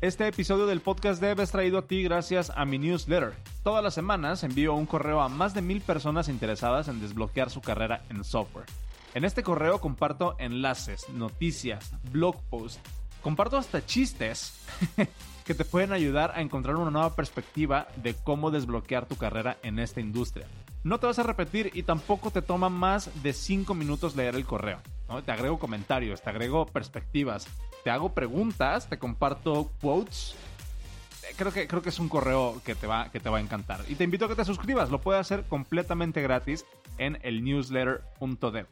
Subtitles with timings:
[0.00, 3.34] Este episodio del podcast Dev es traído a ti gracias a mi newsletter.
[3.64, 7.60] Todas las semanas envío un correo a más de mil personas interesadas en desbloquear su
[7.60, 8.66] carrera en software.
[9.14, 12.80] En este correo comparto enlaces, noticias, blog posts,
[13.22, 14.64] comparto hasta chistes
[15.44, 19.80] que te pueden ayudar a encontrar una nueva perspectiva de cómo desbloquear tu carrera en
[19.80, 20.46] esta industria.
[20.84, 24.44] No te vas a repetir y tampoco te toma más de 5 minutos leer el
[24.46, 24.80] correo.
[25.24, 27.46] Te agrego comentarios, te agrego perspectivas,
[27.82, 30.34] te hago preguntas, te comparto quotes.
[31.22, 33.40] Eh, creo que, creo que es un correo que te, va, que te va a
[33.40, 33.80] encantar.
[33.88, 34.90] Y te invito a que te suscribas.
[34.90, 36.66] Lo puedes hacer completamente gratis
[36.98, 38.66] en el newsletter.dev.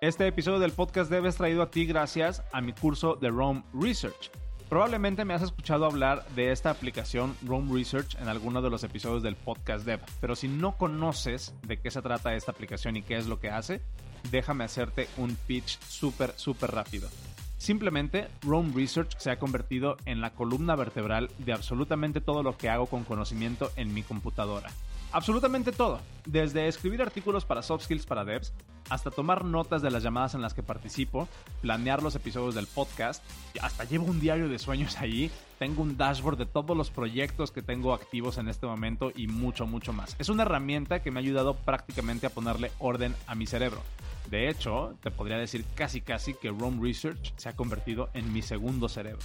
[0.00, 3.62] Este episodio del podcast Dev es traído a ti gracias a mi curso de Rome
[3.72, 4.32] Research.
[4.72, 9.22] Probablemente me has escuchado hablar de esta aplicación Rome Research en alguno de los episodios
[9.22, 13.18] del podcast Dev, pero si no conoces de qué se trata esta aplicación y qué
[13.18, 13.82] es lo que hace,
[14.30, 17.10] déjame hacerte un pitch súper, súper rápido.
[17.58, 22.70] Simplemente, Rome Research se ha convertido en la columna vertebral de absolutamente todo lo que
[22.70, 24.70] hago con conocimiento en mi computadora.
[25.12, 28.54] Absolutamente todo, desde escribir artículos para soft skills para devs,
[28.88, 31.28] hasta tomar notas de las llamadas en las que participo,
[31.60, 33.22] planear los episodios del podcast,
[33.60, 37.60] hasta llevo un diario de sueños ahí, tengo un dashboard de todos los proyectos que
[37.60, 40.16] tengo activos en este momento y mucho, mucho más.
[40.18, 43.82] Es una herramienta que me ha ayudado prácticamente a ponerle orden a mi cerebro.
[44.30, 48.40] De hecho, te podría decir casi casi que Rome Research se ha convertido en mi
[48.40, 49.20] segundo cerebro.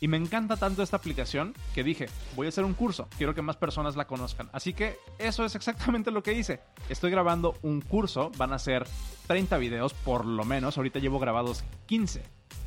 [0.00, 3.42] Y me encanta tanto esta aplicación que dije, voy a hacer un curso, quiero que
[3.42, 4.48] más personas la conozcan.
[4.52, 6.60] Así que eso es exactamente lo que hice.
[6.88, 8.86] Estoy grabando un curso, van a ser
[9.26, 12.22] 30 videos por lo menos, ahorita llevo grabados 15.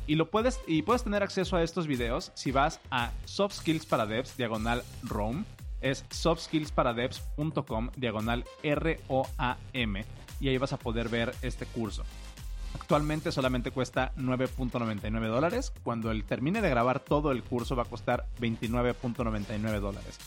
[0.06, 3.86] Y, lo puedes, y puedes tener acceso a estos videos si vas a Soft Skills
[3.86, 5.44] para Devs, diagonal Rome.
[5.80, 10.04] Es softskillsparadevs.com, diagonal R-O-A-M.
[10.40, 12.04] Y ahí vas a poder ver este curso.
[12.74, 15.72] Actualmente solamente cuesta 9.99 dólares.
[15.82, 20.18] Cuando él termine de grabar todo el curso va a costar 29.99 dólares.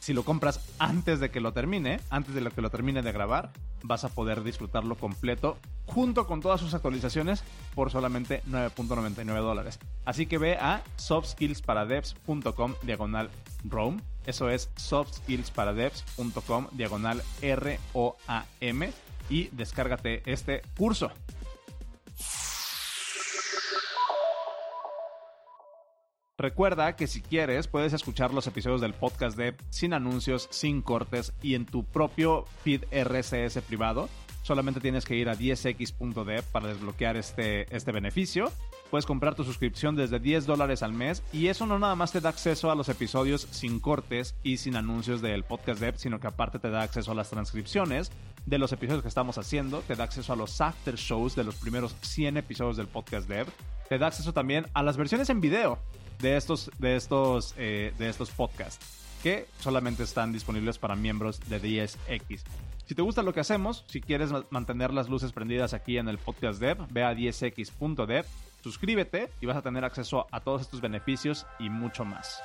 [0.00, 3.12] Si lo compras antes de que lo termine, antes de lo que lo termine de
[3.12, 7.44] grabar, vas a poder disfrutarlo completo junto con todas sus actualizaciones
[7.74, 9.78] por solamente 9.99 dólares.
[10.06, 13.28] Así que ve a softskillsparadevs.com diagonal
[13.64, 14.00] Rome.
[14.24, 18.92] Eso es softskillsparadevs.com diagonal R-O-A-M
[19.28, 21.12] y descárgate este curso.
[26.40, 31.34] Recuerda que si quieres puedes escuchar los episodios del podcast de sin anuncios, sin cortes
[31.42, 34.08] y en tu propio feed RSS privado.
[34.42, 38.50] Solamente tienes que ir a 10x.dev para desbloquear este, este beneficio.
[38.90, 42.22] Puedes comprar tu suscripción desde 10 dólares al mes y eso no nada más te
[42.22, 46.26] da acceso a los episodios sin cortes y sin anuncios del podcast dev, sino que
[46.26, 48.10] aparte te da acceso a las transcripciones
[48.46, 51.56] de los episodios que estamos haciendo, te da acceso a los after shows de los
[51.56, 53.46] primeros 100 episodios del podcast dev,
[53.88, 55.78] te da acceso también a las versiones en video
[56.20, 61.60] de estos, de estos, eh, de estos podcasts que solamente están disponibles para miembros de
[61.60, 62.42] 10X.
[62.86, 66.18] Si te gusta lo que hacemos, si quieres mantener las luces prendidas aquí en el
[66.18, 68.24] podcast dev, ve a 10x.dev,
[68.62, 72.42] suscríbete y vas a tener acceso a todos estos beneficios y mucho más.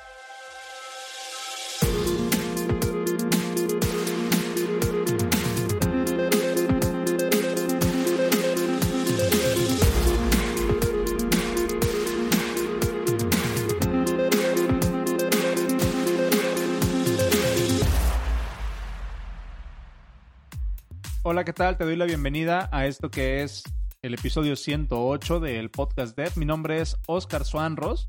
[21.28, 21.76] Hola, ¿qué tal?
[21.76, 23.64] Te doy la bienvenida a esto que es
[24.00, 26.30] el episodio 108 del podcast Dev.
[26.36, 28.06] Mi nombre es Oscar Suanros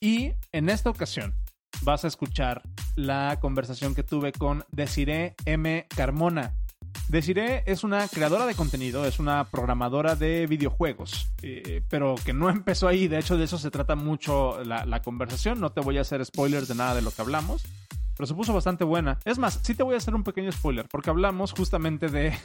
[0.00, 1.34] y en esta ocasión
[1.82, 2.62] vas a escuchar
[2.94, 5.86] la conversación que tuve con Desiree M.
[5.94, 6.54] Carmona.
[7.10, 12.48] Desiree es una creadora de contenido, es una programadora de videojuegos, eh, pero que no
[12.48, 13.06] empezó ahí.
[13.06, 15.60] De hecho, de eso se trata mucho la conversación.
[15.60, 17.66] No te voy a hacer spoilers de nada de lo que hablamos
[18.16, 19.18] pero se puso bastante buena.
[19.24, 22.36] Es más, sí te voy a hacer un pequeño spoiler, porque hablamos justamente de.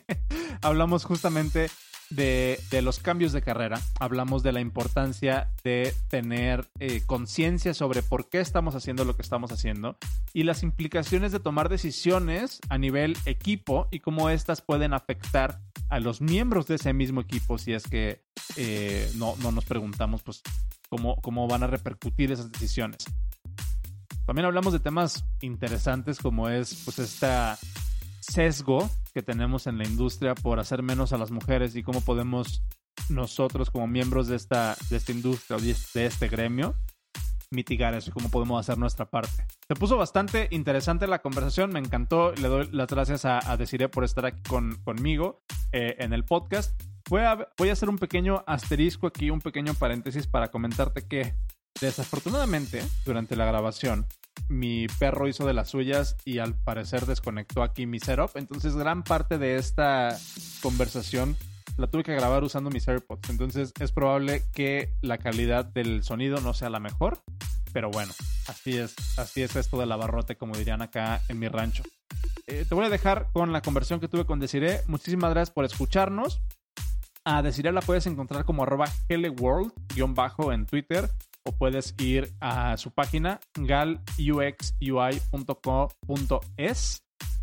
[0.62, 1.68] hablamos justamente
[2.10, 3.80] de, los cambios de carrera.
[4.00, 9.22] Hablamos de la importancia de tener eh, conciencia sobre por qué estamos haciendo lo que
[9.22, 9.96] estamos haciendo
[10.32, 16.00] y las implicaciones de tomar decisiones a nivel equipo y cómo éstas pueden afectar a
[16.00, 18.22] los miembros de ese mismo equipo si es que
[18.56, 20.42] eh, no, no nos preguntamos pues
[20.88, 23.04] cómo, cómo van a repercutir esas decisiones.
[24.26, 27.28] También hablamos de temas interesantes como es pues este
[28.20, 32.62] sesgo que tenemos en la industria por hacer menos a las mujeres y cómo podemos
[33.08, 36.74] nosotros como miembros de esta, de esta industria o de este gremio
[37.50, 39.46] mitigar eso y cómo podemos hacer nuestra parte.
[39.68, 43.88] Se puso bastante interesante la conversación, me encantó, le doy las gracias a, a Desiree
[43.88, 45.44] por estar aquí con, conmigo.
[45.74, 46.80] eh, en el podcast.
[47.10, 51.34] Voy a, voy a hacer un pequeño asterisco aquí, un pequeño paréntesis para comentarte que
[51.84, 54.06] desafortunadamente durante la grabación
[54.48, 58.30] mi perro hizo de las suyas y al parecer desconectó aquí mi setup.
[58.34, 60.18] Entonces gran parte de esta
[60.62, 61.36] conversación
[61.76, 63.30] la tuve que grabar usando mis AirPods.
[63.30, 67.22] Entonces es probable que la calidad del sonido no sea la mejor.
[67.72, 68.12] Pero bueno,
[68.46, 71.82] así es, así es esto del abarrote, como dirían acá en mi rancho.
[72.46, 74.82] Eh, te voy a dejar con la conversión que tuve con Desiree.
[74.86, 76.40] Muchísimas gracias por escucharnos.
[77.24, 81.10] A Desiree la puedes encontrar como arroba heleworld-bajo en Twitter
[81.44, 84.72] o puedes ir a su página galuxui.co.es.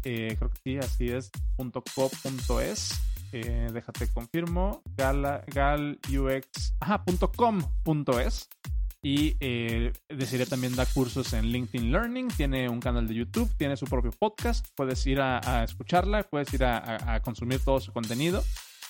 [0.03, 2.99] Eh, creo que sí, así es, .co.es.
[3.33, 4.81] Eh, déjate confirmo.
[4.97, 6.09] Gal, galux.com.es.
[9.03, 13.75] Y eh, Desiree también da cursos en LinkedIn Learning, tiene un canal de YouTube, tiene
[13.75, 18.43] su propio podcast, puedes ir a, escucharla, puedes ir a, consumir todo su contenido.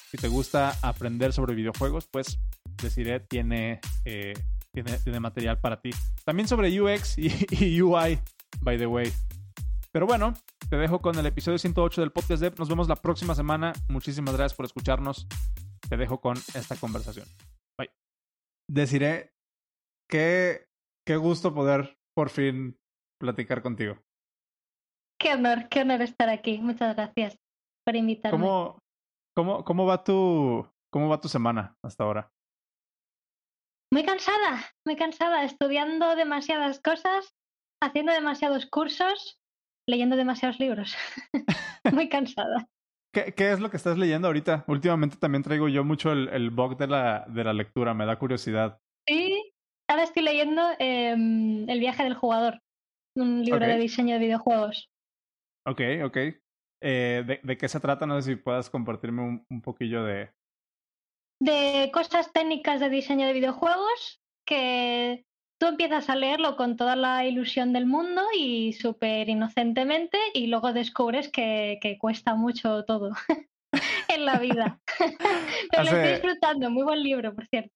[0.10, 2.40] Si te gusta aprender sobre videojuegos, pues
[2.82, 4.34] Desiree tiene, eh,
[4.74, 5.92] tiene, tiene, material para ti.
[6.24, 8.20] También sobre UX y, UI,
[8.62, 9.12] by the way.
[9.92, 10.34] Pero bueno,
[10.70, 13.74] te dejo con el episodio 108 del podcast de Nos vemos la próxima semana.
[13.90, 15.28] Muchísimas gracias por escucharnos.
[15.90, 17.28] Te dejo con esta conversación.
[17.78, 17.92] Bye.
[18.70, 19.32] Desiree
[20.10, 20.68] Qué,
[21.06, 22.78] qué gusto poder por fin
[23.18, 23.98] platicar contigo.
[25.18, 26.58] Qué honor, qué honor estar aquí.
[26.58, 27.38] Muchas gracias
[27.86, 28.38] por invitarme.
[28.38, 28.80] ¿Cómo,
[29.34, 32.32] cómo, cómo, va, tu, cómo va tu semana hasta ahora?
[33.94, 37.36] Muy cansada, muy cansada, estudiando demasiadas cosas,
[37.84, 39.38] haciendo demasiados cursos,
[39.88, 40.96] leyendo demasiados libros.
[41.92, 42.68] muy cansada.
[43.14, 44.64] ¿Qué, ¿Qué, es lo que estás leyendo ahorita?
[44.68, 48.18] Últimamente también traigo yo mucho el, el bug de la, de la lectura, me da
[48.18, 48.80] curiosidad.
[49.06, 49.52] Sí,
[49.90, 52.62] ahora estoy leyendo em, El viaje del jugador,
[53.18, 54.90] un libro de diseño de videojuegos.
[55.68, 56.18] Ok, ok.
[56.84, 58.06] Eh, de, qué se trata?
[58.06, 60.32] No sé si puedas compartirme un, un, poquillo de...
[61.42, 65.26] De cosas técnicas de diseño de videojuegos que
[65.60, 70.72] tú empiezas a leerlo con toda la ilusión del mundo y súper inocentemente y luego
[70.72, 73.12] descubres que, que cuesta mucho todo
[74.08, 74.80] en la vida.
[75.72, 77.74] Pero lo estoy disfrutando, muy buen libro, por cierto.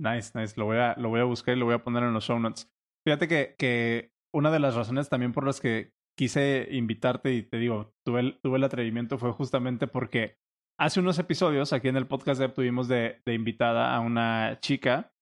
[0.00, 0.54] Nice, nice.
[0.56, 2.40] Lo voy a, lo voy a buscar y lo voy a poner en los show
[2.40, 2.68] notes.
[3.06, 7.58] Fíjate que, que una de las razones también por las que quise invitarte y te
[7.58, 10.36] digo, tuve el, tuve el atrevimiento fue justamente porque
[10.82, 15.12] hace unos episodios aquí en el podcast de tuvimos de, de invitada a una chica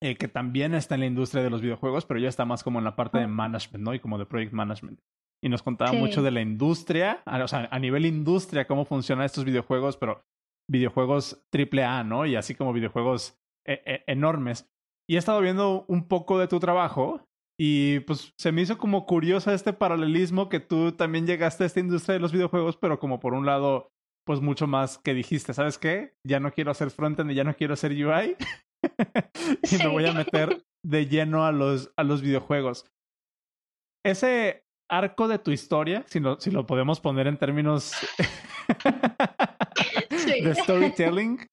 [0.00, 2.78] eh, que también está en la industria de los videojuegos, pero ya está más como
[2.78, 3.94] en la parte de management, ¿no?
[3.94, 5.00] Y como de project management.
[5.42, 9.44] Y nos contaba mucho de la industria, o sea, a nivel industria, cómo funcionan estos
[9.44, 10.22] videojuegos, pero
[10.70, 12.24] videojuegos triple A, ¿no?
[12.24, 14.70] Y así como videojuegos e, e, enormes.
[15.08, 17.24] Y he estado viendo un poco de tu trabajo
[17.58, 21.80] y pues se me hizo como curioso este paralelismo que tú también llegaste a esta
[21.80, 23.91] industria de los videojuegos, pero como por un lado,
[24.24, 26.14] pues mucho más que dijiste, ¿sabes qué?
[26.24, 28.36] Ya no quiero hacer frontend y ya no quiero hacer UI.
[29.70, 32.86] y me voy a meter de lleno a los, a los videojuegos.
[34.04, 37.92] Ese arco de tu historia, si lo, si lo podemos poner en términos
[40.26, 41.46] de storytelling,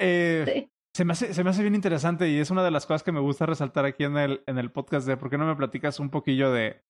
[0.00, 3.02] eh, se me, hace, se me hace bien interesante y es una de las cosas
[3.02, 5.56] que me gusta resaltar aquí en el, en el podcast de por qué no me
[5.56, 6.82] platicas un poquillo de,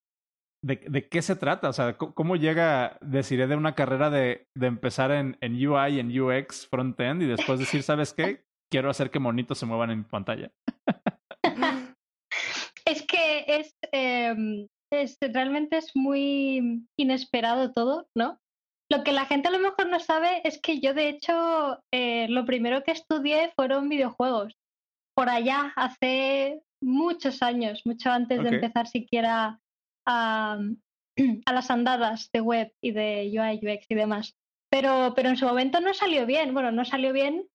[0.62, 4.66] de, de qué se trata, o sea, cómo llega, deciré, de una carrera de, de
[4.66, 8.44] empezar en, en UI, en UX, front-end y después decir, ¿sabes qué?
[8.70, 10.52] Quiero hacer que monitos se muevan en mi pantalla.
[12.84, 18.38] es que es, eh, es, realmente es muy inesperado todo, ¿no?
[18.92, 22.26] Lo que la gente a lo mejor no sabe es que yo, de hecho, eh,
[22.28, 24.56] lo primero que estudié fueron videojuegos.
[25.16, 29.60] Por allá, hace muchos años, mucho antes de empezar siquiera
[30.10, 30.58] a,
[31.46, 34.36] a, las andadas de web y de UI, UX y demás.
[34.70, 36.54] Pero, pero en su momento no salió bien.
[36.54, 37.46] Bueno, no salió bien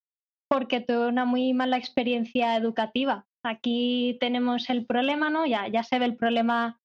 [0.50, 3.25] porque tuve una muy mala experiencia educativa.
[3.43, 5.45] Aquí tenemos el problema, ¿no?
[5.45, 6.79] Ya, ya se ve el problema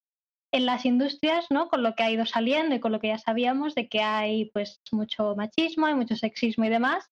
[0.52, 1.68] en las industrias, ¿no?
[1.68, 4.46] Con lo que ha ido saliendo y con lo que ya sabíamos de que hay
[4.46, 7.08] pues mucho machismo, hay mucho sexismo y demás,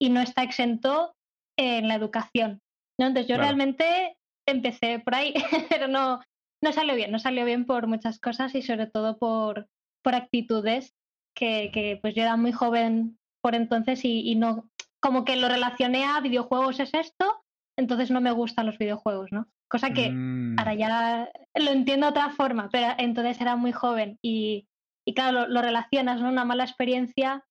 [0.00, 1.14] y no está exento
[1.56, 2.60] en la educación.
[2.98, 3.06] ¿no?
[3.06, 5.34] Entonces yo realmente empecé por ahí,
[5.68, 6.20] pero no,
[6.62, 9.68] no salió bien, no salió bien por muchas cosas y sobre todo por,
[10.02, 10.94] por actitudes
[11.34, 14.68] que, que pues yo era muy joven por entonces y, y no,
[15.00, 17.42] como que lo relacioné a videojuegos es esto,
[17.78, 19.48] entonces no me gustan los videojuegos, ¿no?
[19.68, 20.58] Cosa que mm.
[20.58, 24.68] ahora ya lo entiendo de otra forma, pero entonces era muy joven y,
[25.06, 26.28] y claro, lo, relacionas, ¿no?
[26.28, 27.46] Una mala experiencia,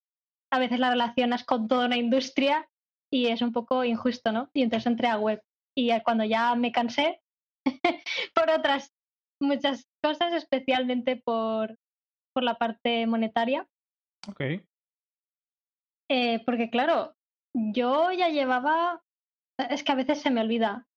[0.52, 2.70] a veces la relacionas con toda una industria
[3.12, 4.50] y es un poco injusto, ¿no?
[4.54, 5.42] Y entonces entré a web
[5.76, 7.22] y cuando ya me cansé
[8.36, 8.94] por otras
[9.40, 11.78] muchas cosas, especialmente por,
[12.34, 13.68] por la parte monetaria.
[14.28, 14.64] Okay.
[16.10, 17.16] Eh, porque claro,
[17.54, 19.02] yo ya llevaba,
[19.70, 20.88] es que a veces se me olvida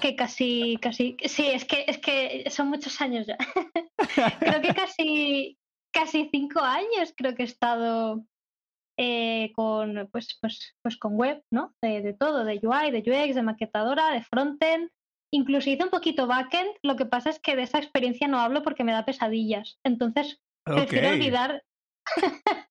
[0.00, 3.36] que casi, casi, sí, es que, es que son muchos años ya.
[4.40, 5.58] creo que casi,
[5.92, 8.24] casi cinco años creo que he estado
[8.98, 11.74] eh, con, pues, pues, pues con web, ¿no?
[11.82, 14.90] De, todo, de UI, de UX, de maquetadora, de frontend.
[15.32, 18.62] Incluso hice un poquito backend, lo que pasa es que de esa experiencia no hablo
[18.62, 19.78] porque me da pesadillas.
[19.82, 21.64] Entonces, prefiero olvidar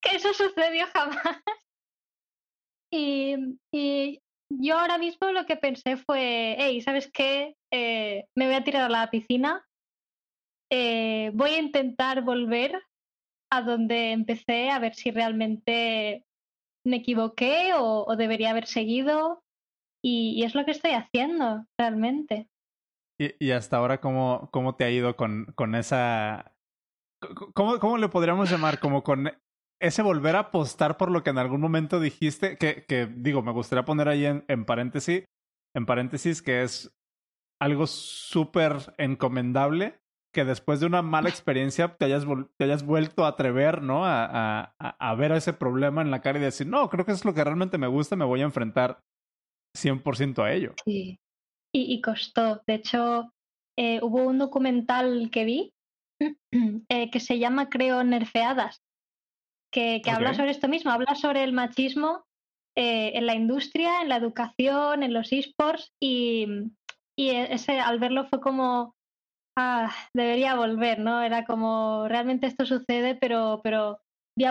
[0.00, 1.42] que eso sucedió jamás.
[2.90, 3.34] Y,
[3.72, 7.56] y, yo ahora mismo lo que pensé fue, hey, ¿sabes qué?
[7.70, 9.66] Eh, me voy a tirar a la piscina.
[10.70, 12.80] Eh, voy a intentar volver
[13.50, 16.24] a donde empecé a ver si realmente
[16.84, 19.42] me equivoqué o, debería haber seguido.
[20.10, 22.48] Y, es lo que estoy haciendo, realmente.
[23.20, 26.54] ¿Y, hasta ahora cómo, cómo te ha ido con, con esa...
[27.52, 28.78] ¿Cómo, ¿Cómo le podríamos llamar?
[28.78, 29.30] Como con
[29.80, 33.52] ese volver a apostar por lo que en algún momento dijiste, que, que digo, me
[33.52, 35.24] gustaría poner ahí en, en paréntesis,
[35.76, 36.90] en paréntesis, que es
[37.60, 40.00] algo súper encomendable
[40.32, 42.24] que después de una mala experiencia te hayas,
[42.56, 44.06] te hayas vuelto a atrever, ¿no?
[44.06, 47.24] A, a, a, ver ese problema en la cara y decir, no, creo que es
[47.24, 49.00] lo que realmente me gusta, me voy a enfrentar
[49.84, 50.74] 100% a ello.
[50.84, 51.18] Sí,
[51.72, 52.62] y, y costó.
[52.66, 53.32] De hecho,
[53.78, 55.72] eh, hubo un documental que vi
[56.88, 58.82] eh, que se llama, creo, Nerfeadas,
[59.72, 62.24] que, habla sobre esto mismo, habla sobre el machismo
[62.76, 66.46] eh, en la industria, en la educación, en los esports y,
[67.16, 68.96] y ese, al verlo fue como,
[69.56, 71.22] ah, debería volver, ¿no?
[71.22, 74.00] Era como, realmente esto sucede, pero, pero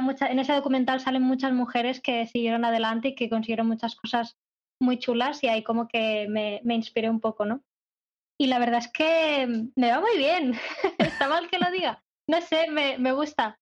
[0.01, 4.37] mucha, en ese documental salen muchas mujeres que siguieron adelante y que consiguieron muchas cosas
[4.81, 7.63] muy chulas y ahí como que me, me inspiré un poco, ¿no?
[8.39, 10.53] Y la verdad es que me va muy bien,
[10.99, 13.59] está mal que lo diga, no sé, me, me gusta.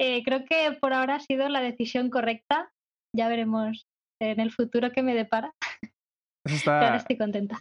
[0.00, 2.72] Eh, creo que por ahora ha sido la decisión correcta.
[3.14, 3.86] Ya veremos
[4.20, 5.54] en el futuro qué me depara.
[6.44, 7.60] está, Pero estoy contenta.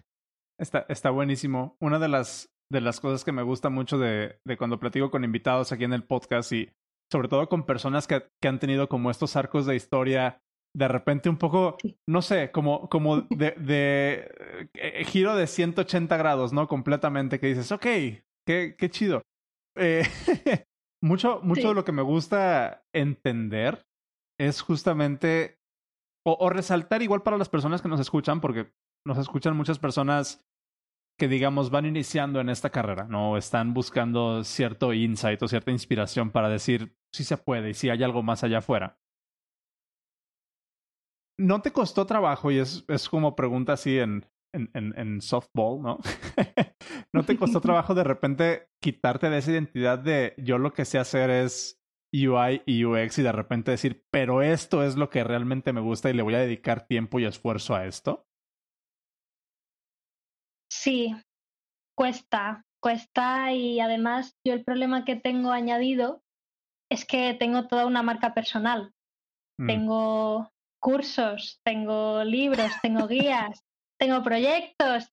[0.60, 1.76] Está, está buenísimo.
[1.80, 5.24] Una de las, de las cosas que me gusta mucho de, de cuando platico con
[5.24, 6.70] invitados aquí en el podcast y
[7.12, 10.42] sobre todo con personas que, que han tenido como estos arcos de historia
[10.78, 11.76] de repente un poco,
[12.08, 16.68] no sé, como, como de, de eh, giro de 180 grados, ¿no?
[16.68, 17.82] Completamente, que dices, ok,
[18.46, 19.24] qué, qué chido.
[19.76, 20.04] Eh,
[21.02, 23.88] mucho, mucho de lo que me gusta entender
[24.40, 25.60] es justamente,
[26.24, 28.72] o, resaltar igual para las personas que nos escuchan, porque
[29.04, 30.48] nos escuchan muchas personas
[31.20, 33.36] que digamos van iniciando en esta carrera, ¿no?
[33.36, 38.04] Están buscando cierto insight o cierta inspiración para decir si se puede y si hay
[38.04, 39.00] algo más allá afuera.
[41.40, 42.52] ¿No te costó trabajo?
[42.52, 46.00] Y es, es como pregunta así en, en, en, softball, ¿no?
[47.14, 50.98] ¿No te costó trabajo de repente quitarte de esa identidad de yo lo que sé
[50.98, 51.80] hacer es
[52.12, 56.10] UI y UX y de repente decir, pero esto es lo que realmente me gusta
[56.10, 58.26] y le voy a dedicar tiempo y esfuerzo a esto?
[60.72, 61.16] Sí,
[61.96, 66.22] cuesta, cuesta y además yo el problema que tengo añadido
[66.90, 68.94] es que tengo toda una marca personal.
[69.60, 69.68] Mm.
[69.68, 70.50] Tengo
[70.88, 73.62] cursos, tengo libros, tengo guías,
[74.00, 75.10] tengo proyectos,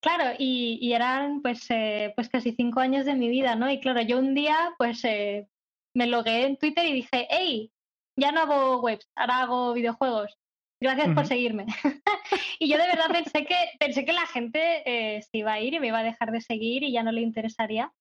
[0.00, 3.68] claro, y, eran pues, eh, pues casi cinco años de mi vida, ¿no?
[3.68, 5.48] Y claro, yo un día pues eh,
[5.96, 7.72] me logué en Twitter y dije, hey,
[8.16, 10.38] ya no hago webs, ahora hago videojuegos.
[10.80, 11.66] Gracias por seguirme.
[12.60, 15.74] y yo de verdad pensé que, pensé que la gente eh, se iba a ir
[15.74, 17.92] y me iba a dejar de seguir y ya no le interesaría.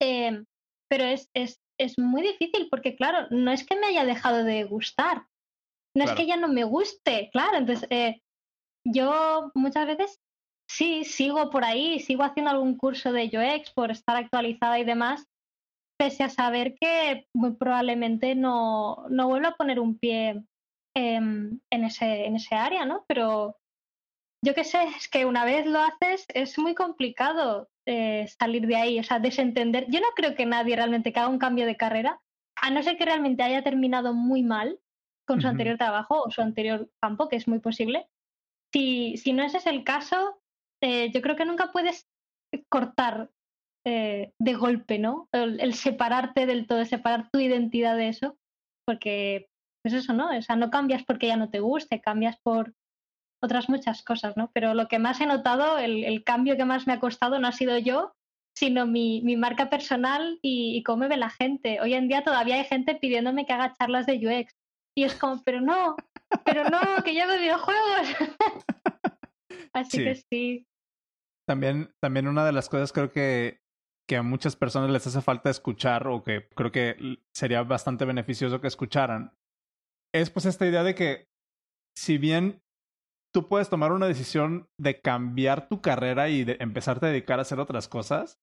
[0.00, 0.46] Em,
[0.88, 4.64] pero es, es, es muy difícil porque, claro, no es que me haya dejado de
[4.64, 5.26] gustar,
[5.96, 7.58] no es que ya no me guste, claro.
[7.58, 8.16] Entonces,
[8.84, 10.20] yo muchas veces
[10.68, 15.26] sí sigo por ahí, sigo haciendo algún curso de UX por estar actualizada y demás,
[15.98, 20.42] pese a saber que muy probablemente no, no vuelvo a poner un pie
[20.96, 23.04] en, ese, en ese área, ¿no?
[23.08, 23.56] Pero
[24.44, 28.76] yo qué sé, es que una vez lo haces es muy complicado eh, salir de
[28.76, 29.86] ahí, o sea, desentender.
[29.88, 32.20] Yo no creo que nadie realmente que haga un cambio de carrera,
[32.60, 34.78] a no ser que realmente haya terminado muy mal
[35.26, 38.06] con su anterior trabajo o su anterior campo, que es muy posible,
[38.72, 40.40] si, si no ese es el caso,
[40.82, 42.08] eh, yo creo que nunca puedes
[42.68, 43.30] cortar
[43.86, 45.28] eh, de golpe, ¿no?
[45.32, 48.36] El, separarte del todo, separar tu identidad de eso,
[48.84, 49.48] porque,
[49.82, 50.36] pues eso, ¿no?
[50.36, 52.74] O sea, no cambias porque ya no te guste, cambias por
[53.42, 54.50] otras muchas cosas, ¿no?
[54.52, 57.52] Pero lo que más he notado, el, cambio que más me ha costado no ha
[57.52, 58.12] sido yo,
[58.56, 61.80] sino mi, mi marca personal y, y, cómo me ve la gente.
[61.80, 64.54] Hoy en día todavía hay gente pidiéndome que haga charlas de UX.
[64.96, 65.96] Y es como, pero no,
[66.44, 68.08] pero no, que yo hago videojuegos.
[69.72, 70.66] Así que sí.
[71.48, 73.58] También, también una de las cosas creo que,
[74.08, 78.60] que a muchas personas les hace falta escuchar o que creo que sería bastante beneficioso
[78.60, 79.32] que escucharan
[80.14, 81.28] es pues esta idea de que
[81.96, 82.62] si bien
[83.34, 87.42] tú puedes tomar una decisión de cambiar tu carrera y de empezarte a dedicar a
[87.42, 88.38] hacer otras cosas,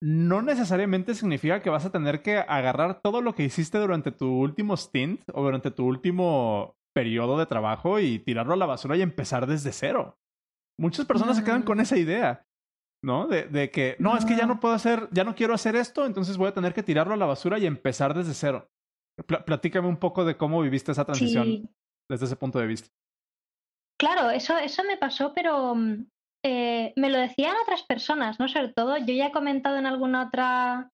[0.00, 4.28] no necesariamente significa que vas a tener que agarrar todo lo que hiciste durante tu
[4.28, 9.02] último stint o durante tu último periodo de trabajo y tirarlo a la basura y
[9.02, 10.16] empezar desde cero.
[10.78, 12.46] Muchas personas se quedan con esa idea,
[13.02, 13.26] ¿no?
[13.26, 16.06] De, de que, no, es que ya no puedo hacer, ya no quiero hacer esto,
[16.06, 18.70] entonces voy a tener que tirarlo a la basura y empezar desde cero.
[19.26, 21.68] platícame un poco de cómo viviste esa transición
[22.08, 22.88] desde ese punto de vista.
[24.00, 26.06] Claro, eso, eso me pasó, pero mm,
[26.44, 28.48] eh, me lo decían otras personas, ¿no?
[28.48, 30.90] Sobre todo, yo ya he comentado en alguna otra,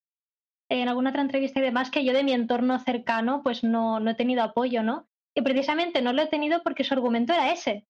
[0.69, 4.11] en alguna otra entrevista y demás que yo de mi entorno cercano, pues no, no
[4.11, 5.07] he tenido apoyo, ¿no?
[5.35, 7.85] Y precisamente no lo he tenido porque su argumento era ese.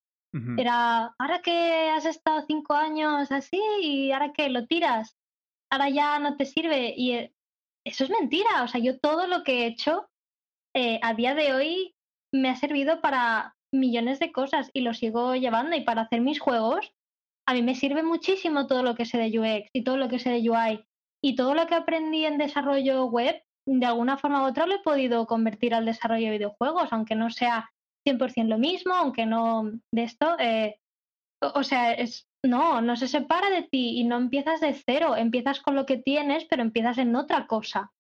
[0.57, 5.15] Era, ahora que has estado cinco años así y ahora que lo tiras,
[5.69, 6.93] ahora ya no te sirve.
[6.97, 7.33] Y eh,
[7.85, 8.63] eso es mentira.
[8.63, 10.09] O sea, yo todo lo que he hecho
[10.73, 11.95] eh, a día de hoy
[12.33, 15.77] me ha servido para millones de cosas y lo sigo llevando.
[15.77, 16.93] Y para hacer mis juegos,
[17.47, 20.19] a mí me sirve muchísimo todo lo que sé de UX y todo lo que
[20.19, 20.85] sé de UI.
[21.23, 24.79] Y todo lo que aprendí en desarrollo web, de alguna forma u otra lo he
[24.79, 27.69] podido convertir al desarrollo de videojuegos, aunque no sea
[28.07, 30.35] 100% lo mismo, aunque no de esto.
[30.39, 30.79] Eh,
[31.41, 35.61] o sea, es, no, no se separa de ti y no empiezas de cero, empiezas
[35.61, 37.91] con lo que tienes, pero empiezas en otra cosa.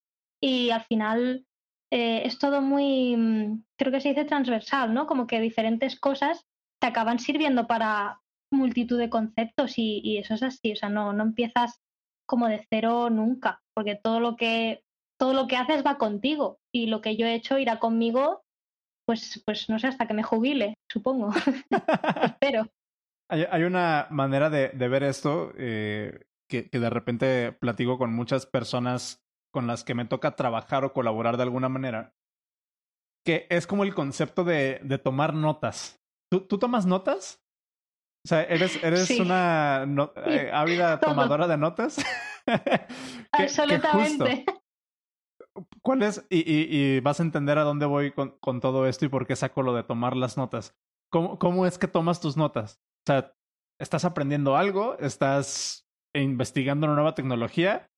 [0.41, 1.45] Y al final
[1.91, 5.07] eh, es todo muy, mm, creo que se dice transversal, ¿no?
[5.07, 6.45] Como que diferentes cosas
[6.79, 8.21] te acaban sirviendo para
[8.55, 11.81] multitud de conceptos y, eso es así, o sea, no, no empiezas
[12.27, 14.83] como de cero nunca, porque todo lo que
[15.17, 18.43] todo lo que haces va contigo y lo que yo he hecho irá conmigo,
[19.05, 21.31] pues, pues no sé, hasta que me jubile, supongo.
[22.23, 22.67] Espero.
[23.29, 29.25] Hay, una manera de, ver esto eh, que, que, de repente platico con muchas personas
[29.51, 32.13] con las que me toca trabajar o colaborar de alguna manera,
[33.25, 35.99] que es como el concepto de, de tomar notas.
[36.29, 37.44] ¿Tú, ¿Tú, tomas notas?
[38.25, 39.85] O sea, ¿eres, eres una
[40.25, 42.03] eh, ávida tomadora de notas?
[43.31, 44.45] Absolutamente.
[45.83, 46.25] ¿Cuál es?
[46.31, 49.27] Y, y, y, vas a entender a dónde voy con, con, todo esto y por
[49.27, 50.75] qué saco lo de tomar las notas.
[51.11, 52.81] ¿Cómo, ¿Cómo es que tomas tus notas?
[53.07, 53.35] O sea,
[53.79, 54.97] ¿estás aprendiendo algo?
[54.97, 57.91] ¿Estás investigando una nueva tecnología?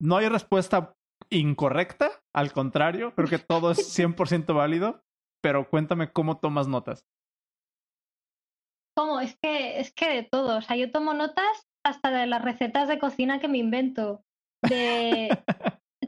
[0.00, 0.96] No hay respuesta
[1.28, 5.04] incorrecta, al contrario, creo que todo es 100% válido,
[5.42, 7.04] pero cuéntame cómo tomas notas.
[9.20, 10.58] Es que, es que de todo.
[10.58, 14.24] O sea, yo tomo notas hasta de las recetas de cocina que me invento.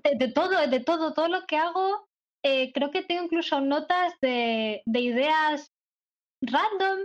[0.02, 2.08] De, de, todo, de todo, todo lo que hago.
[2.44, 5.70] Eh, creo que tengo incluso notas de, de ideas
[6.42, 6.98] random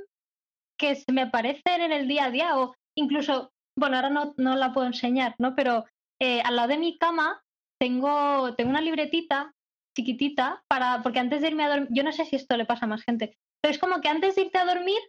[0.80, 4.56] que se me aparecen en el día a día o incluso, bueno, ahora no, no
[4.56, 5.56] la puedo enseñar, ¿no?
[5.56, 5.86] Pero
[6.20, 7.44] eh, al lado de mi cama
[7.80, 9.54] tengo, tengo una libretita
[9.96, 12.86] chiquitita para, porque antes de irme a dormir, yo no sé si esto le pasa
[12.86, 15.00] a más gente, pero es como que antes de irte a dormir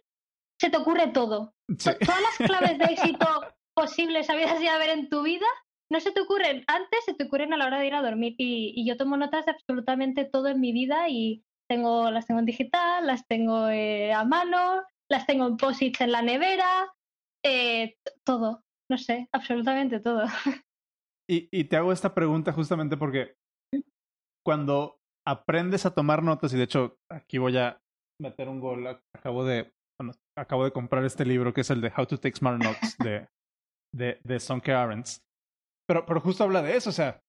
[0.59, 1.53] se te ocurre todo.
[1.67, 3.27] Todas las claves de éxito
[3.75, 5.47] posibles habías de haber en tu vida
[5.89, 8.35] no se te ocurren antes, se te ocurren a la hora de ir a dormir.
[8.37, 12.45] Y, yo tomo notas de absolutamente todo en mi vida y tengo, las tengo en
[12.45, 16.93] digital, las tengo eh, a mano, las tengo en posits en la nevera,
[17.43, 20.25] eh, todo, no sé, absolutamente todo.
[21.29, 23.35] Y, y te hago esta pregunta justamente porque
[24.45, 27.81] cuando aprendes a tomar notas, y de hecho aquí voy a
[28.17, 29.73] meter un gol, acabo de,
[30.37, 33.27] acabo de comprar este libro que es el de How to Take Smart Notes de,
[33.93, 35.23] de, de Sonke Arends.
[35.87, 37.21] Pero, pero justo habla de eso, o sea,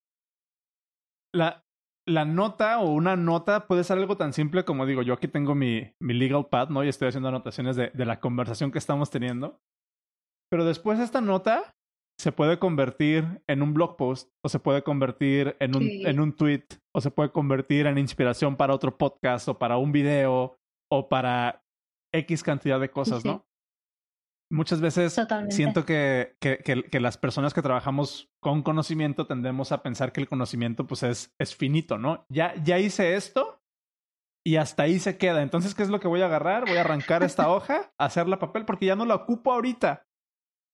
[1.35, 1.64] la,
[2.07, 5.55] la nota o una nota puede ser algo tan simple como digo, yo aquí tengo
[5.55, 6.85] mi, mi legal pad, ¿no?
[6.85, 9.61] Y estoy haciendo anotaciones de, de la conversación que estamos teniendo.
[10.51, 11.75] Pero después esta nota
[12.21, 16.03] se puede convertir en un blog post o se puede convertir en un, sí.
[16.05, 19.92] en un tweet o se puede convertir en inspiración para otro podcast o para un
[19.92, 20.57] video
[20.90, 21.62] o para
[22.12, 23.29] X cantidad de cosas, sí.
[23.29, 23.47] ¿no?
[24.51, 25.55] Muchas veces Totalmente.
[25.55, 30.23] siento que, que, que, que, las personas que trabajamos con conocimiento tendemos a pensar que
[30.23, 32.25] el conocimiento pues es, es finito, ¿no?
[32.31, 33.61] Ya, ya hice esto
[34.47, 35.42] y hasta ahí se queda.
[35.42, 36.64] Entonces, ¿qué es lo que voy a agarrar?
[36.66, 40.07] Voy a arrancar esta hoja, hacerla papel porque ya no la ocupo ahorita,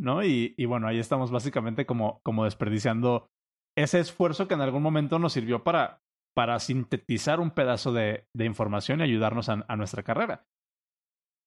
[0.01, 0.23] ¿no?
[0.23, 3.27] Y, y bueno, ahí estamos básicamente como, como desperdiciando
[3.77, 6.01] ese esfuerzo que en algún momento nos sirvió para,
[6.37, 10.45] para sintetizar un pedazo de, de información y ayudarnos a, a nuestra carrera.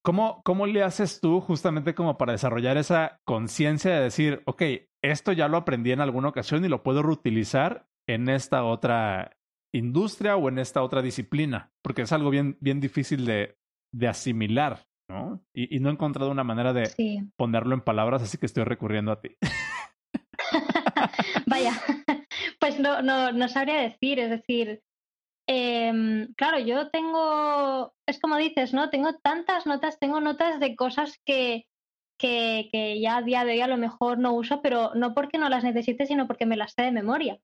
[0.07, 4.63] ¿Cómo, ¿Cómo le haces tú justamente como para desarrollar esa conciencia de decir, ok,
[5.03, 9.35] esto ya lo aprendí en alguna ocasión y lo puedo reutilizar en esta otra
[9.75, 11.73] industria o en esta otra disciplina?
[11.83, 13.57] Porque es algo bien, bien difícil de,
[13.93, 15.43] de asimilar, ¿no?
[15.53, 17.19] Y, y, no he encontrado una manera de sí.
[17.35, 19.35] ponerlo en palabras, así que estoy recurriendo a ti.
[21.47, 21.73] Vaya,
[22.61, 24.81] pues no, no, no sabría decir, es decir,
[25.47, 28.89] em, claro, yo tengo, es como dices, ¿no?
[28.89, 31.65] Tengo tantas notas, tengo notas de cosas que,
[32.19, 35.37] que, que, ya a día de hoy a lo mejor no uso, pero no porque
[35.37, 37.39] no las necesite, sino porque me las sé de memoria.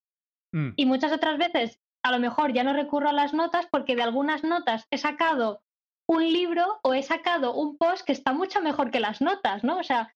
[0.54, 0.70] Mm.
[0.76, 4.04] Y muchas otras veces, a lo mejor ya no recurro a las notas porque de
[4.04, 5.62] algunas notas he sacado
[6.08, 9.78] un libro o he sacado un post que está mucho mejor que las notas, ¿no?
[9.78, 10.14] O sea,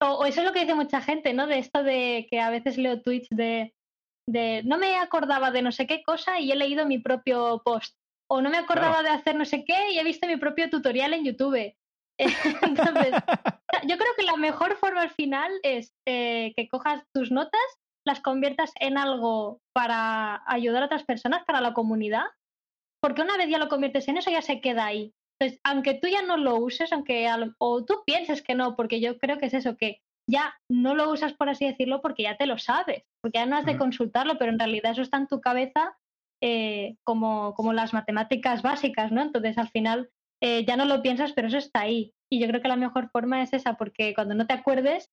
[0.00, 1.46] o, eso es lo que dice mucha gente, ¿no?
[1.46, 3.74] De esto de que a veces leo tweets de,
[4.28, 7.96] de no me acordaba de no sé qué cosa y he leído mi propio post.
[8.28, 11.14] O no me acordaba de hacer no sé qué y he visto mi propio tutorial
[11.14, 11.74] en YouTube.
[12.18, 13.12] Entonces,
[13.84, 17.60] yo creo que la mejor forma al final es eh, que cojas tus notas,
[18.04, 22.24] las conviertas en algo para ayudar a otras personas, para la comunidad,
[23.00, 25.12] porque una vez ya lo conviertes en eso, ya se queda ahí.
[25.38, 29.18] Entonces, aunque tú ya no lo uses, aunque o tú pienses que no, porque yo
[29.18, 32.46] creo que es eso, que ya no lo usas, por así decirlo, porque ya te
[32.46, 35.40] lo sabes, porque ya no has de consultarlo, pero en realidad eso está en tu
[35.40, 35.96] cabeza
[36.40, 39.20] eh, como, como las matemáticas básicas, ¿no?
[39.20, 40.10] Entonces, al final,
[40.40, 42.14] eh, ya no lo piensas, pero eso está ahí.
[42.30, 45.10] Y yo creo que la mejor forma es esa, porque cuando no te acuerdes,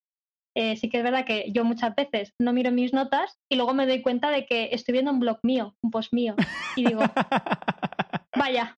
[0.55, 3.73] eh, sí que es verdad que yo muchas veces no miro mis notas y luego
[3.73, 6.35] me doy cuenta de que estoy viendo un blog mío, un post mío,
[6.75, 7.01] y digo,
[8.37, 8.77] vaya,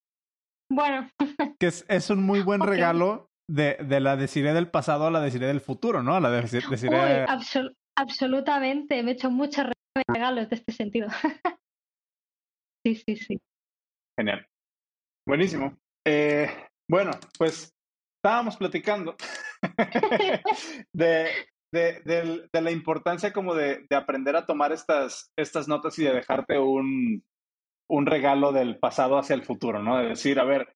[0.71, 1.10] bueno.
[1.60, 5.50] que es, un muy buen regalo de, de, la Desiree del pasado a la Desiree
[5.50, 6.17] del futuro, ¿no?
[6.21, 7.26] la Desiree...
[7.96, 9.68] absolutamente, me he hecho muchos
[10.08, 11.08] regalos de este sentido.
[12.86, 13.40] sí, sí, sí.
[14.18, 14.48] Genial.
[15.28, 15.78] Buenísimo.
[16.06, 16.48] Eh,
[16.88, 17.74] bueno, pues
[18.18, 19.16] estábamos platicando
[20.94, 21.30] de,
[21.72, 26.14] de, de, la importancia como de, de, aprender a tomar estas, estas notas y de
[26.14, 27.24] dejarte un,
[27.90, 29.98] un regalo del pasado hacia el futuro, ¿no?
[29.98, 30.76] De decir, a ver,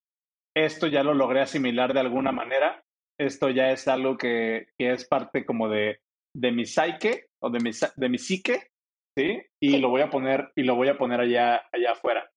[0.56, 2.84] esto ya lo logré asimilar de alguna manera,
[3.20, 6.02] esto ya es algo que, que es parte como de,
[6.34, 8.72] de mi psique o de mi, de mi psique,
[9.18, 9.42] ¿sí?
[9.60, 12.30] Y lo voy a poner, y lo voy a poner allá, allá afuera.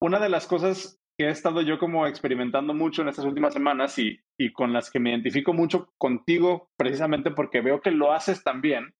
[0.00, 3.98] Una de las cosas que he estado yo como experimentando mucho en estas últimas semanas
[3.98, 8.42] y, y con las que me identifico mucho contigo precisamente porque veo que lo haces
[8.42, 8.94] también,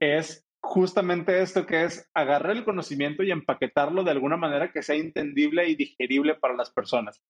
[0.00, 4.96] es justamente esto que es agarrar el conocimiento y empaquetarlo de alguna manera que sea
[4.96, 7.22] entendible y digerible para las personas.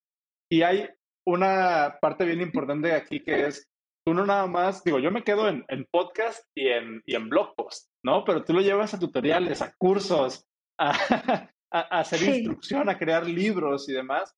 [0.50, 0.88] Y hay
[1.26, 3.70] una parte bien importante aquí que es,
[4.04, 7.28] tú no nada más, digo, yo me quedo en, en podcast y en, y en
[7.28, 8.24] blog post, ¿no?
[8.24, 10.44] Pero tú lo llevas a tutoriales, a cursos,
[10.78, 10.90] a,
[11.72, 14.34] a, hacer instrucción, a crear libros y demás.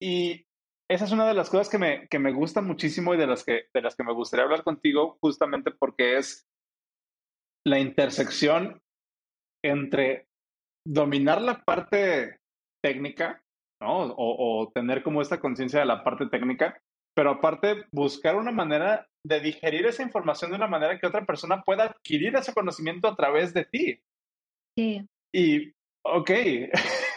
[0.00, 0.46] Y
[0.90, 3.44] esa es una de las cosas que me, que me gusta muchísimo y de las,
[3.44, 6.46] que, de las que me gustaría hablar contigo, justamente porque es
[7.66, 8.80] la intersección
[9.64, 10.28] entre
[10.86, 12.40] dominar la parte
[12.82, 13.42] técnica,
[13.80, 14.12] ¿no?
[14.12, 16.80] O, o tener como esta conciencia de la parte técnica,
[17.14, 21.62] pero aparte buscar una manera de digerir esa información de una manera que otra persona
[21.62, 24.00] pueda adquirir ese conocimiento a través de ti.
[24.76, 25.06] Sí.
[25.34, 25.72] Y
[26.04, 26.30] Ok.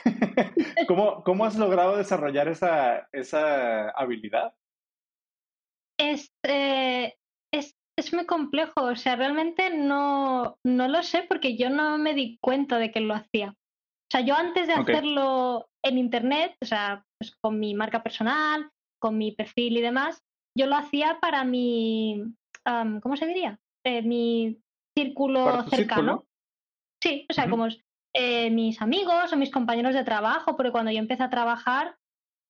[0.87, 4.53] ¿Cómo, ¿Cómo has logrado desarrollar esa, esa habilidad?
[5.99, 7.15] Es, eh,
[7.53, 12.13] es, es, muy complejo, o sea, realmente no, no lo sé porque yo no me
[12.13, 13.51] di cuenta de que lo hacía.
[13.51, 18.69] O sea, yo antes de hacerlo en Internet, o sea, pues con mi marca personal,
[19.05, 20.23] con mi perfil y demás,
[20.57, 22.23] yo lo hacía para mi,
[22.63, 23.59] ¿cómo se diría?
[23.85, 24.57] Eh, mi
[24.97, 26.25] círculo cercano.
[27.03, 27.67] Sí, o sea, como
[28.15, 31.97] eh, mis amigos o mis compañeros de trabajo, porque cuando yo empecé a trabajar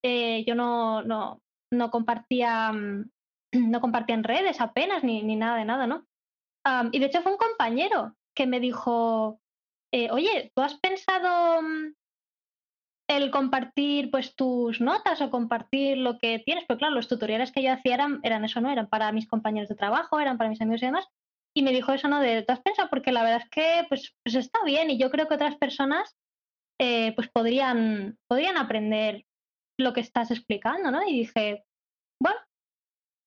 [0.02, 1.42] eh, yo no, no,
[1.74, 2.72] no compartía
[3.52, 6.06] no compartía en redes apenas ni, ni nada de nada, ¿no?
[6.92, 9.40] y de hecho fue un compañero que me dijo,
[9.92, 11.94] oye, ¿tú has pensado mm,
[13.08, 16.66] el compartir pues tus notas o compartir lo que tienes?
[16.68, 18.72] Pues claro, los tutoriales que yo hacía eran, eran eso, ¿no?
[18.72, 21.08] Eran para mis compañeros de trabajo, eran para mis amigos y demás
[21.58, 22.20] y me dijo eso, ¿no?
[22.20, 22.90] De, ¿te has pensado?
[22.90, 26.16] Porque la verdad es que pues, pues está bien y yo creo que otras personas
[26.80, 29.26] eh, pues podrían, podrían aprender
[29.80, 31.08] lo que estás explicando, ¿no?
[31.08, 31.64] Y dije,
[32.22, 32.40] bueno,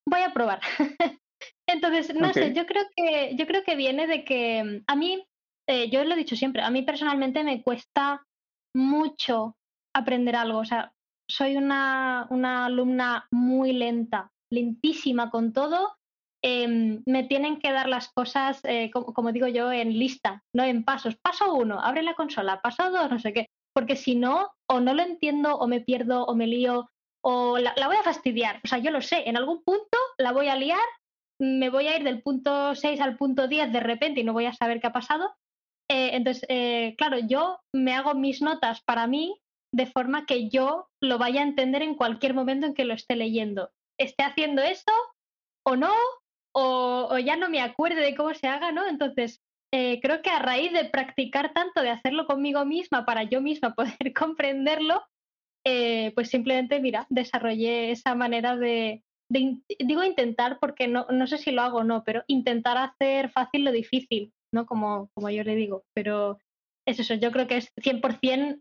[0.06, 0.60] voy a probar.
[1.68, 5.24] Entonces, no sé, yo creo que, yo creo que viene de que a mí,
[5.68, 8.26] eh, yo lo he dicho siempre, a mí personalmente me cuesta
[8.74, 9.56] mucho
[9.98, 10.58] aprender algo.
[10.58, 10.92] O sea,
[11.28, 15.98] soy una, una alumna muy lenta, lentísima con todo
[16.42, 20.84] Em, me tienen que dar las cosas, eh, como, digo yo, en lista, no en
[20.84, 21.16] pasos.
[21.16, 23.46] Paso uno, abre la consola, paso dos, no sé qué.
[23.74, 26.90] Porque si no, o no lo entiendo, o me pierdo, o me lío,
[27.24, 28.60] o la, voy a fastidiar.
[28.64, 30.78] O sea, yo lo sé, en algún punto la voy a liar,
[31.40, 34.46] me voy a ir del punto 6 al punto 10 de repente y no voy
[34.46, 35.34] a saber qué ha pasado.
[35.90, 39.40] Eh, entonces, eh, claro, yo me hago mis notas para mí
[39.72, 43.16] de forma que yo lo vaya a entender en cualquier momento en que lo esté
[43.16, 43.70] leyendo.
[43.98, 44.92] Esté haciendo eso
[45.66, 45.92] o no,
[46.54, 48.86] o, ya no me acuerdo de cómo se haga, ¿no?
[48.86, 53.40] Entonces, eh, creo que a raíz de practicar tanto, de hacerlo conmigo misma para yo
[53.42, 55.02] misma poder comprenderlo,
[55.66, 61.50] eh, pues simplemente, mira, desarrollé esa manera de, digo intentar porque no, no sé si
[61.50, 64.64] lo hago o no, pero intentar hacer fácil lo difícil, ¿no?
[64.64, 66.38] Como, como yo le digo, pero
[66.86, 68.60] es eso, yo creo que es 100% eh,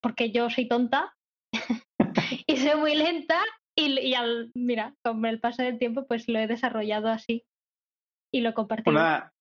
[0.00, 1.14] porque yo soy tonta
[2.46, 3.40] y soy muy lenta
[3.76, 7.44] y, y, al, mira, con el paso del tiempo pues lo he desarrollado así
[8.32, 8.88] y lo compartí.
[8.88, 9.32] Una,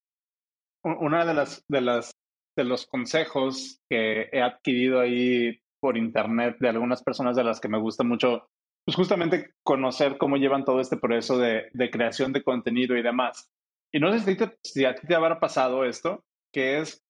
[0.84, 2.12] una de las, de las
[2.56, 7.68] de los consejos que he adquirido ahí por internet de algunas personas de las que
[7.68, 8.48] me gusta mucho,
[8.86, 13.50] pues justamente conocer cómo llevan todo este proceso de, de creación de contenido y demás.
[13.94, 17.05] Y no sé si, si a ti te habrá pasado esto, que es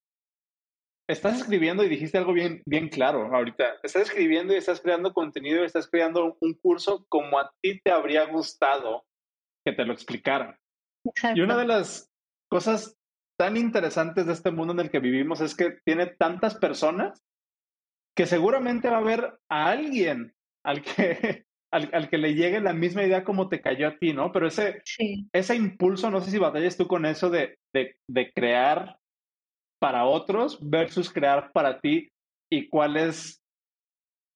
[1.07, 3.75] estás escribiendo y dijiste algo bien, bien claro ahorita.
[3.83, 7.91] Estás escribiendo y estás creando contenido y estás creando un curso como a ti te
[7.91, 9.05] habría gustado
[9.65, 10.57] que te lo explicaran.
[11.35, 12.09] Y una de las
[12.49, 12.97] cosas
[13.37, 17.21] tan interesantes de este mundo en el que vivimos es que tiene tantas personas
[18.15, 23.03] que seguramente va a haber a alguien al que, al, que le llegue la misma
[23.03, 24.31] idea como te cayó a ti, ¿no?
[24.31, 24.81] Pero ese,
[25.33, 28.97] ese impulso, no sé si batallas tú con eso de, de, de crear
[29.79, 32.09] para otros versus crear para ti
[32.51, 33.41] y cuál es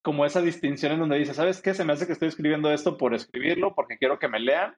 [0.04, 1.74] como esa distinción en donde dices, ¿sabes qué?
[1.74, 4.76] Se me hace que estoy escribiendo esto por escribirlo, porque quiero que me lean,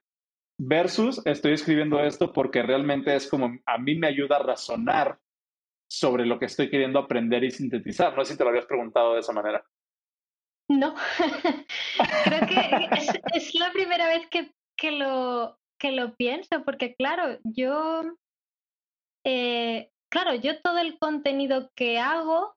[0.58, 5.18] versus estoy escribiendo esto porque realmente es como a mí me ayuda a razonar
[5.90, 8.16] sobre lo que estoy queriendo aprender y sintetizar.
[8.16, 9.64] No sé si te lo habías preguntado de esa manera.
[10.68, 10.94] No,
[12.24, 12.88] creo que
[13.34, 18.04] es, la primera vez que, que, lo, que lo pienso, porque claro, yo
[19.24, 22.54] eh, claro, yo todo el contenido que hago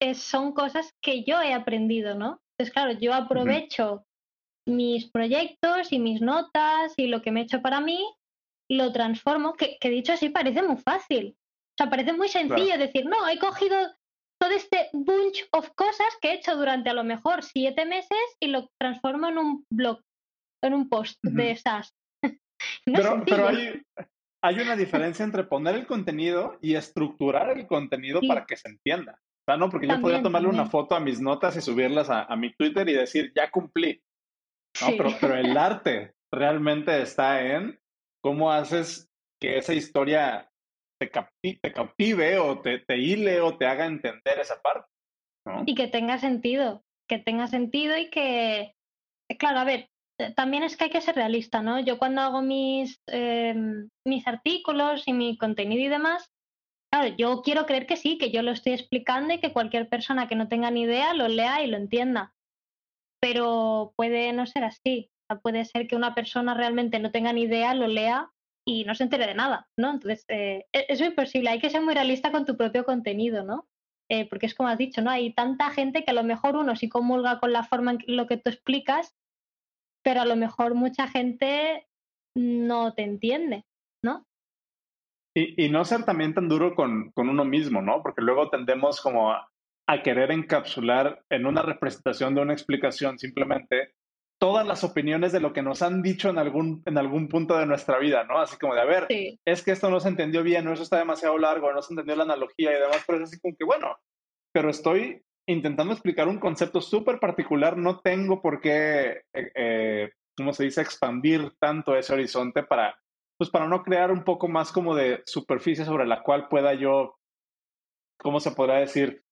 [0.00, 2.42] es, son cosas que yo he aprendido, ¿no?
[2.52, 4.04] Entonces, claro, yo aprovecho
[4.68, 8.04] mis proyectos y mis notas y lo que me he hecho para mí,
[8.68, 11.36] lo transformo, que, dicho así parece muy fácil.
[11.38, 13.76] O sea, parece muy sencillo decir, no, he cogido
[14.40, 18.48] todo este bunch of cosas que he hecho durante a lo mejor siete meses y
[18.48, 20.00] lo transformo en un blog,
[20.64, 21.94] en un post de esas.
[22.84, 23.82] pero, pero hay,
[24.42, 29.20] hay una diferencia entre poner el contenido y estructurar el contenido para que se entienda.
[29.42, 32.34] O sea, no, porque yo podría tomarle una foto a mis notas y subirlas a,
[32.36, 34.02] mi Twitter y decir, ya cumplí.
[34.80, 37.78] No, pero, pero el arte realmente está en
[38.20, 39.08] cómo haces
[39.40, 40.50] que esa historia
[41.00, 41.10] te,
[41.60, 44.88] te cautive o te, te hile o te haga entender esa parte.
[45.66, 48.76] Y que tenga sentido, que tenga sentido y que,
[49.38, 49.90] claro, a ver,
[50.30, 51.80] también es que hay que ser realista, ¿no?
[51.80, 56.30] Yo cuando hago mis, em, mis artículos y mi contenido y demás,
[56.92, 60.28] claro, yo quiero creer que sí, que yo lo estoy explicando y que cualquier persona
[60.28, 62.34] que no tenga ni idea lo lea y lo entienda.
[63.20, 65.10] Pero puede no ser así.
[65.42, 68.30] puede ser que una persona realmente no tenga ni idea, lo lea
[68.66, 69.90] y no se entere de nada, ¿no?
[69.92, 71.50] Entonces, eh, e-, es muy posible.
[71.50, 73.66] Hay que ser muy realista con tu propio contenido, ¿no?
[74.10, 75.10] Eh, porque es como has dicho, ¿no?
[75.10, 78.26] Hay tanta gente que a lo mejor uno sí comulga con la forma en lo
[78.26, 79.16] que tú explicas
[80.02, 81.86] pero a lo mejor mucha gente
[82.36, 83.64] no te entiende,
[84.04, 84.26] ¿no?
[85.34, 88.02] Y, y no ser también tan duro con, con, uno mismo, ¿no?
[88.02, 89.48] Porque luego tendemos como a,
[90.02, 93.92] querer encapsular en una representación de una explicación simplemente
[94.40, 97.66] todas las opiniones de lo que nos han dicho en algún, en algún punto de
[97.66, 98.40] nuestra vida, ¿no?
[98.40, 99.06] Así como de, a ver,
[99.44, 102.16] es que esto no se entendió bien, o eso está demasiado largo, no se entendió
[102.16, 103.98] la analogía y demás, pero es así como que, bueno,
[104.50, 110.52] pero estoy intentando explicar un concepto súper particular, no tengo por qué, eh, eh, ¿cómo
[110.52, 112.98] se dice?, expandir tanto ese horizonte para,
[113.38, 117.16] pues para no crear un poco más como de superficie sobre la cual pueda yo,
[118.20, 119.24] ¿cómo se podrá decir?,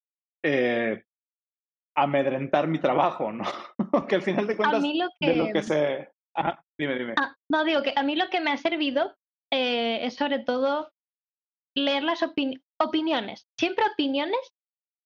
[0.45, 1.05] eh,
[1.97, 3.45] amedrentar mi trabajo, ¿no?
[4.09, 4.83] que al final de cuentas,
[5.21, 6.09] de lo que se...
[6.79, 7.15] dime, dime.
[7.19, 9.17] Ah, no, digo que a mí lo que me ha servido
[9.53, 10.93] es sobre todo
[11.77, 14.39] leer las opiniones, siempre opiniones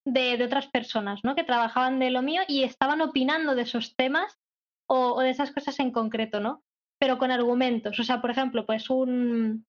[0.04, 1.34] de, otras personas, ¿no?
[1.34, 4.38] Que trabajaban de lo mío y estaban opinando de esos temas
[4.86, 6.62] o, de esas cosas en concreto, ¿no?
[6.98, 7.98] Pero con argumentos.
[7.98, 9.66] O sea, por ejemplo, pues un...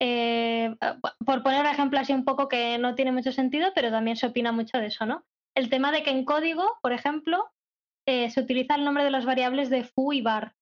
[0.00, 0.74] Eh,
[1.24, 4.26] por poner un ejemplo así un poco que no tiene mucho sentido, pero también se
[4.26, 5.24] opina mucho de eso, ¿no?
[5.54, 7.50] El tema de que en código, por ejemplo,
[8.06, 10.54] eh, se utiliza el nombre de las variables de foo y bar,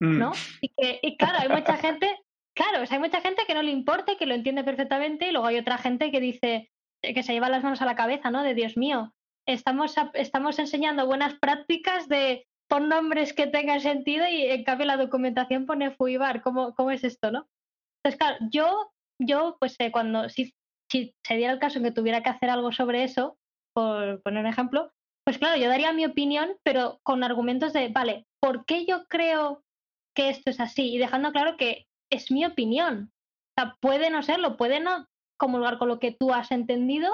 [0.00, 0.30] ¿no?
[0.30, 0.34] Mm.
[0.60, 2.18] Y, que, y claro, hay mucha gente,
[2.54, 5.58] claro, hay mucha gente que no le importa, que lo entiende perfectamente, y luego hay
[5.58, 6.70] otra gente que dice,
[7.02, 8.42] que se lleva las manos a la cabeza, ¿no?
[8.42, 9.12] De Dios mío,
[9.46, 14.96] estamos, estamos enseñando buenas prácticas de pon nombres que tengan sentido y en cambio la
[14.96, 16.42] documentación pone FUIBAR.
[16.42, 17.48] ¿Cómo, cómo es esto, no?
[17.98, 20.54] Entonces, claro, yo, yo pues eh, cuando, si,
[20.90, 23.38] si se diera el caso en que tuviera que hacer algo sobre eso,
[23.74, 24.92] por poner un ejemplo,
[25.24, 29.62] pues claro, yo daría mi opinión, pero con argumentos de, vale, ¿por qué yo creo
[30.16, 30.94] que esto es así?
[30.94, 33.12] Y dejando claro que es mi opinión,
[33.56, 35.06] O sea, puede no serlo, puede no
[35.40, 37.10] comulgar con lo que tú has entendido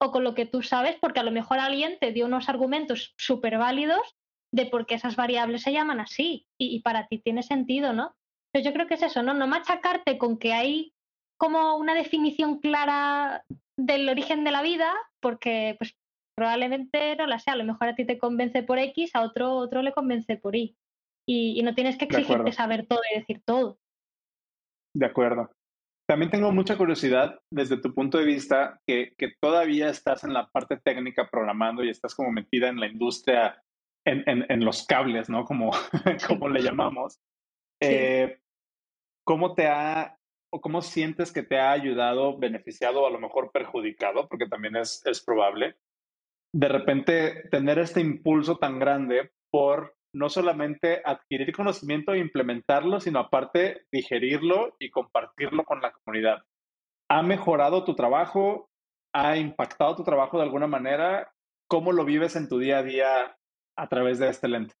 [0.00, 3.14] o con lo que tú sabes, porque a lo mejor alguien te dio unos argumentos
[3.18, 4.16] súper válidos
[4.52, 8.14] de por qué esas variables se llaman así y, para ti tiene sentido, ¿no?
[8.52, 9.34] Pero yo creo que es eso, ¿no?
[9.34, 10.92] No machacarte con que hay
[11.38, 13.44] como una definición clara
[13.78, 15.94] del origen de la vida, porque pues
[16.34, 19.54] probablemente no la sea, a lo mejor a ti te convence por X, a otro,
[19.56, 20.76] otro le convence por Y.
[21.28, 23.78] Y, no tienes que exigirte saber todo y decir todo.
[24.94, 25.50] De acuerdo.
[26.08, 30.48] También tengo mucha curiosidad desde tu punto de vista que, que, todavía estás en la
[30.48, 33.60] parte técnica programando y estás como metida en la industria,
[34.04, 35.44] en, en, los cables, ¿no?
[35.44, 35.72] Como,
[36.28, 37.20] como le llamamos.
[37.78, 38.38] Eh,
[39.22, 40.18] ¿Cómo te ha
[40.50, 44.28] o cómo sientes que te ha ayudado, beneficiado o a lo mejor perjudicado?
[44.28, 45.76] Porque también es, es probable.
[46.54, 53.18] De repente tener este impulso tan grande por no solamente adquirir conocimiento e implementarlo, sino
[53.18, 56.42] aparte digerirlo y compartirlo con la comunidad.
[57.08, 58.70] ¿Ha mejorado tu trabajo?
[59.12, 61.32] ¿Ha impactado tu trabajo de alguna manera?
[61.68, 63.36] ¿Cómo lo vives en tu día a día
[63.76, 64.74] a través de este lente?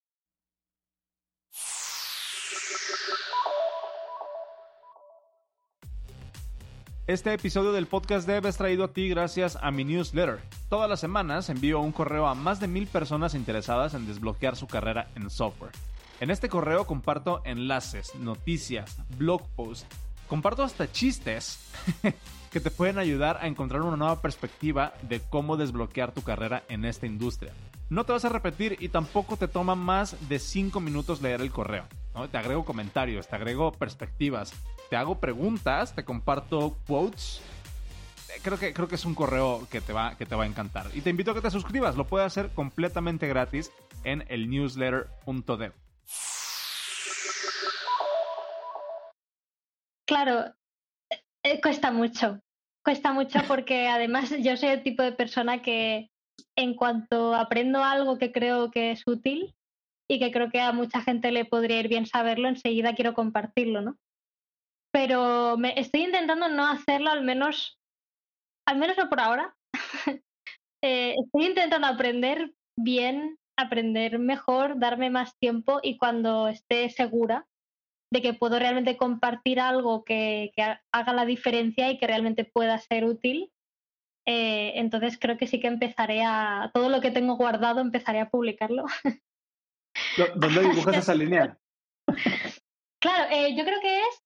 [7.06, 10.40] Este episodio del podcast Dev es traído a ti gracias a mi newsletter.
[10.68, 14.66] Todas las semanas envío un correo a más de mil personas interesadas en desbloquear su
[14.66, 15.70] carrera en software.
[16.18, 19.86] En este correo comparto enlaces, noticias, blog posts,
[20.26, 21.60] comparto hasta chistes
[22.50, 26.84] que te pueden ayudar a encontrar una nueva perspectiva de cómo desbloquear tu carrera en
[26.84, 27.52] esta industria.
[27.88, 31.52] No te vas a repetir y tampoco te toma más de 5 minutos leer el
[31.52, 31.86] correo.
[32.32, 34.52] Te agrego comentarios, te agrego perspectivas,
[34.90, 37.40] te hago preguntas, te comparto quotes.
[38.42, 40.86] Creo que, creo que es un correo que te, va, que te va a encantar.
[40.94, 41.96] Y te invito a que te suscribas.
[41.96, 43.70] Lo puedes hacer completamente gratis
[44.02, 45.72] en el newsletter.dev.
[50.06, 50.54] Claro,
[51.44, 52.40] eh, cuesta mucho.
[52.84, 56.10] Cuesta mucho porque además yo soy el tipo de persona que
[56.56, 59.54] en cuanto aprendo algo que creo que es útil
[60.08, 63.82] y que creo que a mucha gente le podría ir bien saberlo, enseguida quiero compartirlo,
[63.82, 63.98] ¿no?
[64.96, 67.78] pero me estoy intentando no hacerlo al menos,
[68.66, 69.54] al menos no por ahora.
[70.84, 77.48] Eh, estoy intentando aprender bien, aprender mejor, darme más tiempo y cuando esté segura
[78.12, 80.52] de que puedo realmente compartir algo que,
[80.92, 83.50] haga la diferencia y que realmente pueda ser útil,
[84.26, 88.28] eh, entonces creo que sí que empezaré a, todo lo que tengo guardado, empezaré a
[88.28, 88.84] publicarlo.
[90.34, 91.56] ¿Dónde dibujas esa línea?
[93.00, 94.22] Claro, eh, yo creo que es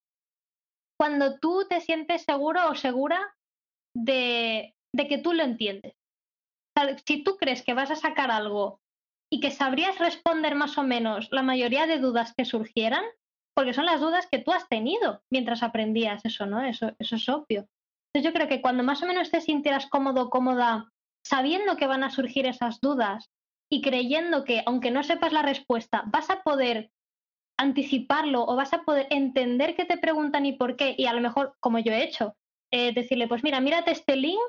[0.98, 3.34] cuando tú te sientes seguro o segura
[3.94, 5.94] de, que tú lo entiendes.
[7.06, 8.80] si tú crees que vas a sacar algo
[9.30, 13.04] y que sabrías responder más o menos la mayoría de dudas que surgieran,
[13.54, 16.62] porque son las dudas que tú has tenido mientras aprendías eso, ¿no?
[16.62, 17.68] Eso, eso es obvio.
[18.12, 20.90] Entonces yo creo que cuando más o menos te sintieras cómodo, cómoda,
[21.24, 23.30] sabiendo que van a surgir esas dudas
[23.70, 26.90] y creyendo que, aunque no sepas la respuesta, vas a poder
[27.58, 31.20] anticiparlo o vas a poder entender qué te preguntan y por qué, y a lo
[31.20, 32.34] mejor, como yo he hecho,
[32.72, 34.40] eh, decirle, pues mira, mírate este link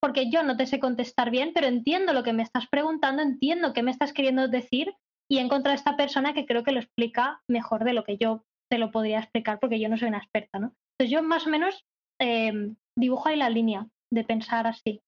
[0.00, 3.72] porque yo no te sé contestar bien, pero entiendo lo que me estás preguntando, entiendo
[3.72, 4.94] qué me estás queriendo decir
[5.30, 8.18] y he encontrado a esta persona que creo que lo explica mejor de lo que
[8.18, 10.74] yo te lo podría explicar porque yo no soy una experta, ¿no?
[10.98, 11.84] Entonces yo más o menos
[12.20, 15.00] eh, dibujo ahí la línea de pensar así.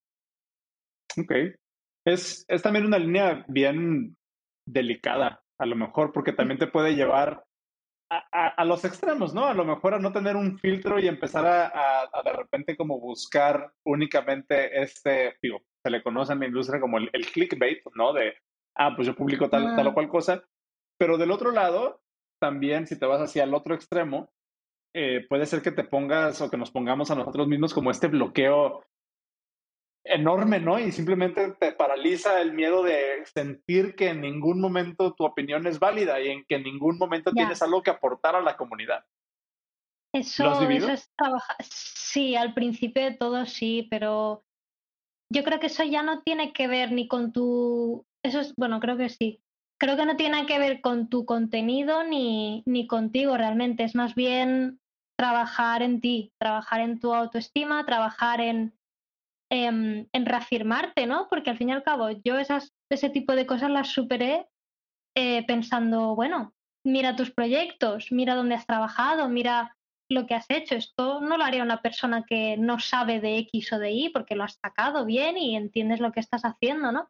[1.19, 1.33] Ok.
[2.07, 4.17] Es, es también una línea bien
[4.67, 7.45] delicada, a lo mejor, porque también te puede llevar
[8.11, 9.45] a, los extremos, ¿no?
[9.45, 13.71] A lo mejor a no tener un filtro y empezar a, de repente como buscar
[13.85, 18.15] únicamente este, digo, se le conoce en la industria como el, clickbait, ¿no?
[18.15, 18.35] De,
[18.77, 19.95] ah, pues yo publico tal, tal o ah.
[19.95, 20.43] cual cosa.
[20.99, 22.01] Pero del otro lado,
[22.41, 24.31] también si te vas hacia el otro extremo,
[25.01, 28.09] eh, puede ser que te pongas o que nos pongamos a nosotros mismos como este
[28.09, 28.85] bloqueo
[30.03, 30.77] enorme, ¿no?
[30.81, 35.79] Y simplemente te paraliza el miedo de sentir que en ningún momento tu opinión es
[35.79, 39.05] válida y en que en ningún momento tienes algo que aportar a la comunidad.
[40.13, 41.57] Eso, eso es trabajar.
[41.61, 44.43] Sí, al principio de todo sí, pero
[45.33, 48.05] yo creo que eso ya no tiene que ver ni con tu.
[48.25, 49.45] Eso es, bueno, creo que sí.
[49.81, 53.85] Creo que no tiene que ver con tu contenido ni, ni contigo realmente.
[53.85, 54.81] Es más bien
[55.19, 58.79] trabajar en ti, trabajar en tu autoestima, trabajar en,
[59.51, 61.27] Em, en, reafirmarte, ¿no?
[61.31, 64.47] Porque al fin y al cabo yo esas, ese tipo de cosas las superé
[65.17, 66.53] eh, pensando, bueno,
[66.85, 69.75] mira tus proyectos, mira dónde has trabajado, mira
[70.11, 70.75] lo que has hecho.
[70.75, 74.37] Esto no lo haría una persona que no sabe de X o de Y porque
[74.37, 77.09] lo has sacado bien y entiendes lo que estás haciendo, ¿no?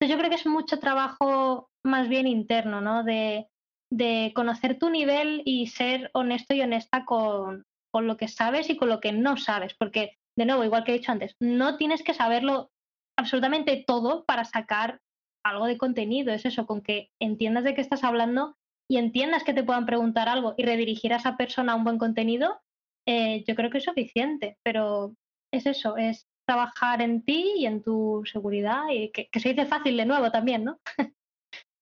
[0.00, 3.04] Entonces yo creo que es mucho trabajo más bien interno, ¿no?
[3.04, 3.46] De,
[3.94, 8.76] de conocer tu nivel y ser honesto y honesta con, con lo que sabes y
[8.76, 12.02] con lo que no sabes, porque, de nuevo, igual que he dicho antes, no tienes
[12.02, 12.70] que saberlo
[13.16, 15.00] absolutamente todo para sacar
[15.44, 18.56] algo de contenido, es eso, con que entiendas de qué estás hablando
[18.90, 21.98] y entiendas que te puedan preguntar algo y redirigir a esa persona a un buen
[21.98, 22.60] contenido,
[23.06, 25.14] eh, yo creo que es suficiente, pero
[25.52, 29.96] es eso, es trabajar en ti y en tu seguridad y que, se dice fácil
[29.96, 30.80] de nuevo también, ¿no?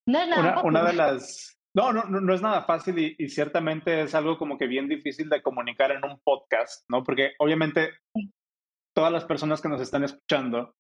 [0.06, 1.56] no es nada una, de las...
[1.74, 5.30] No, no, no es nada fácil y, y, ciertamente es algo como que bien difícil
[5.30, 7.02] de comunicar en un podcast, ¿no?
[7.02, 7.90] Porque obviamente
[8.94, 10.74] todas las personas que nos están escuchando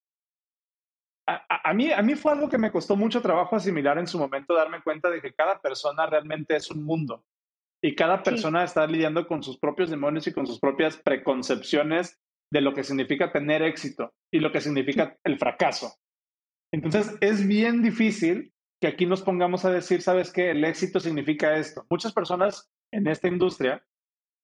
[1.26, 4.54] a, mí, a mí fue algo que me costó mucho trabajo asimilar en su momento,
[4.54, 7.24] darme cuenta de que cada persona realmente es un mundo
[7.82, 12.18] y cada persona está lidiando con sus propios demonios y con sus propias preconcepciones
[12.52, 15.94] de lo que significa tener éxito y lo que significa el fracaso.
[16.72, 18.51] Entonces, es bien difícil
[18.82, 20.50] que aquí nos pongamos a decir, ¿sabes qué?
[20.50, 21.86] El éxito significa esto.
[21.88, 23.80] Muchas personas en esta industria,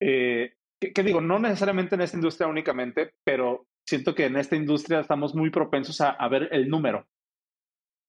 [0.00, 5.00] eh, que, digo, no necesariamente en esta industria únicamente, pero siento que en esta industria
[5.00, 7.04] estamos muy propensos a, ver el número.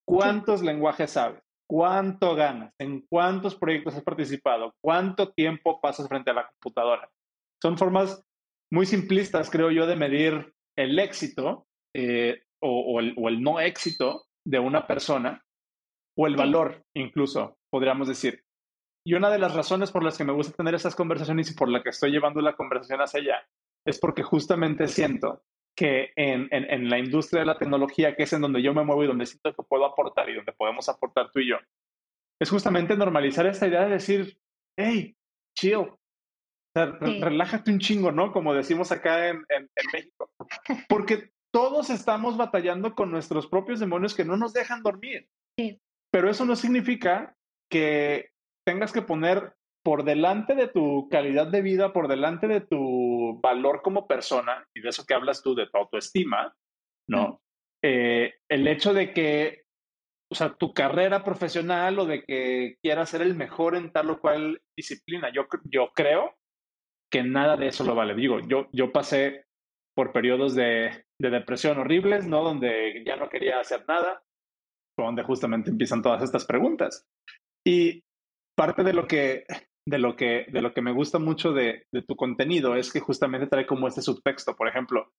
[0.05, 1.41] ¿Cuántos lenguajes sabes?
[1.67, 2.75] ¿Cuánto ganas?
[2.77, 4.75] ¿En cuántos proyectos has participado?
[4.83, 7.09] ¿Cuánto tiempo pasas frente a la computadora?
[7.59, 8.23] Son formas
[8.71, 11.65] muy simplistas, creo yo, de medir el éxito
[11.95, 15.43] eh, o, el, o, el, no éxito de una persona
[16.19, 18.43] o el valor, incluso, podríamos decir.
[19.07, 21.69] Y una de las razones por las que me gusta tener esas conversaciones y por
[21.69, 23.47] la que estoy llevando la conversación hacia allá
[23.85, 25.41] es porque justamente siento
[25.77, 29.01] que en, en, la industria de la tecnología, que es en donde yo me muevo
[29.05, 31.55] y donde siento que puedo aportar y donde podemos aportar tú y yo,
[32.37, 34.37] es justamente normalizar esta idea de decir,
[34.77, 35.15] hey,
[35.57, 35.87] chill,
[36.75, 38.33] relájate un chingo, ¿no?
[38.33, 40.29] Como decimos acá en, en, México.
[40.89, 45.29] Porque todos estamos batallando con nuestros propios demonios que no nos dejan dormir.
[45.57, 45.79] Sí.
[46.11, 47.35] Pero eso no significa
[47.69, 48.31] que
[48.65, 49.53] tengas que poner
[49.83, 54.81] por delante de tu calidad de vida, por delante de tu valor como persona, y
[54.81, 56.55] de eso que hablas tú, de tu autoestima,
[57.07, 57.41] ¿no?
[57.83, 59.63] Eh, el hecho de que,
[60.31, 64.19] o sea, tu carrera profesional o de que quieras ser el mejor en tal o
[64.19, 66.35] cual disciplina, yo, yo creo
[67.11, 68.13] que nada de eso lo vale.
[68.13, 69.45] Digo, yo, yo pasé
[69.95, 72.43] por periodos de, de depresión horribles, ¿no?
[72.43, 74.21] Donde ya no quería hacer nada,
[75.03, 77.05] donde justamente empiezan todas estas preguntas.
[77.65, 78.03] Y
[78.55, 79.45] parte de lo que
[79.85, 83.47] de lo que, de lo que me gusta mucho de, tu contenido es que justamente
[83.47, 84.55] trae como este subtexto.
[84.55, 85.11] Por ejemplo,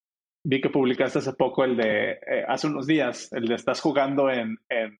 [0.47, 4.31] vi que publicaste hace poco el de, eh, hace unos días, el de estás jugando
[4.31, 4.99] en, en,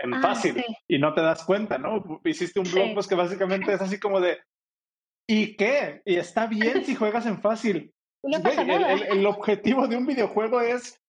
[0.00, 2.20] en ah, fácil y no te das cuenta, ¿no?
[2.24, 4.38] Hiciste un blog pues que básicamente es así como de,
[5.28, 6.02] ¿y qué?
[6.04, 7.92] Y está bien si juegas en fácil.
[8.24, 11.00] el, objetivo de un videojuego es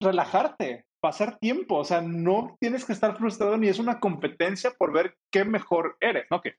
[0.00, 4.92] relajarte, pasar tiempo, o sea, no tienes que estar frustrado ni es una competencia por
[4.92, 6.40] ver qué mejor eres, ¿no?
[6.40, 6.56] Que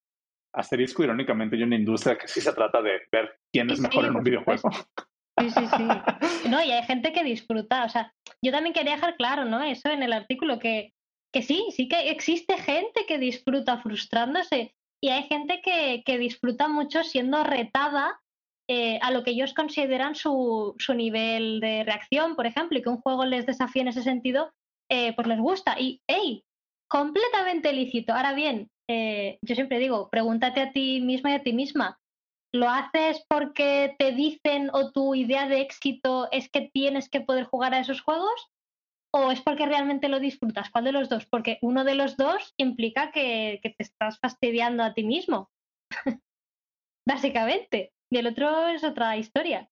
[0.54, 4.16] asterisco, irónicamente, hay una industria que sí se trata de ver quién es mejor en
[4.16, 4.72] un videojuego.
[5.40, 6.50] Sí, sí, sí.
[6.50, 7.86] No, y hay gente que disfruta.
[7.86, 9.64] O sea, yo también quería dejar claro, ¿no?
[9.64, 10.94] Eso en el artículo, que,
[11.34, 16.68] que sí, sí que existe gente que disfruta frustrándose y hay gente que, que disfruta
[16.68, 18.20] mucho siendo retada
[18.70, 22.90] eh, a lo que ellos consideran su, su, nivel de reacción, por ejemplo, y que
[22.90, 24.52] un juego les desafíe en ese sentido,
[24.92, 25.80] eh, pues les gusta.
[25.80, 26.44] Y, hey,
[26.88, 28.14] completamente lícito.
[28.14, 32.00] Ahora bien, eh, yo siempre digo, pregúntate a ti misma y a ti misma,
[32.54, 37.46] ¿lo haces porque te dicen o tu idea de éxito es que tienes que poder
[37.46, 38.50] jugar a esos juegos?
[39.12, 40.70] ¿O es porque realmente lo disfrutas?
[40.70, 41.26] ¿Cuál de los dos?
[41.26, 45.50] Porque uno de los dos implica que, te estás fastidiando a ti mismo,
[47.08, 47.92] básicamente.
[48.12, 49.70] Y el otro es otra historia.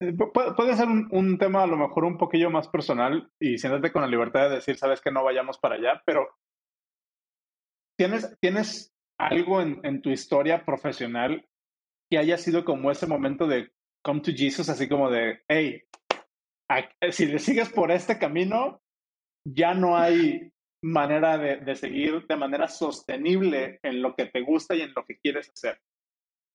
[0.00, 0.12] Eh,
[0.56, 4.08] puede ser un, tema a lo mejor un poquillo más personal y siéntate con la
[4.08, 6.28] libertad de decir, sabes que no vayamos para allá, pero
[7.98, 11.44] ¿Tienes, ¿Tienes algo en, en, tu historia profesional
[12.10, 13.72] que haya sido como ese momento de
[14.04, 15.82] come to Jesus, así como de, hey,
[17.10, 18.80] si le sigues por este camino,
[19.44, 20.52] ya no hay
[20.84, 25.04] manera de, de, seguir de manera sostenible en lo que te gusta y en lo
[25.04, 25.80] que quieres hacer.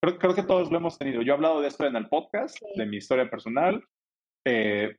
[0.04, 1.22] Creo, creo que todos lo hemos tenido.
[1.22, 3.82] Yo he hablado de esto en el podcast, de mi historia personal,
[4.45, 4.97] eh,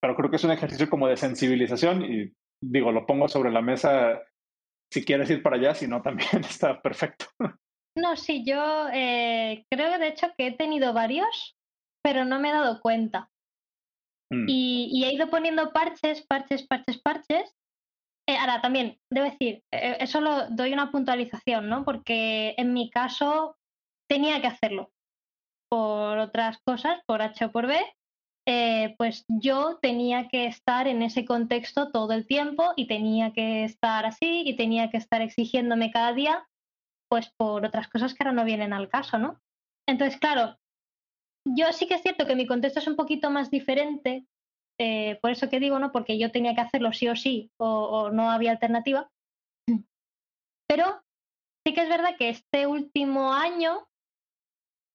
[0.00, 2.32] pero creo que es un ejercicio como de sensibilización y
[2.62, 4.22] digo, lo pongo sobre la mesa
[4.90, 7.26] si quieres ir para allá, si no, también está perfecto.
[7.94, 11.58] No, sí, yo eh, creo de hecho que he tenido varios,
[12.02, 13.28] pero no me he dado cuenta.
[14.32, 14.46] Mm.
[14.48, 17.54] Y, he ido poniendo parches, parches, parches, parches.
[18.26, 21.84] Eh, ahora, también, debo decir, eh, eso lo doy una puntualización, ¿no?
[21.84, 23.58] Porque en mi caso
[24.10, 24.90] tenía que hacerlo
[25.70, 27.78] por otras cosas, por H o por B,
[28.48, 33.62] eh, pues yo tenía que estar en ese contexto todo el tiempo y tenía que
[33.62, 36.44] estar así y tenía que estar exigiéndome cada día,
[37.08, 39.40] pues por otras cosas que ahora no vienen al caso, ¿no?
[39.88, 40.58] Entonces, claro,
[41.46, 44.26] yo sí que es cierto que mi contexto es un poquito más diferente,
[44.80, 45.92] eh, por eso que digo, ¿no?
[45.92, 49.08] Porque yo tenía que hacerlo sí o sí, o, no había alternativa.
[50.68, 51.00] Pero
[51.64, 53.86] sí que es verdad que este último año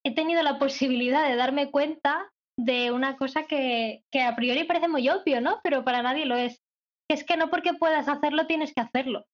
[0.06, 4.86] he tenido la posibilidad de darme cuenta de una cosa que, que, a priori parece
[4.86, 5.58] muy obvio, ¿no?
[5.64, 6.62] Pero para nadie lo es.
[7.10, 9.24] Es que no porque puedas hacerlo tienes que hacerlo.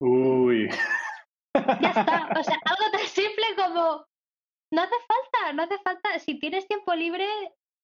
[0.00, 0.68] Uy.
[1.80, 2.28] Ya está.
[2.38, 4.06] O sea, algo tan simple como
[4.72, 6.18] no hace falta, no hace falta.
[6.20, 7.26] Si tienes tiempo libre,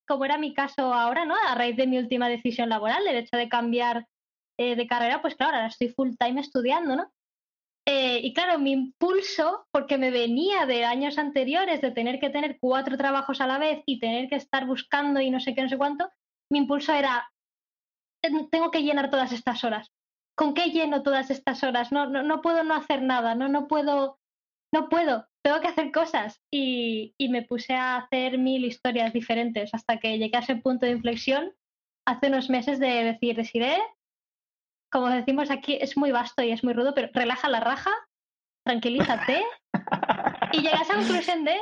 [0.06, 1.34] como era mi caso ahora, ¿no?
[1.34, 4.06] A raíz de mi última decisión laboral, el hecho de cambiar
[4.56, 7.10] eh, de carrera, pues claro, ahora estoy full time estudiando, ¿no?
[7.90, 12.58] Eh, y claro, mi impulso, porque me venía de años anteriores de tener que tener
[12.60, 15.70] cuatro trabajos a la vez y tener que estar buscando y no sé qué, no
[15.70, 16.10] sé cuánto,
[16.50, 17.30] mi impulso era,
[18.50, 19.90] tengo que llenar todas estas horas.
[20.36, 21.90] ¿Con qué lleno todas estas horas?
[21.90, 24.18] No, no, no puedo no hacer nada, no, no puedo,
[24.70, 29.98] no puedo tengo que hacer cosas y, me puse a hacer mil historias diferentes hasta
[29.98, 31.54] que llegué a ese punto de inflexión
[32.06, 33.78] hace unos meses de decir, deciré,
[34.90, 37.90] como decimos aquí, es muy vasto y es muy rudo, pero relaja la raja,
[38.66, 39.44] tranquilízate
[40.52, 41.56] y llegas a la conclusión de,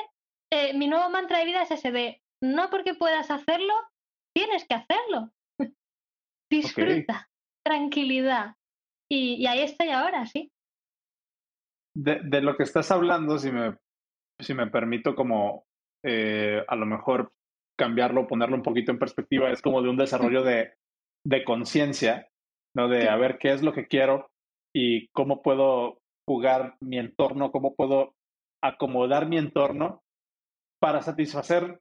[0.52, 3.74] eh, mi nuevo mantra de vida es ese de, no porque puedas hacerlo,
[4.34, 5.32] tienes que hacerlo.
[6.50, 7.28] Disfruta,
[7.64, 8.54] tranquilidad.
[9.10, 10.50] Y, y ahí estoy ahora, sí
[11.96, 13.76] de, lo que estás hablando, si me,
[14.38, 15.66] si me permito como
[16.04, 17.32] eh, a lo mejor
[17.78, 20.74] cambiarlo, ponerlo un poquito en perspectiva, es como de un desarrollo de,
[21.24, 22.28] de conciencia,
[22.76, 22.88] ¿no?
[22.88, 24.30] De a ver qué es lo que quiero
[24.74, 25.98] y cómo puedo
[26.28, 28.14] jugar mi entorno, cómo puedo
[28.62, 30.02] acomodar mi entorno
[30.78, 31.80] para satisfacer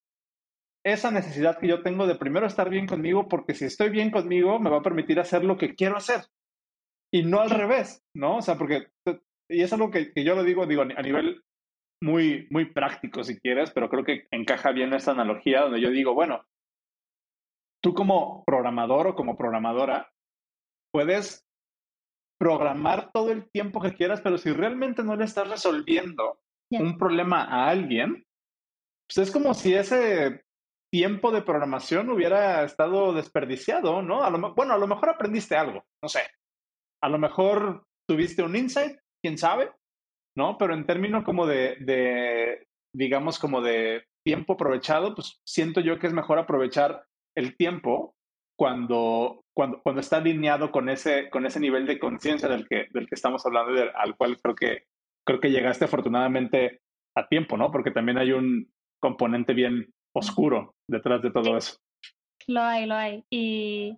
[0.85, 4.59] esa necesidad que yo tengo de primero estar bien conmigo, porque si estoy bien conmigo
[4.59, 6.21] me va a permitir hacer lo que quiero hacer.
[7.11, 8.37] Y no al revés, ¿no?
[8.37, 8.87] O sea, porque
[9.49, 11.43] y es algo que, yo lo digo, digo, a nivel
[12.01, 16.13] muy, muy práctico, si quieres, pero creo que encaja bien esta analogía donde yo digo,
[16.13, 16.45] bueno,
[17.81, 20.11] tú como programador o como programadora
[20.95, 21.45] puedes
[22.39, 26.39] programar todo el tiempo que quieras, pero si realmente no le estás resolviendo
[26.71, 28.25] un problema a alguien,
[29.05, 30.45] pues es como si ese
[30.89, 34.23] tiempo de programación hubiera estado desperdiciado, ¿no?
[34.23, 36.21] A lo, bueno, a lo mejor aprendiste algo, no sé.
[37.03, 39.73] A lo mejor tuviste un insight quién sabe,
[40.37, 40.57] ¿no?
[40.57, 46.07] Pero en términos como de, de, digamos, como de tiempo aprovechado, pues siento yo que
[46.07, 48.14] es mejor aprovechar el tiempo
[48.57, 53.07] cuando, cuando, cuando está alineado con ese, con ese nivel de conciencia del que, del
[53.07, 54.85] que estamos hablando y al cual creo que,
[55.25, 56.81] creo que llegaste afortunadamente
[57.15, 57.71] a tiempo, ¿no?
[57.71, 61.77] Porque también hay un componente bien oscuro detrás de todo eso.
[62.47, 63.23] Lo hay, lo hay.
[63.29, 63.97] Y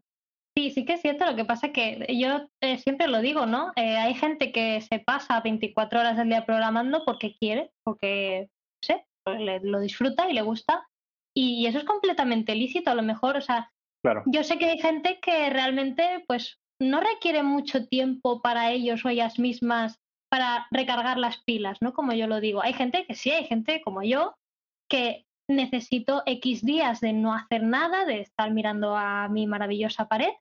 [0.58, 1.24] Sí, sí que es cierto.
[1.24, 3.74] Lo que pasa es que yo eh, siempre lo digo, ¿no?
[3.76, 8.80] Eh, hay gente que se pasa 24 horas al día programando porque quiere, porque, no
[8.82, 10.88] sé, pues lo disfruta y le gusta.
[11.36, 13.38] Y, eso es completamente lícito, a lo mejor.
[13.38, 13.72] O sea,
[14.04, 14.24] claro.
[14.26, 19.10] yo sé que hay gente que realmente, pues, no requiere mucho tiempo para ellos o
[19.10, 21.94] ellas mismas para recargar las pilas, ¿no?
[21.94, 22.62] Como yo lo digo.
[22.62, 24.36] Hay gente que sí, hay gente como yo
[24.90, 30.32] que necesito X días de no hacer nada, de estar mirando a mi maravillosa pared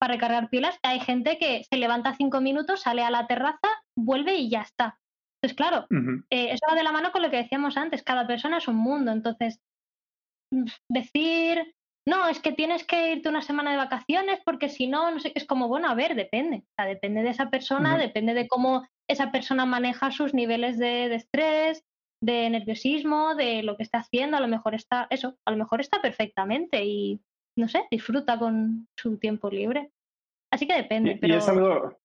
[0.00, 0.78] para recargar pilas.
[0.82, 4.98] Hay gente que se levanta cinco minutos, sale a la terraza, vuelve y ya está.
[5.40, 5.86] Entonces, claro,
[6.30, 8.76] eh, eso va de la mano con lo que decíamos antes, cada persona es un
[8.76, 9.12] mundo.
[9.12, 9.60] Entonces,
[10.52, 11.75] mm, decir,
[12.08, 15.32] no, es que tienes que irte una semana de vacaciones porque si no, no sé,
[15.34, 16.58] es como, bueno, a ver, depende.
[16.58, 21.08] O sea, depende de esa persona, depende de cómo esa persona maneja sus niveles de,
[21.08, 21.84] de estrés,
[22.22, 24.36] de nerviosismo, de lo que está haciendo.
[24.36, 27.20] A lo mejor está, eso, a lo mejor está perfectamente y
[27.58, 29.90] no sé, disfruta con su tiempo libre.
[30.52, 31.18] Así que depende.
[31.20, 31.98] Y, es algo,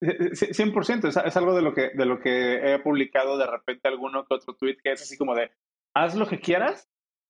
[0.00, 4.24] 100%, es, es, algo de lo, que, de lo que he publicado de repente alguno
[4.24, 5.50] que otro tweet que es así como de,
[5.94, 6.88] haz lo que quieras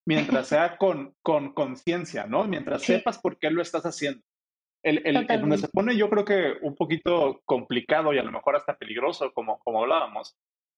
[0.08, 0.78] mientras sea
[1.22, 2.44] con conciencia, ¿no?
[2.44, 4.22] Mientras sepas por qué lo estás haciendo.
[4.82, 8.56] El, el, donde se pone yo creo que un poquito complicado y a lo mejor
[8.56, 10.36] hasta peligroso, como, como hablábamos,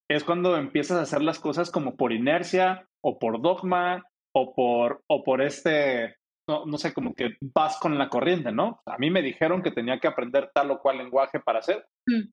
[0.09, 4.05] es cuando empiezas a hacer las cosas como por inercia o por dogma
[4.35, 6.17] o por, o por este,
[6.49, 8.81] no, sé, como que vas con la corriente, ¿no?
[8.87, 12.31] A mí me dijeron que tenía que aprender tal o cual lenguaje para ser mm.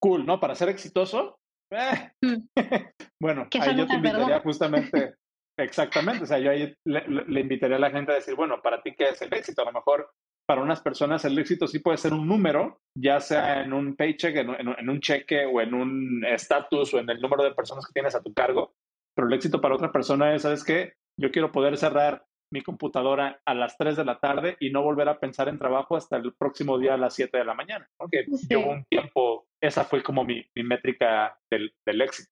[0.00, 0.40] cool, ¿no?
[0.40, 1.38] Para ser exitoso.
[1.70, 2.12] Eh.
[2.22, 2.46] Mm.
[3.20, 5.14] bueno, ahí yo te invitaría justamente,
[5.58, 8.94] exactamente, o sea, yo ahí le, invitaría a la gente a decir, bueno, para ti,
[8.96, 9.62] ¿qué es el éxito?
[9.62, 10.10] A lo mejor
[10.46, 14.36] para unas personas el éxito sí puede ser un número, ya sea en un paycheck,
[14.36, 17.92] en, en un cheque o en un estatus o en el número de personas que
[17.92, 18.74] tienes a tu cargo,
[19.14, 20.94] pero el éxito para otra persona es, ¿sabes qué?
[21.18, 25.08] Yo quiero poder cerrar mi computadora a las 3 de la tarde y no volver
[25.08, 27.88] a pensar en trabajo hasta el próximo día a las 7 de la mañana.
[27.96, 31.72] Porque llevo un tiempo, esa fue como mi, métrica del,
[32.02, 32.30] éxito.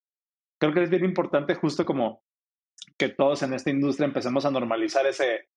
[0.60, 2.22] creo que es bien importante justo como
[2.98, 5.48] que todos en esta industria empecemos a normalizar ese,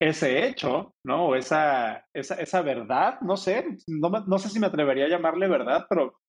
[0.00, 1.26] ese hecho, ¿no?
[1.26, 5.48] O esa, esa, esa verdad, no sé, no, no, sé si me atrevería a llamarle
[5.48, 6.20] verdad, pero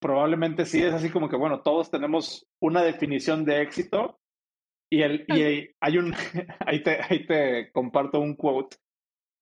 [0.00, 4.18] probablemente sí es así como que, bueno, todos tenemos una definición de éxito
[4.90, 6.14] y, el, y hay un,
[6.66, 8.76] ahí te, ahí te comparto un quote,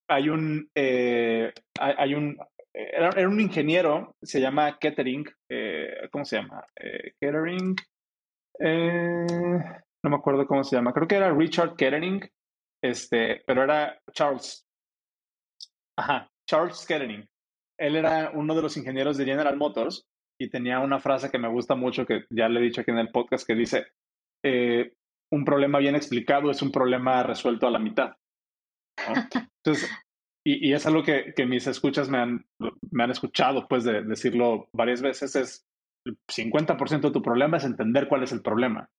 [0.09, 2.37] hay un, eh, hay, un,
[2.73, 6.65] era, un ingeniero, se llama Kettering, eh, ¿cómo se llama?
[6.77, 7.77] Eh, Kettering,
[10.05, 12.21] no me acuerdo cómo se llama, creo que era Richard Kettering,
[12.83, 14.67] este, pero era Charles.
[15.99, 17.27] Ajá, Charles Kettering.
[17.81, 20.07] Él era uno de los ingenieros de General Motors
[20.39, 22.99] y tenía una frase que me gusta mucho, que ya le he dicho aquí en
[22.99, 23.87] el podcast, que dice,
[24.45, 24.93] eh,
[25.33, 28.13] un problema bien explicado es un problema resuelto a la mitad.
[29.65, 29.91] Entonces,
[30.47, 32.47] y, y, es algo que, que, mis escuchas me han,
[32.91, 35.67] me han escuchado, pues, de decirlo varias veces, es
[36.05, 38.91] el 50% de tu problema es entender cuál es el problema.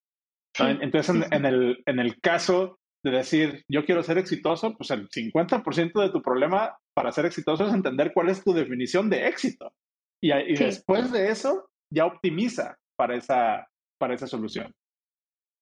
[0.60, 5.10] Entonces, en, en, el, en el caso de decir, yo quiero ser exitoso, pues el
[5.10, 9.74] 50% de tu problema para ser exitoso es entender cuál es tu definición de éxito.
[10.22, 13.68] Y, después de eso, ya optimiza para esa,
[14.00, 14.74] para esa solución.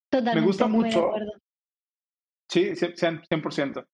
[0.09, 0.39] Totalmente.
[0.39, 1.11] Me gusta mucho.
[2.49, 3.85] Sí, 100%.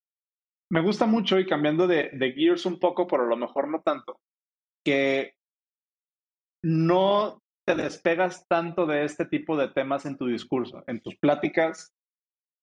[0.70, 3.80] Me gusta mucho y cambiando de, de gears un poco, pero a lo mejor no
[3.80, 4.20] tanto,
[4.84, 5.34] que
[6.62, 7.39] no
[7.76, 11.94] te despegas tanto de este tipo de temas en tu discurso, en tus pláticas,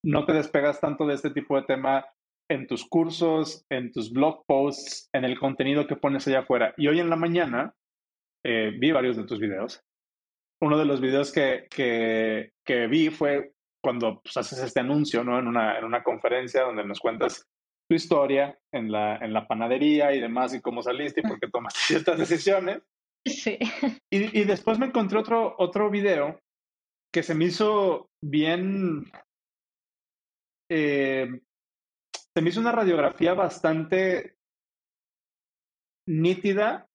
[0.04, 2.06] no te despegas tanto de este tipo de tema
[2.50, 6.74] en tus cursos, en tus blog posts, en el contenido que pones allá afuera.
[6.78, 7.74] Y hoy en la mañana
[8.46, 9.82] eh, vi varios de tus videos.
[10.62, 15.40] Uno de los videos que, que, vi fue cuando pues, haces este anuncio ¿no?
[15.40, 17.48] en, una, en una conferencia donde nos cuentas
[17.90, 21.48] tu historia en la, en la panadería y demás y cómo saliste y por qué
[21.48, 22.82] tomaste ciertas decisiones.
[24.10, 26.40] Y después me encontré otro, otro video
[27.14, 29.06] que se me hizo bien,
[30.70, 31.42] eh,
[32.34, 34.38] se me hizo una radiografía bastante
[36.08, 36.88] nítida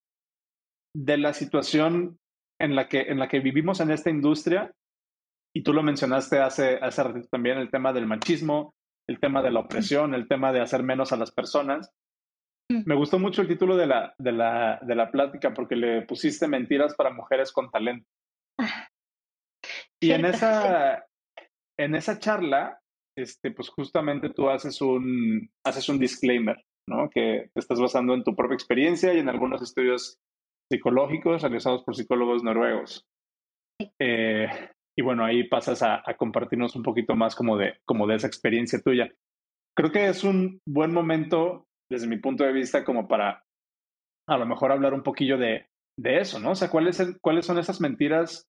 [0.95, 2.19] de la situación
[2.61, 4.73] en la que, en la que vivimos en esta industria.
[5.55, 8.75] Y tú lo mencionaste hace, hace ratito también, el tema del machismo,
[9.09, 11.91] el tema de la opresión, el tema de hacer menos a las personas.
[12.71, 12.83] Mm.
[12.87, 16.49] Me gustó mucho el título de la, de la, de la plática porque le pusiste
[16.49, 18.07] mentiras para mujeres con talento.
[18.59, 18.89] Ah,
[20.01, 21.07] y en esa,
[21.79, 22.81] en esa charla
[23.17, 26.57] este, pues justamente tú haces un, haces un disclaimer,
[26.89, 27.11] ¿no?
[27.11, 30.19] Que te estás basando en tu propia experiencia y en algunos estudios
[30.71, 33.05] psicológicos realizados por psicólogos noruegos.
[34.01, 34.49] Eh,
[34.97, 38.81] y bueno, ahí pasas a, compartirnos un poquito más como de, como de esa experiencia
[38.81, 39.11] tuya.
[39.77, 43.45] Creo que es un buen momento, desde mi punto de vista, como para
[44.29, 45.67] a lo mejor hablar un poquillo de,
[45.99, 46.53] de eso, ¿no?
[46.53, 48.49] O sea, ¿cuáles, ¿cuáles son esas mentiras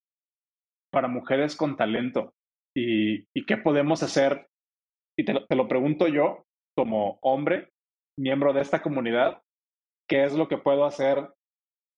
[0.91, 2.33] para mujeres con talento?
[2.75, 4.47] Y, y, qué podemos hacer
[5.17, 7.71] y te lo, pregunto yo, como hombre,
[8.17, 9.43] miembro de esta comunidad,
[10.09, 11.29] ¿qué es lo que puedo hacer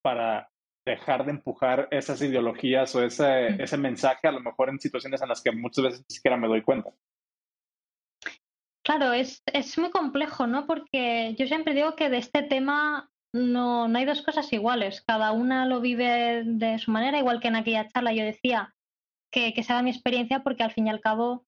[0.04, 0.50] para
[0.86, 5.30] dejar de empujar esas ideologías o ese, ese mensaje a lo mejor en situaciones en
[5.30, 6.92] las que muchas veces ni siquiera me doy cuenta?
[8.86, 10.68] Claro, es, es muy complejo, ¿no?
[10.68, 15.02] Porque yo siempre digo que de este tema no, no hay dos cosas iguales.
[15.02, 18.76] Cada una lo vive de su manera, igual que en aquella charla yo decía
[19.32, 21.46] que, que sea mi experiencia, porque al fin y al cabo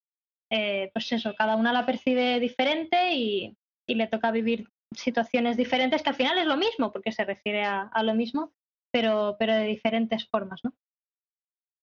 [0.50, 3.58] eh, pues eso, cada una la percibe diferente y,
[3.88, 8.04] le toca vivir situaciones diferentes, que al final es lo mismo, porque se refiere a,
[8.04, 8.54] lo mismo,
[8.92, 10.74] pero, pero de diferentes formas, ¿no?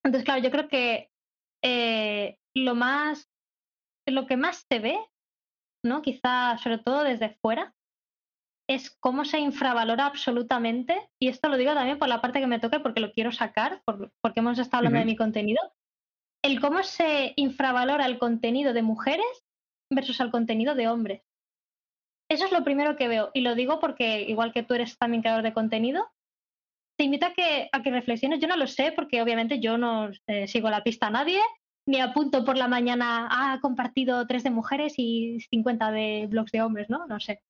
[0.04, 1.10] Entonces, claro, yo creo que
[1.62, 3.30] eh, lo más,
[4.06, 4.98] lo que más se ve,
[5.84, 6.02] ¿no?
[6.02, 7.74] Quizá sobre todo desde fuera,
[8.68, 12.58] es cómo se infravalora absolutamente, y esto lo digo también por la parte que me
[12.58, 15.60] toque porque lo quiero sacar, porque hemos estado hablando de mi contenido,
[16.42, 19.26] el cómo se infravalora el contenido de mujeres
[19.90, 21.22] versus el contenido de hombres.
[22.30, 25.22] Eso es lo primero que veo y lo digo porque igual que tú eres también
[25.22, 26.10] creador de contenido,
[26.98, 28.40] te invito a que, a que reflexiones.
[28.40, 31.40] Yo no lo sé porque obviamente yo no eh, sigo la pista a nadie,
[31.86, 36.62] ni apunto por la mañana, ha compartido tres de mujeres y 50 de blogs de
[36.62, 37.06] hombres, ¿no?
[37.06, 37.42] No sé.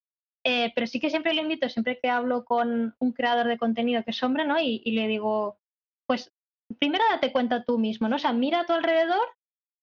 [0.45, 4.03] Eh, pero sí que siempre le invito, siempre que hablo con un creador de contenido
[4.05, 4.61] que es hombre, ¿no?
[4.61, 5.59] y le digo,
[6.07, 6.35] pues
[6.79, 8.17] primero date cuenta tú mismo, ¿no?
[8.17, 9.27] O sea, mira a tu alrededor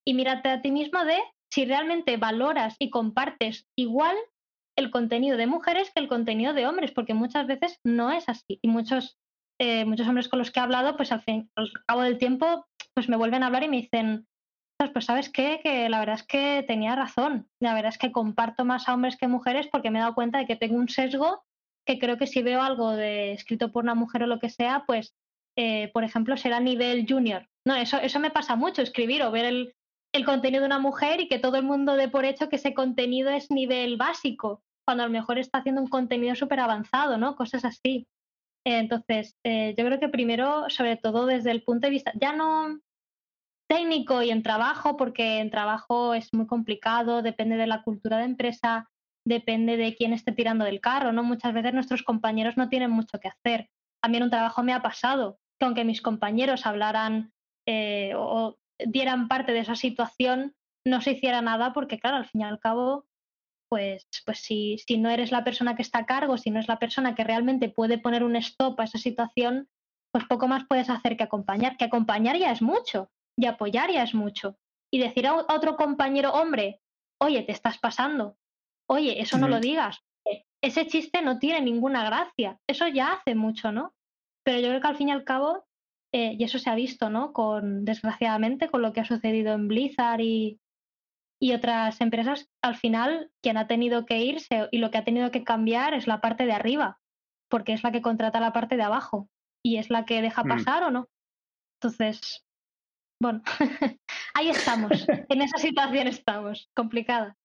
[0.05, 1.17] y mírate a ti mismo de
[1.51, 4.15] si realmente valoras y compartes igual
[4.77, 8.59] el contenido de mujeres que el contenido de hombres, porque muchas veces no es así.
[8.61, 9.17] Y muchos,
[9.59, 12.65] eh, muchos hombres con los que he hablado, pues al, fin, al cabo del tiempo,
[12.93, 14.27] pues me vuelven a hablar y me dicen,
[14.89, 17.47] pues sabes qué, que la verdad es que tenía razón.
[17.59, 20.39] La verdad es que comparto más a hombres que mujeres porque me he dado cuenta
[20.39, 21.43] de que tengo un sesgo
[21.85, 24.83] que creo que si veo algo de escrito por una mujer o lo que sea,
[24.85, 25.13] pues
[25.55, 27.47] eh, por ejemplo, será nivel junior.
[27.65, 29.73] No, eso, eso me pasa mucho, escribir o ver el,
[30.25, 33.29] contenido de una mujer y que todo el mundo dé por hecho que ese contenido
[33.29, 37.35] es nivel básico, cuando a lo mejor está haciendo un contenido súper avanzado, ¿no?
[37.35, 38.07] Cosas así.
[38.65, 42.79] entonces, eh, yo creo que primero, sobre todo desde el punto de vista, ya no
[43.71, 48.25] técnico y en trabajo, porque en trabajo es muy complicado, depende de la cultura de
[48.25, 48.89] empresa,
[49.25, 51.23] depende de quién esté tirando del carro, ¿no?
[51.23, 53.69] Muchas veces nuestros compañeros no tienen mucho que hacer.
[54.03, 57.31] A mí en un trabajo me ha pasado que aunque mis compañeros hablaran
[57.65, 60.53] eh, o dieran parte de esa situación,
[60.85, 63.05] no se hiciera nada porque, claro, al fin y al cabo,
[63.69, 66.67] pues, pues si, si no eres la persona que está a cargo, si no es
[66.67, 69.69] la persona que realmente puede poner un stop a esa situación,
[70.11, 71.77] pues poco más puedes hacer que acompañar.
[71.77, 74.57] Que acompañar ya es mucho y apoyar ya es mucho.
[74.93, 76.81] Y decir a otro compañero, hombre,
[77.19, 78.37] oye, te estás pasando,
[78.89, 79.99] oye, eso no lo digas.
[80.25, 82.59] Eh, ese chiste no tiene ninguna gracia.
[82.67, 83.93] Eso ya hace mucho, ¿no?
[84.43, 85.65] Pero yo creo que al fin y al cabo,
[86.13, 87.31] eh, y eso se ha visto, ¿no?
[87.31, 90.59] Con, desgraciadamente, con lo que ha sucedido en Blizzard y,
[91.39, 95.31] y otras empresas, al final, quien ha tenido que irse y lo que ha tenido
[95.31, 96.99] que cambiar es la parte de arriba,
[97.49, 99.29] porque es la que contrata la parte de abajo
[99.63, 100.47] y es la que deja mm.
[100.47, 101.07] pasar o no.
[101.79, 102.45] Entonces,
[103.21, 103.43] bueno,
[104.33, 107.37] ahí estamos, en esa situación estamos, complicada.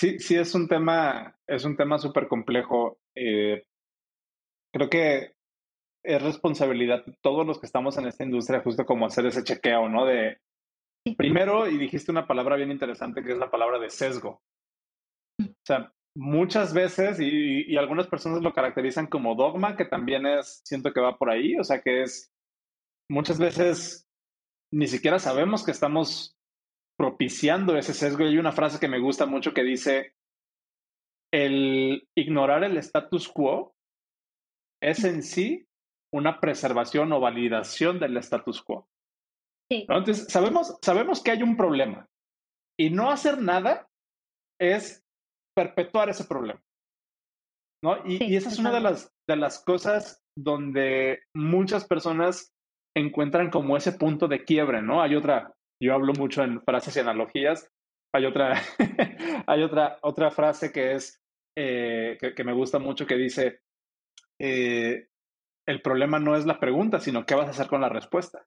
[0.00, 2.98] Sí, sí, es un tema, es un tema súper complejo.
[3.14, 3.64] Eh,
[4.72, 5.34] creo que
[6.02, 9.90] es responsabilidad de todos los que estamos en esta industria, justo como hacer ese chequeo,
[9.90, 10.06] ¿no?
[10.06, 10.40] De
[11.18, 14.40] primero, y dijiste una palabra bien interesante que es la palabra de sesgo.
[15.38, 15.48] Mm.
[15.48, 20.62] O sea, muchas veces, y, y, algunas personas lo caracterizan como dogma, que también es,
[20.64, 22.32] siento que va por ahí, o sea, que es,
[23.10, 24.08] muchas veces
[24.72, 26.36] ni siquiera sabemos que estamos
[26.98, 28.24] propiciando ese sesgo.
[28.24, 30.14] Y hay una frase que me gusta mucho que dice,
[31.32, 33.74] el ignorar el status quo
[34.82, 35.66] es en sí
[36.12, 38.88] una preservación o validación del status quo.
[39.70, 42.06] Entonces, sabemos, sabemos que hay un problema
[42.78, 43.88] y no hacer nada
[44.60, 45.02] es
[45.56, 46.62] perpetuar ese problema.
[47.82, 47.96] ¿no?
[48.06, 52.51] Y, esa es una de las, de las cosas donde muchas personas
[52.94, 55.02] encuentran como ese punto de quiebre, ¿no?
[55.02, 57.70] Hay otra, yo hablo mucho en frases y analogías.
[58.14, 58.60] Hay otra,
[59.46, 61.20] hay otra, otra frase que es,
[61.56, 63.60] eh, que, me gusta mucho, que dice,
[64.38, 65.06] eh,
[65.66, 68.44] el problema no es la pregunta, sino qué vas a hacer con la respuesta.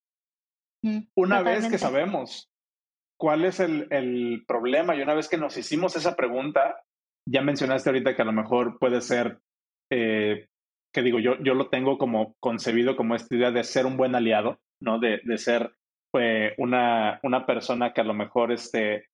[0.83, 2.51] Mm, una vez que sabemos
[3.17, 6.83] cuál es el, el, problema y una vez que nos hicimos esa pregunta,
[7.27, 9.39] ya mencionaste ahorita que a lo mejor puede ser,
[9.91, 10.47] eh,
[10.95, 14.15] que digo, yo, yo lo tengo como concebido como esta idea de ser un buen
[14.15, 14.97] aliado, ¿no?
[14.97, 15.75] De, de ser
[16.57, 19.09] una, una persona que a lo mejor este,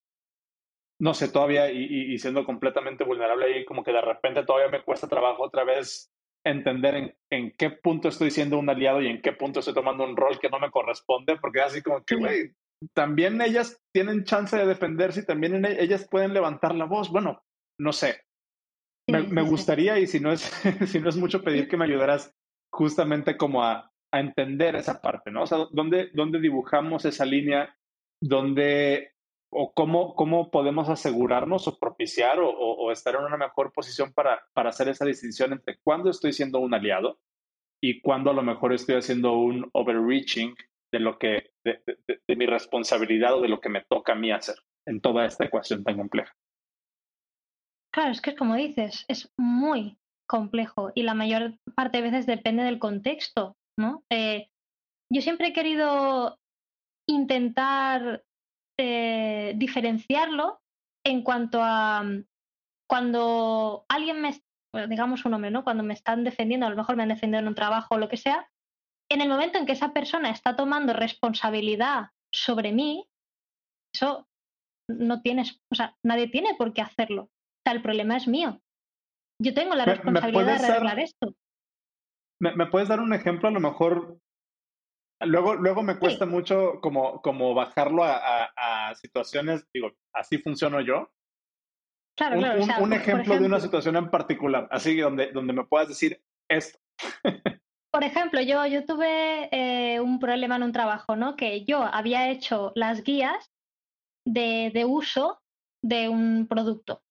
[1.00, 5.08] no sé, todavía y, siendo completamente vulnerable ahí, como que de repente todavía me cuesta
[5.08, 6.12] trabajo otra vez
[6.46, 10.04] entender en, en, qué punto estoy siendo un aliado y en qué punto estoy tomando
[10.04, 12.52] un rol que no me corresponde, porque así como que, güey,
[12.94, 17.10] también ellas tienen chance de defenderse y también ellas pueden levantar la voz.
[17.10, 17.44] Bueno,
[17.80, 18.22] no sé.
[19.12, 20.42] Me, me, gustaría, y si no, es,
[20.88, 22.34] si no es mucho pedir que me ayudaras
[22.72, 25.44] justamente como a, a entender esa parte, ¿no?
[25.44, 27.76] O sea, ¿dónde, dónde dibujamos esa línea?
[28.22, 29.12] ¿Dónde
[29.54, 34.42] o cómo, cómo podemos asegurarnos o propiciar o, o, estar en una mejor posición para,
[34.54, 37.20] para hacer esa distinción entre cuándo estoy siendo un aliado
[37.84, 40.56] y cuándo a lo mejor estoy haciendo un overreaching
[40.94, 41.82] de lo que, de,
[42.28, 44.56] de, mi responsabilidad o de lo que me toca a mí hacer
[44.86, 46.34] en toda esta ecuación tan compleja.
[47.94, 52.64] Claro, es que como dices, es muy complejo y la mayor parte de veces depende
[52.64, 53.58] del contexto.
[53.78, 54.04] ¿no?
[54.10, 54.50] Eh,
[55.12, 56.40] yo siempre he querido
[57.08, 58.24] intentar
[58.80, 60.62] eh, diferenciarlo
[61.06, 62.26] en cuanto a mm,
[62.88, 64.42] cuando alguien me,
[64.88, 65.64] digamos un hombre, ¿no?
[65.64, 68.10] Cuando me están defendiendo, a lo mejor me han defendido en un trabajo o lo
[68.10, 68.50] que sea,
[69.10, 73.08] en el momento en que esa persona está tomando responsabilidad sobre mí,
[73.94, 74.28] eso
[74.90, 77.30] no tienes, o sea, nadie tiene por qué hacerlo.
[77.72, 78.62] Sea, el problema es mío.
[79.42, 81.36] Yo tengo la responsabilidad de arreglar esto.
[82.40, 83.48] ¿Me, puedes dar un ejemplo?
[83.48, 84.20] A lo mejor
[85.24, 91.12] Luego, luego me cuesta mucho como, como bajarlo a, situaciones, digo, así funciono yo.
[92.18, 95.88] Claro, un, claro, un, ejemplo, de una situación en particular, así donde, donde me puedas
[95.88, 96.80] decir esto.
[97.92, 101.36] por ejemplo, yo, yo tuve eh, un problema en un trabajo, ¿no?
[101.36, 103.52] Que yo había hecho las guías
[104.26, 105.40] de, de uso
[105.84, 107.04] de un producto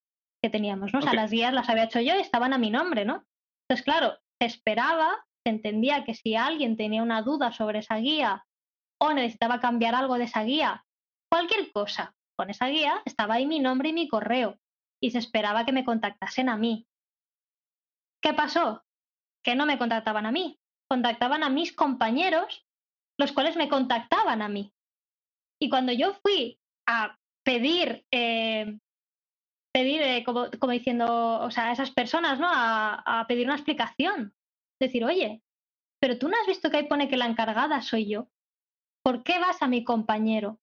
[0.43, 1.01] que teníamos, ¿no?
[1.01, 3.25] O sea, las guías las había hecho yo y estaban a mi nombre, ¿no?
[3.69, 8.47] Entonces, claro, se esperaba, se entendía que si alguien tenía una duda sobre esa guía
[8.99, 10.85] o necesitaba cambiar algo de esa guía,
[11.31, 14.59] cualquier cosa con esa guía, estaba ahí mi nombre y mi correo
[15.01, 16.87] y se esperaba que me contactasen a mí.
[18.23, 18.85] ¿Qué pasó?
[19.43, 22.67] Que no me contactaban a mí, contactaban a mis compañeros,
[23.19, 24.73] los cuales me contactaban a mí.
[25.61, 28.79] Y cuando yo fui a pedir, eh,
[29.73, 32.49] pedir eh, como, como, diciendo, o sea, a esas personas, ¿no?
[32.51, 34.35] A, a, pedir una explicación.
[34.81, 35.43] Decir, oye,
[36.01, 38.29] pero tú no has visto que ahí pone que la encargada soy yo.
[39.05, 40.59] ¿Por qué vas a mi compañero?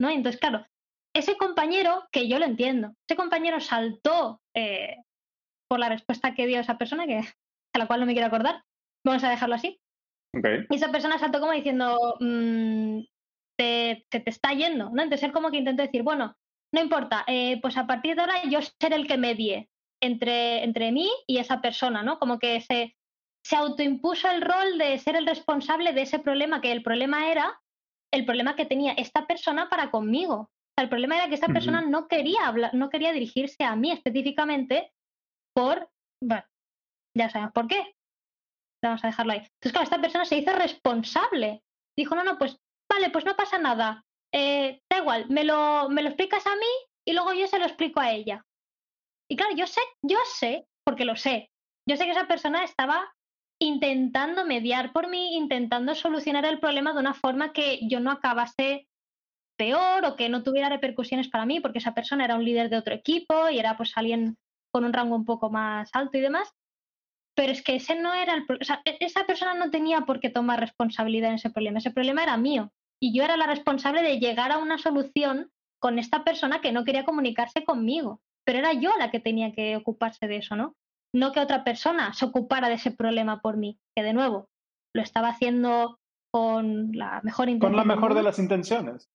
[0.00, 0.10] ¿No?
[0.10, 0.66] entonces, claro,
[1.14, 4.96] ese compañero, que yo lo entiendo, ese compañero saltó eh,
[5.68, 8.62] por la respuesta que dio esa persona, que, a la cual no me quiero acordar,
[9.06, 9.80] vamos a dejarlo así.
[10.68, 12.98] Y esa persona saltó como diciendo, mmm,
[13.56, 15.02] te, te, te, está yendo, ¿no?
[15.02, 16.34] Entonces él como que intentó decir, bueno,
[16.74, 19.70] no importa, eh, pues a partir de ahora yo seré el que medie
[20.02, 22.18] entre, entre mí y esa persona, ¿no?
[22.18, 22.96] Como que se,
[23.46, 27.60] se autoimpuso el rol de ser el responsable de ese problema, que el problema era
[28.12, 30.50] el problema que tenía esta persona para conmigo.
[30.76, 34.92] el problema era que esta persona no quería hablar, no quería dirigirse a mí específicamente
[35.54, 35.88] por,
[36.20, 36.44] bueno,
[37.16, 37.94] ya sabemos por qué.
[38.82, 39.38] Vamos a dejarlo ahí.
[39.38, 41.62] Entonces, claro, esta persona se hizo responsable.
[41.96, 42.58] Dijo, no, no, pues
[42.90, 44.04] vale, pues no pasa nada.
[44.34, 46.66] Eh, da igual, me lo, me lo explicas a mí
[47.06, 48.44] y luego yo se lo explico a ella.
[49.30, 51.50] Y claro, yo sé, yo sé, porque lo sé,
[51.88, 53.14] yo sé que esa persona estaba
[53.60, 58.88] intentando mediar por mí, intentando solucionar el problema de una forma que yo no acabase
[59.56, 62.78] peor o que no tuviera repercusiones para mí, porque esa persona era un líder de
[62.78, 64.36] otro equipo y era pues alguien
[64.72, 66.50] con un rango un poco más alto y demás.
[67.36, 68.54] Pero es que ese no era el o
[68.84, 72.36] e-, esa persona no tenía por qué tomar responsabilidad en ese problema, ese problema era
[72.36, 76.72] mío y yo era la responsable de llegar a una solución con esta persona que
[76.72, 80.74] no quería comunicarse conmigo, pero era yo la que tenía que ocuparse de eso, ¿no?
[81.14, 84.50] no que otra persona se ocupara de ese problema por mí, que de nuevo
[84.92, 85.98] lo estaba haciendo
[86.30, 87.72] con la mejor intención.
[87.72, 89.08] Con la mejor de las intenciones.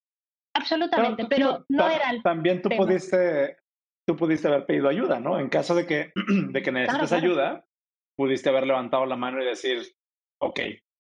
[0.56, 3.58] Absolutamente, pero, no era el También tú pudiste
[4.08, 5.40] tú pudiste haber pedido ayuda, ¿no?
[5.40, 6.12] En caso de que,
[6.52, 7.66] de que necesites ayuda,
[8.18, 9.84] pudiste haber levantado la mano y decir,
[10.42, 10.60] ok,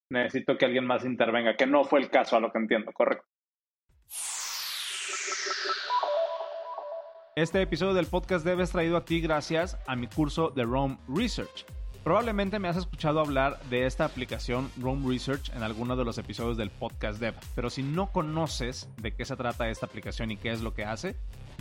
[0.10, 3.26] necesito que alguien más intervenga, que no fue el caso a lo que entiendo, correcto.
[7.36, 11.66] Este episodio del podcast debes traído a ti gracias a mi curso de Rome Research.
[12.03, 16.57] Probablemente me has escuchado hablar de esta aplicación Rome Research en alguno de los episodios
[16.57, 20.51] del podcast Dev, pero si no conoces de qué se trata esta aplicación y qué
[20.51, 21.16] es lo que hace,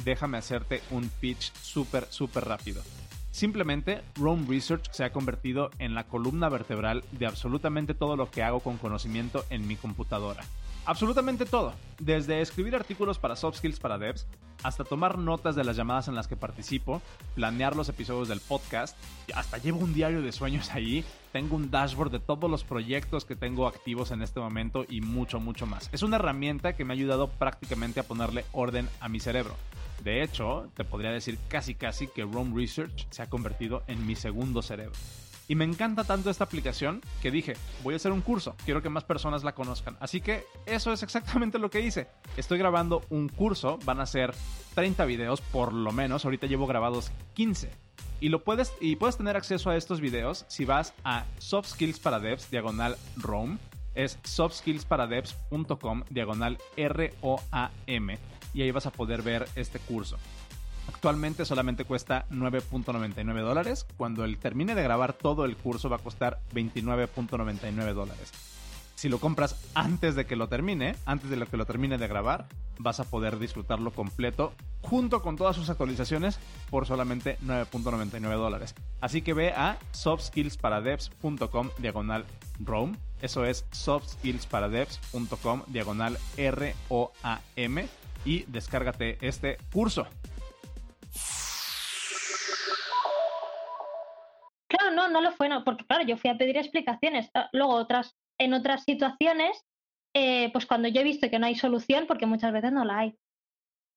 [0.05, 2.83] déjame hacerte un pitch súper, súper rápido.
[3.31, 8.43] Simplemente, Rome Research se ha convertido en la columna vertebral de absolutamente todo lo que
[8.43, 10.45] hago con conocimiento en mi computadora.
[10.87, 14.27] Absolutamente todo, desde escribir artículos para soft skills para devs,
[14.63, 17.03] hasta tomar notas de las llamadas en las que participo,
[17.35, 18.97] planear los episodios del podcast,
[19.35, 23.37] hasta llevo un diario de sueños ahí, tengo un dashboard de todos los proyectos que
[23.37, 25.91] tengo activos en este momento y mucho, mucho más.
[25.93, 29.55] Es una herramienta que me ha ayudado prácticamente a ponerle orden a mi cerebro.
[30.03, 34.15] De hecho, te podría decir casi casi que Rome Research se ha convertido en mi
[34.15, 34.95] segundo cerebro.
[35.51, 38.91] Y me encanta tanto esta aplicación que dije, voy a hacer un curso, quiero que
[38.91, 39.97] más personas la conozcan.
[39.99, 42.07] Así que eso es exactamente lo que hice.
[42.37, 44.35] Estoy grabando un curso, van a ser
[44.75, 47.71] 30 videos por lo menos, ahorita llevo grabados 15.
[48.21, 51.99] Y, lo puedes, y puedes tener acceso a estos videos si vas a Soft Skills
[51.99, 53.59] para Devs, diagonal ROM.
[53.95, 58.19] Es softskillsparadevs.com, diagonal R-O-A-M.
[58.55, 60.19] Y ahí vas a poder ver este curso.
[60.89, 63.87] Actualmente solamente cuesta 9.99 dólares.
[63.97, 68.33] Cuando él termine de grabar todo el curso va a costar 29.99 dólares.
[68.99, 72.09] Si lo compras antes de que lo termine, antes de lo que lo termine de
[72.09, 72.49] grabar,
[72.81, 78.75] vas a poder disfrutarlo completo junto con todas sus actualizaciones por solamente 9.99 dólares.
[79.01, 82.25] Así que ve a softskillsparadevs.com diagonal
[82.59, 82.97] ROM.
[83.23, 87.89] Eso es softskillsparadevs.com diagonal R-O-A-M
[88.25, 90.07] y descárgate este curso.
[94.69, 97.31] Claro, no, no lo fue, no, porque claro, yo fui a pedir explicaciones.
[97.35, 99.65] Ah, luego, otras, en otras situaciones,
[100.15, 102.99] eh, pues cuando yo he visto que no hay solución, porque muchas veces no la
[102.99, 103.19] hay.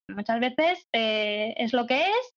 [0.07, 2.35] Muchas veces eh, es lo que es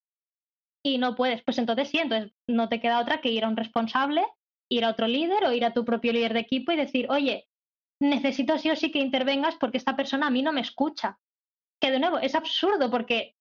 [0.85, 1.43] y no puedes.
[1.43, 4.25] Pues entonces sí, entonces no te queda otra que ir a un responsable,
[4.69, 7.49] ir a otro líder o ir a tu propio líder de equipo y decir, oye,
[8.01, 11.19] necesito sí o sí que intervengas porque esta persona a mí no me escucha.
[11.81, 13.37] Que de nuevo, es absurdo porque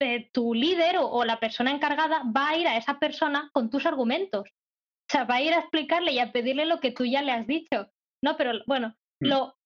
[0.00, 3.86] eh, tu líder o, la persona encargada va a ir a esa persona con tus
[3.86, 4.48] argumentos.
[4.48, 7.32] O sea, va a ir a explicarle y a pedirle lo que tú ya le
[7.32, 7.90] has dicho.
[8.22, 9.26] No, pero bueno, mm.
[9.26, 9.56] lo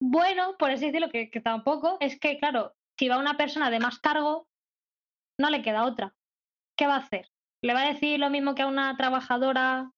[0.00, 3.80] bueno, por así decirlo, que, que tampoco, es que, claro, si va una persona de
[3.80, 4.46] más cargo,
[5.38, 6.14] no le queda otra.
[6.76, 7.30] ¿Qué va a hacer?
[7.62, 9.90] ¿Le va a decir lo mismo que a una trabajadora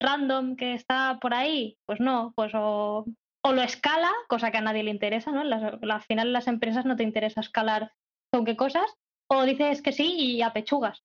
[0.00, 1.78] random que está por ahí?
[1.86, 3.04] Pues no, pues o,
[3.44, 5.40] o lo escala, cosa que a nadie le interesa, ¿no?
[5.40, 7.92] al final las empresas no te interesa escalar
[8.32, 8.94] con qué cosas,
[9.28, 11.02] o dices que sí y apechugas.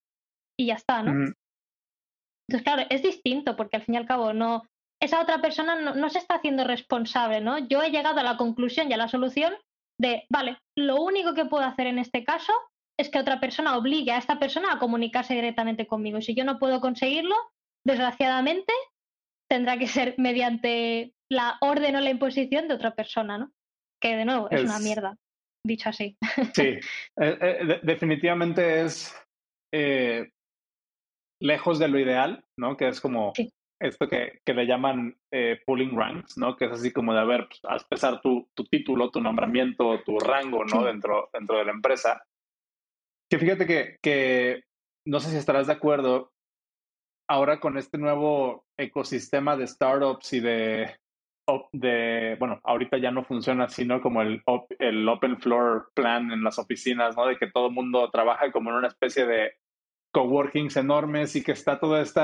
[0.59, 1.33] Y ya está, ¿no?
[2.49, 4.63] Entonces, claro, es distinto porque al fin y al cabo no,
[5.01, 7.57] esa otra persona no, se está haciendo responsable, ¿no?
[7.57, 9.53] Yo he llegado a la conclusión y a la solución
[9.99, 12.53] de, vale, lo único que puedo hacer en este caso
[12.99, 16.17] es que otra persona obligue a esta persona a comunicarse directamente conmigo.
[16.17, 17.35] Y si yo no puedo conseguirlo,
[17.85, 18.73] desgraciadamente,
[19.49, 23.51] tendrá que ser mediante la orden o la imposición de otra persona, ¿no?
[24.01, 25.17] Que de nuevo es, una mierda,
[25.65, 26.17] dicho así.
[26.53, 26.61] Sí,
[27.21, 29.15] eh, eh, definitivamente es
[29.73, 30.29] eh,
[31.41, 32.77] lejos de lo ideal, ¿no?
[32.77, 33.33] Que es como
[33.79, 35.17] esto que, que, le llaman
[35.65, 36.55] pulling ranks, ¿no?
[36.55, 40.01] Que es así como de, a ver, pues, haz pesar tu, tu, título, tu nombramiento,
[40.03, 40.83] tu rango, ¿no?
[40.83, 42.23] Dentro, dentro de la empresa.
[43.29, 44.63] Que fíjate que, que
[45.05, 46.31] no sé si estarás de acuerdo,
[47.27, 50.95] ahora con este nuevo ecosistema de startups y de,
[51.73, 54.01] de bueno, ahorita ya no funciona así, ¿no?
[54.01, 54.41] Como el,
[54.79, 57.27] el open floor plan en las oficinas, ¿no?
[57.27, 59.53] De que todo el mundo trabaja como en una especie de
[60.13, 62.21] coworkings enormes y que está todo este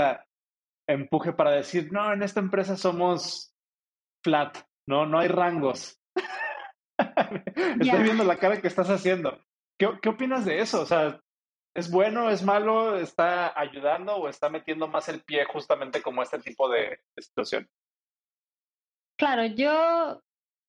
[0.87, 3.53] empuje para decir, no, en esta empresa somos
[4.23, 5.05] flat, ¿no?
[5.05, 5.99] No hay rangos.
[7.79, 9.39] Estoy viendo la cara que estás haciendo.
[9.79, 10.81] ¿Qué, ¿Qué opinas de eso?
[10.81, 11.19] O sea,
[11.75, 12.97] ¿Es bueno, es malo?
[12.97, 17.67] ¿Está ayudando o está metiendo más el pie justamente como este tipo de, situación?
[19.17, 20.21] Claro, yo,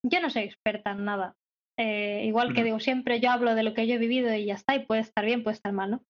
[0.02, 1.36] yo no soy experta en nada.
[1.78, 4.54] Eh, igual que digo siempre, yo hablo de lo que yo he vivido y ya
[4.54, 6.04] está, y puede estar bien, puede estar mal, ¿no?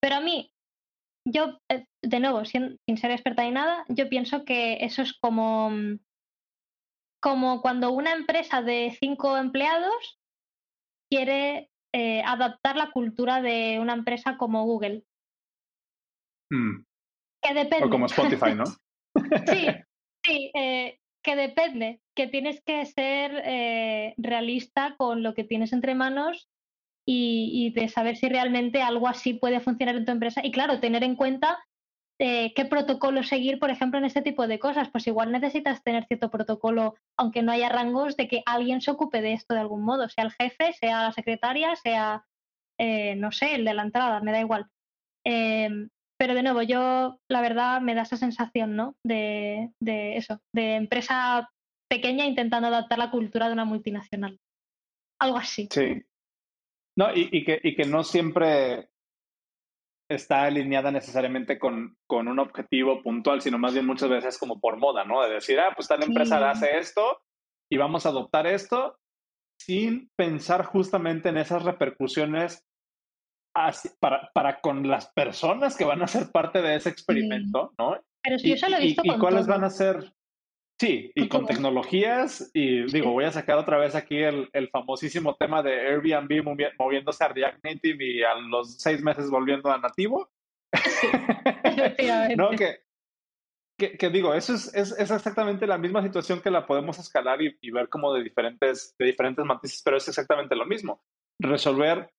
[0.00, 0.52] Pero a mí,
[1.26, 5.14] yo, eh, de nuevo, sin, sin ser experta en nada, yo pienso que eso es
[5.18, 5.72] como,
[7.20, 10.20] como cuando una empresa de cinco empleados
[11.10, 15.02] quiere eh, adaptar la cultura de una empresa como Google.
[16.50, 16.84] Mm.
[17.42, 17.86] Que depende.
[17.86, 18.66] O como Spotify, ¿no?
[19.46, 19.66] sí,
[20.22, 25.94] sí, eh, que depende, que tienes que ser eh, realista con lo que tienes entre
[25.94, 26.50] manos
[27.06, 30.42] y, y, de saber si realmente algo así puede funcionar en tu empresa.
[30.44, 31.64] Y claro, tener en cuenta
[32.18, 34.88] eh, qué protocolo seguir, por ejemplo, en este tipo de cosas.
[34.90, 39.20] Pues igual necesitas tener cierto protocolo, aunque no haya rangos, de que alguien se ocupe
[39.20, 42.24] de esto de algún modo, sea el jefe, sea la secretaria, sea,
[42.78, 44.66] eh, no sé, el de la entrada, me da igual.
[45.24, 48.96] Em, pero de nuevo, yo la verdad me da esa sensación, ¿no?
[49.04, 51.50] De, eso, de empresa
[51.90, 54.40] pequeña intentando adaptar la cultura de una multinacional.
[55.20, 55.68] Algo así.
[55.70, 56.02] Sí.
[56.98, 58.88] No, y que no siempre
[60.08, 64.76] está alineada necesariamente con, con, un objetivo puntual, sino más bien muchas veces como por
[64.76, 65.22] moda, ¿no?
[65.22, 67.20] De decir, ah, pues tal empresa hace esto
[67.70, 68.98] y vamos a adoptar esto
[69.58, 72.64] sin pensar justamente en esas repercusiones
[74.00, 77.96] para, para, con las personas que van a ser parte de ese experimento, ¿no?
[78.22, 80.12] Pero si yo lo he visto y, y cuáles van a ser
[80.78, 85.34] Sí, y con tecnologías, y digo, voy a sacar otra vez aquí el, el famosísimo
[85.34, 86.44] tema de Airbnb
[86.78, 90.28] moviéndose a React Native y a los seis meses volviendo a nativo.
[92.36, 92.80] no, que,
[93.78, 97.40] que, que, digo, eso es, es, es, exactamente la misma situación que la podemos escalar
[97.40, 101.00] y, y, ver como de diferentes, de diferentes matices, pero es exactamente lo mismo.
[101.38, 102.10] Resolver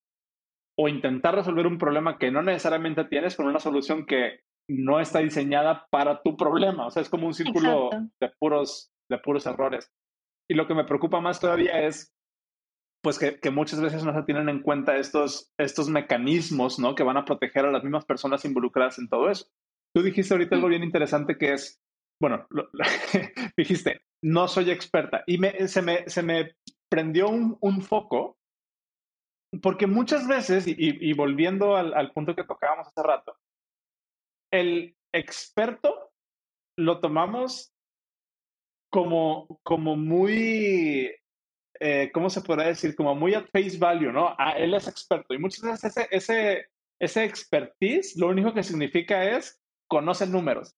[0.80, 5.20] o intentar resolver un problema que no necesariamente tienes con una solución que no está
[5.20, 6.88] diseñada para tu problema.
[6.88, 7.90] O sea, es como un círculo
[8.20, 9.92] de puros, de puros errores.
[10.50, 12.14] Y lo que me preocupa más todavía es
[13.04, 16.96] pues que, que, muchas veces no se tienen en cuenta estos, estos mecanismos ¿no?
[16.96, 19.46] que van a proteger a las mismas personas involucradas en todo eso.
[19.96, 21.80] Tú dijiste ahorita algo bien interesante que es,
[22.22, 22.48] bueno,
[23.58, 25.24] dijiste, no soy experta.
[25.26, 26.56] Y me, se, me, se me
[26.90, 28.38] prendió un, un foco
[29.62, 33.38] porque muchas veces, y, y volviendo al, al punto que tocábamos hace rato,
[34.52, 36.12] el experto
[36.78, 37.74] lo tomamos
[38.90, 41.12] como, como muy,
[41.80, 42.96] eh, ¿cómo se podrá decir?
[42.96, 44.36] Como muy at face value, ¿no?
[44.38, 45.34] Ah, él es experto.
[45.34, 46.68] Y muchas veces ese, ese,
[47.00, 50.76] ese expertise lo único que significa es conoce números.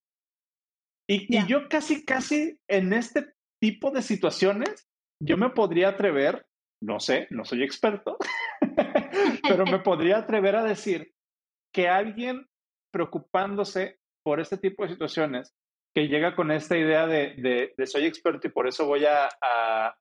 [1.08, 4.88] Y, y yo casi, casi en este tipo de situaciones,
[5.22, 6.46] yo me podría atrever,
[6.82, 8.16] no sé, no soy experto,
[9.42, 11.12] pero me podría atrever a decir
[11.74, 12.49] que alguien
[12.90, 15.54] preocupándose por este tipo de situaciones,
[15.94, 19.28] que llega con esta idea de, de, soy experto y por eso voy a,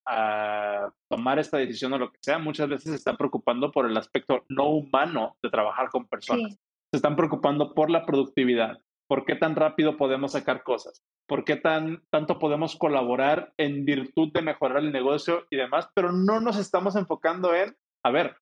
[0.06, 3.98] a, tomar esta decisión o lo que sea, muchas veces se están preocupando por el
[3.98, 6.54] aspecto no humano de trabajar con personas.
[6.92, 11.56] Se están preocupando por la productividad, por qué tan rápido podemos sacar cosas, por qué
[11.56, 16.58] tan, tanto podemos colaborar en virtud de mejorar el negocio y demás, pero no nos
[16.58, 18.36] estamos enfocando en, a ver,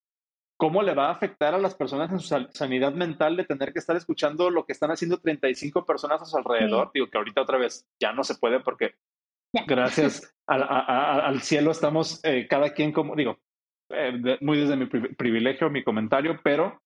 [0.58, 3.78] cómo le va a afectar a las personas en su sanidad mental de tener que
[3.78, 6.90] estar escuchando lo que están haciendo 35 personas a su alrededor.
[6.92, 8.96] Digo que ahorita otra vez ya no se puede porque
[9.66, 13.38] gracias al cielo estamos eh, cada quien como, digo,
[13.90, 16.82] eh, muy desde mi privilegio, mi comentario, pero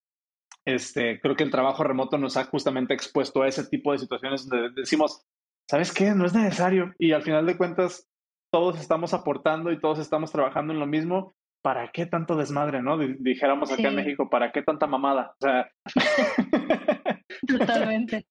[0.66, 4.46] este, creo que el trabajo remoto nos ha justamente expuesto a ese tipo de situaciones
[4.46, 5.24] donde decimos,
[5.68, 6.10] ¿sabes qué?
[6.14, 6.94] No es necesario.
[6.98, 8.06] Y al final de cuentas,
[8.52, 11.34] todos estamos aportando y todos estamos trabajando en lo mismo.
[11.62, 12.98] ¿Para qué tanto desmadre, no?
[12.98, 15.36] Dijéramos acá en México, ¿para qué tanta mamada?
[15.40, 15.70] O sea...
[17.46, 18.26] Totalmente.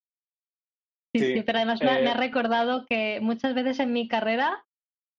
[1.15, 4.65] Sí, sí, pero además me, ha eh recordado que muchas veces en mi carrera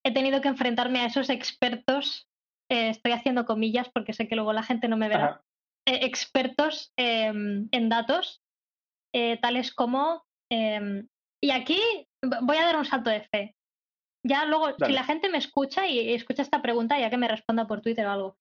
[0.05, 2.29] he tenido que enfrentarme a esos expertos,
[2.71, 5.43] eh, estoy haciendo comillas porque sé que luego la gente no me verá,
[5.87, 8.43] eh, expertos em, en datos,
[9.43, 11.07] tales como, em,
[11.43, 11.79] y aquí
[12.43, 13.55] voy a dar un salto de fe.
[14.25, 17.67] Ya luego, si la gente me escucha y, escucha esta pregunta, ya que me responda
[17.67, 18.39] por Twitter o algo.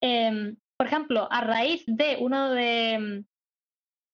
[0.00, 3.24] Em, por ejemplo, a raíz de uno de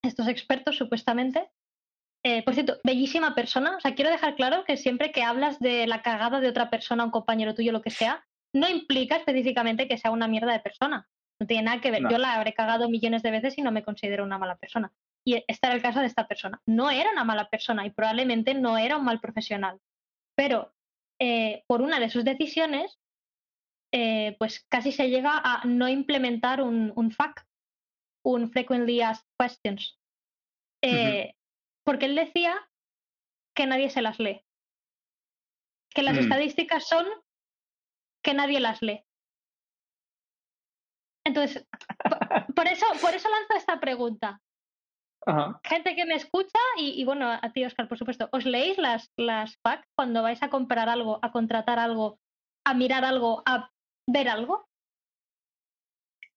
[0.03, 1.51] estos expertos, supuestamente,
[2.25, 3.77] eh, por cierto, bellísima persona.
[3.77, 7.05] O sea, quiero dejar claro que siempre que hablas de la cagada de otra persona,
[7.05, 11.07] un compañero tuyo, lo que sea, no implica específicamente que sea una mierda de persona.
[11.41, 12.03] No tiene nada que ver.
[12.09, 14.93] Yo la habré cagado millones de veces y no me considero una mala persona.
[15.27, 16.63] Y este era el caso de esta persona.
[16.65, 19.81] No era una mala persona y probablemente no era un mal profesional.
[20.37, 20.74] Pero
[21.21, 22.99] eh, por una de sus decisiones,
[23.93, 27.47] eh, pues casi se llega a no implementar un, un FAQ,
[28.25, 29.99] un Frequently Asked Questions
[31.85, 32.57] porque él decía
[33.55, 34.45] que nadie se las lee.
[35.95, 36.21] Que las mm.
[36.21, 37.07] estadísticas son
[38.25, 39.05] que nadie las lee.
[41.27, 41.67] Entonces,
[42.57, 44.43] por, eso, por eso lanzo esta pregunta.
[45.65, 49.57] Gente que me escucha y, bueno, a ti, Oscar, por supuesto, ¿os leéis las, las
[49.59, 52.19] PAC cuando vais a comprar algo, a contratar algo,
[52.67, 53.71] a mirar algo, a
[54.07, 54.67] ver algo?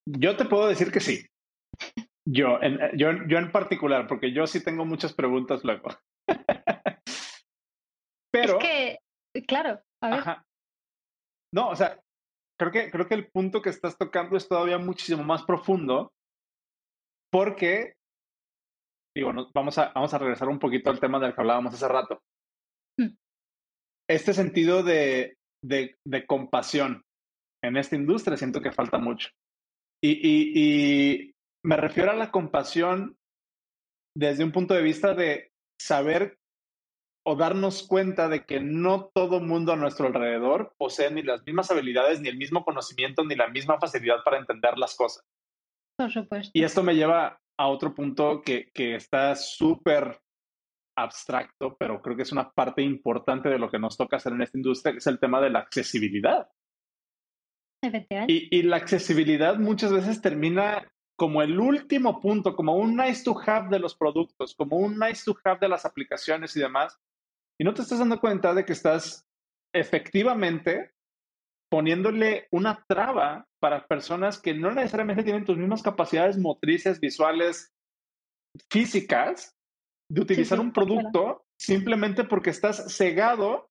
[0.06, 1.26] Yo te puedo decir que sí.
[2.26, 5.90] Yo en, eh, yo, yo en particular, porque yo sí tengo muchas preguntas luego.
[8.32, 8.60] Pero.
[8.60, 9.00] Es que,
[9.46, 10.24] claro, a ver.
[11.54, 12.00] No, o sea,
[12.58, 16.14] creo que, creo que el punto que estás tocando es todavía muchísimo más profundo,
[17.32, 17.97] porque,
[19.18, 22.22] digo, vamos, a, vamos a regresar un poquito al tema del que hablábamos hace rato.
[23.00, 23.16] Mm.
[24.10, 27.04] Este sentido de, de, de, compasión
[27.64, 29.30] en esta industria siento que falta mucho.
[30.02, 33.18] Y, y, y me refiero a la compasión
[34.16, 36.38] desde un punto de vista de saber
[37.26, 41.70] o darnos cuenta de que no todo mundo a nuestro alrededor posee ni las mismas
[41.72, 45.26] habilidades, ni el mismo conocimiento, ni la misma facilidad para entender las cosas.
[45.98, 46.52] Por supuesto.
[46.54, 50.22] Y esto me lleva a otro punto que, que está súper
[50.98, 54.42] abstracto, pero creo que es una parte importante de lo que nos toca hacer en
[54.42, 56.50] esta industria, que es el tema de la accesibilidad.
[58.28, 63.36] Y, y la accesibilidad muchas veces termina como el último punto, como un nice to
[63.46, 67.00] have de los productos, como un nice to have de las aplicaciones y demás,
[67.60, 69.28] y no te estás dando cuenta de que estás
[69.74, 70.94] efectivamente
[71.70, 77.74] poniéndole una traba para personas que no necesariamente tienen tus mismas capacidades motrices, visuales,
[78.70, 79.56] físicas,
[80.10, 83.70] de utilizar un producto simplemente porque estás cegado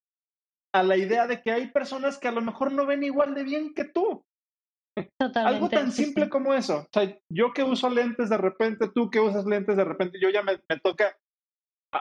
[0.74, 3.44] a la idea de que hay personas que a lo mejor no ven igual de
[3.44, 4.24] bien que tú.
[5.34, 6.78] Algo tan simple como eso.
[6.80, 10.30] O sea, yo que uso lentes de repente, tú que usas lentes de repente, yo
[10.30, 11.16] ya me, toca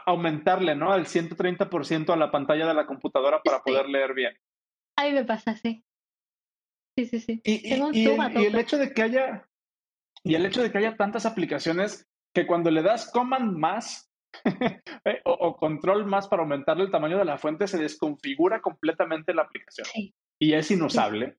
[0.05, 0.91] aumentarle, ¿no?
[0.91, 4.33] Al 130% a la pantalla de la computadora para poder leer bien.
[4.97, 5.84] A mí me pasa, sí.
[6.97, 7.41] Sí, sí, sí.
[7.43, 9.47] Y, el, hecho de que haya,
[10.23, 14.09] y el hecho de que haya tantas aplicaciones que cuando le das command más
[15.05, 19.43] eh, o, control más para aumentarle el tamaño de la fuente, se desconfigura completamente la
[19.43, 19.87] aplicación.
[20.39, 21.37] Y es inusable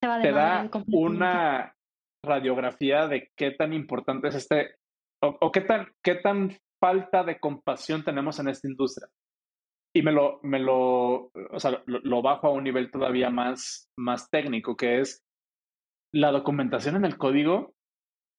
[0.00, 1.74] te da una
[2.24, 4.76] radiografía de qué tan importante es este,
[5.20, 9.08] o, qué, tan, qué tan falta de compasión tenemos en esta industria.
[9.96, 14.28] Y me lo, me lo, o sea, lo, bajo a un nivel todavía más, más
[14.28, 15.24] técnico, que es
[16.12, 17.74] la documentación en el código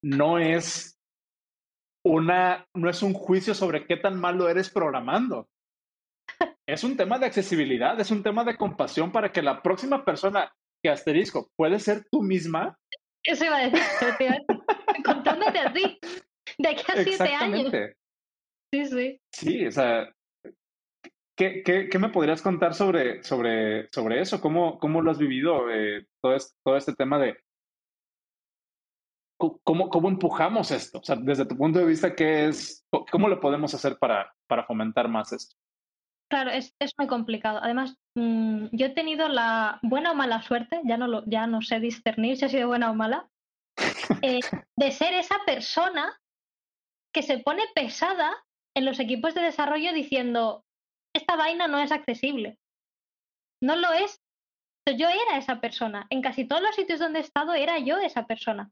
[0.04, 1.00] no es
[2.06, 5.50] una, no es un juicio sobre qué tan malo eres programando.
[6.68, 10.54] Es un tema de accesibilidad, es un tema de compasión para que la próxima persona
[10.84, 12.78] que asterisco, ¿puedes ser tú misma?
[13.24, 13.82] Eso iba a decir,
[15.04, 16.00] contándote a ti,
[16.60, 17.72] de aquí a siete años.
[18.72, 19.22] Sí, sí.
[19.32, 20.14] Sí, o sea,
[21.38, 24.42] ¿qué, qué, qué me podrías contar sobre, sobre, sobre eso?
[24.42, 27.38] ¿Cómo, cómo lo has vivido eh, todo, este, todo este tema de
[29.38, 31.00] cómo, cómo empujamos esto?
[31.00, 34.66] O sea, desde tu punto de vista, ¿qué es, ¿cómo lo podemos hacer para, para
[34.66, 35.56] fomentar más esto?
[36.30, 37.60] Claro, es, es muy complicado.
[37.62, 41.62] Además, mm, yo he tenido la buena o mala suerte, ya no, lo, ya no
[41.62, 43.30] sé discernir si ha sido buena o mala,
[44.22, 44.40] eh,
[44.76, 46.20] de ser esa persona
[47.14, 48.36] que se pone pesada
[48.76, 50.66] en los equipos de desarrollo diciendo,
[51.14, 52.58] esta vaina no es accesible.
[53.62, 54.22] No lo es.
[54.98, 56.08] Yo era esa persona.
[56.10, 58.72] En casi todos los sitios donde he estado era yo esa persona.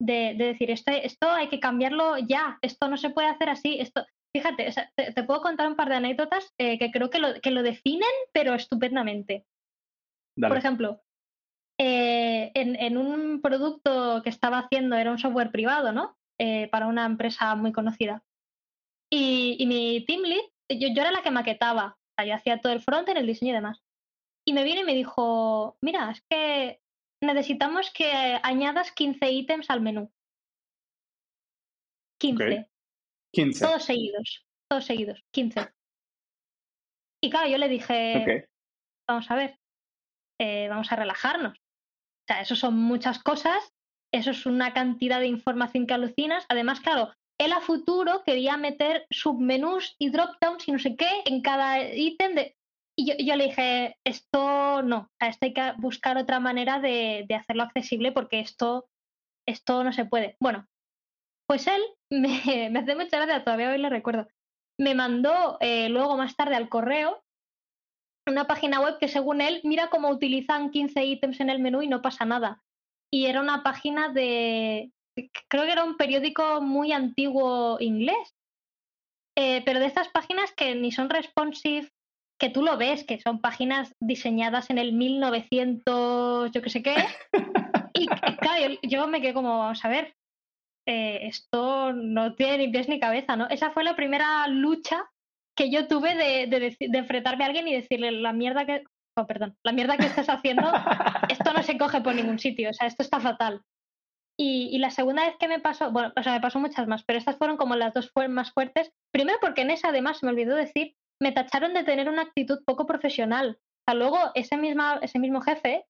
[0.00, 3.78] De, de decir, esto, esto hay que cambiarlo ya, esto no se puede hacer así,
[3.78, 7.50] esto fíjate, te, puedo contar un par de anécdotas eh, que creo que lo, que
[7.50, 9.46] lo definen, pero estupendamente.
[10.36, 11.02] Por ejemplo,
[11.78, 16.16] eh, en, un producto que estaba haciendo, era un software privado, ¿no?
[16.38, 18.22] Eh, para una empresa muy conocida.
[19.12, 20.44] Y, mi team lead,
[20.78, 23.26] yo, yo, era la que maquetaba, o sea, yo hacía todo el front en el
[23.26, 23.82] diseño y demás.
[24.46, 26.80] Y me vino y me dijo, mira, es que
[27.22, 30.10] necesitamos que añadas 15 ítems al menú.
[32.20, 32.68] 15.
[33.32, 33.64] 15.
[33.64, 35.72] Todos seguidos, todos seguidos, 15.
[37.22, 38.48] Y claro, yo le dije,
[39.08, 39.58] vamos a ver,
[40.40, 41.58] eh, vamos a relajarnos.
[41.58, 43.74] O sea, eso son muchas cosas,
[44.12, 46.46] eso es una cantidad de información que alucinas.
[46.48, 51.40] Además, claro, él a futuro quería meter submenús y dropdowns y no sé qué en
[51.40, 52.52] cada ítem.
[52.98, 57.34] Y yo, le dije, esto no, sea, esto hay que buscar otra manera de, de
[57.34, 58.90] hacerlo accesible porque esto,
[59.48, 60.36] esto no se puede.
[60.38, 60.68] Bueno,
[61.46, 64.28] pues él me, hace mucha gracia, todavía hoy lo recuerdo.
[64.78, 67.24] Me mandó eh, luego más tarde al correo
[68.28, 71.88] una página web que según él mira cómo utilizan 15 ítems en el menú y
[71.88, 72.62] no pasa nada.
[73.10, 74.92] Y era una página de,
[75.48, 78.36] creo que era un periódico muy antiguo inglés,
[79.36, 81.90] eh, pero de estas páginas que ni son responsive,
[82.38, 86.94] que tú lo ves, que son páginas diseñadas en el 1900, yo qué sé qué.
[87.92, 88.06] Y
[88.40, 90.14] claro, yo me quedé como, vamos a ver,
[90.86, 93.48] eh, esto no tiene ni pies ni cabeza, ¿no?
[93.48, 95.04] Esa fue la primera lucha
[95.56, 98.84] que yo tuve de, de, enfrentarme a alguien y decirle la mierda que,
[99.16, 100.72] oh, perdón, la mierda que estás haciendo,
[101.28, 103.60] esto no se coge por ningún sitio, o sea, esto está fatal.
[104.42, 107.18] Y, la segunda vez que me pasó, bueno, o sea, me pasó muchas más, pero
[107.18, 108.90] estas fueron como las dos más fuertes.
[109.12, 112.86] Primero porque en esa, además, me olvidó decir, me tacharon de tener una actitud poco
[112.86, 113.58] profesional.
[113.60, 115.84] O sea, luego ese, misma, ese mismo jefe,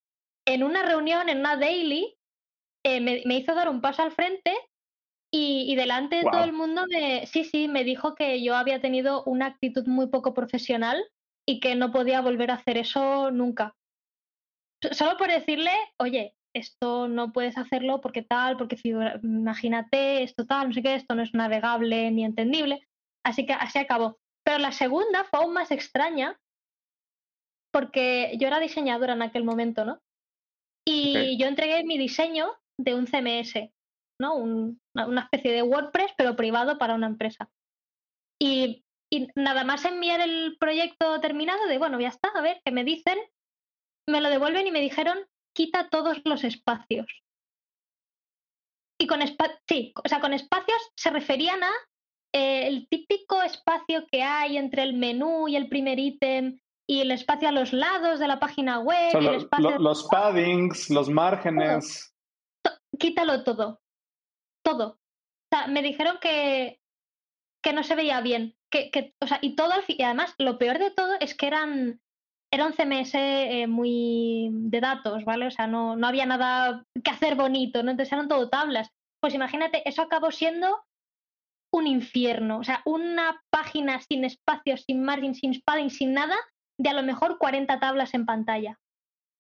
[0.49, 2.17] en una reunión, en una daily,
[2.85, 4.53] eh, me, me, hizo dar un paso al frente
[5.33, 9.23] y, delante de todo el mundo, me, sí, sí, me dijo que yo había tenido
[9.27, 11.01] una actitud muy poco profesional
[11.47, 13.77] y que no podía volver a hacer eso nunca.
[14.91, 18.77] Solo por decirle, oye, esto no puedes hacerlo porque tal, porque
[19.23, 22.87] imagínate, esto tal, no sé qué, esto no es navegable ni entendible.
[23.25, 24.19] Así que así acabó.
[24.45, 26.39] Pero la segunda fue aún más extraña
[27.73, 30.01] porque yo era diseñadora en aquel momento, ¿no?
[30.87, 33.71] Y yo entregué mi diseño de un CMS,
[34.21, 34.35] ¿no?
[34.35, 37.51] una especie de WordPress, pero privado para una empresa.
[38.41, 38.85] Y,
[39.35, 43.19] nada más enviar el proyecto terminado, de bueno, ya está, a ver, ¿qué me dicen?
[44.09, 45.19] Me lo devuelven y me dijeron,
[45.55, 47.07] quita todos los espacios.
[48.99, 49.21] Y con
[49.67, 51.71] sí, o sea, con espacios se referían a
[52.35, 57.11] eh, el típico espacio que hay entre el menú y el primer ítem y el
[57.11, 59.13] espacio a los lados de la página web.
[59.79, 62.15] los paddings, los márgenes.
[62.99, 63.81] quítalo todo
[64.63, 64.89] todo.
[64.89, 66.81] O sea, me dijeron que,
[67.63, 68.57] que no se veía bien.
[68.71, 72.01] Que, que, o sea, y todo y además lo peor de todo es que eran,
[72.53, 75.47] era un CMS eh, muy de datos, ¿vale?
[75.47, 77.93] O sea, no, no había nada que hacer bonito, ¿no?
[77.93, 78.91] Entonces eran todo tablas.
[79.21, 80.85] Pues imagínate, eso acabó siendo
[81.73, 82.59] un infierno.
[82.59, 86.37] O sea, una página sin espacios, sin margin, sin padding, sin nada,
[86.79, 88.79] de a lo mejor 40 tablas en pantalla.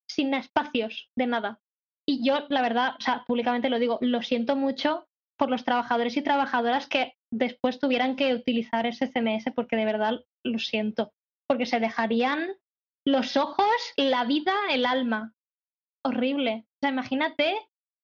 [0.08, 1.60] Sin espacios de nada.
[2.08, 5.06] Y yo, la verdad, o sea, públicamente lo digo, lo siento mucho
[5.36, 10.20] por los trabajadores y trabajadoras que después tuvieran que utilizar ese CMS porque de verdad
[10.44, 11.12] lo siento,
[11.48, 12.56] porque se dejarían
[13.06, 15.34] los ojos, la vida, el alma.
[16.04, 16.66] Horrible.
[16.66, 17.56] O sea, imagínate,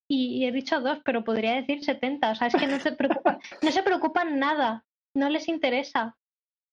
[0.09, 2.31] y, he dicho dos, pero podría decir 70.
[2.31, 6.17] O sea, es que no se preocupan, no se preocupan nada, no les interesa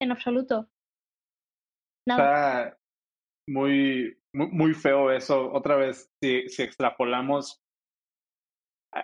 [0.01, 0.69] en absoluto.
[2.07, 2.69] Nada.
[2.69, 2.79] Está
[3.49, 5.51] muy, muy, muy feo eso.
[5.53, 7.65] Otra vez, si, si extrapolamos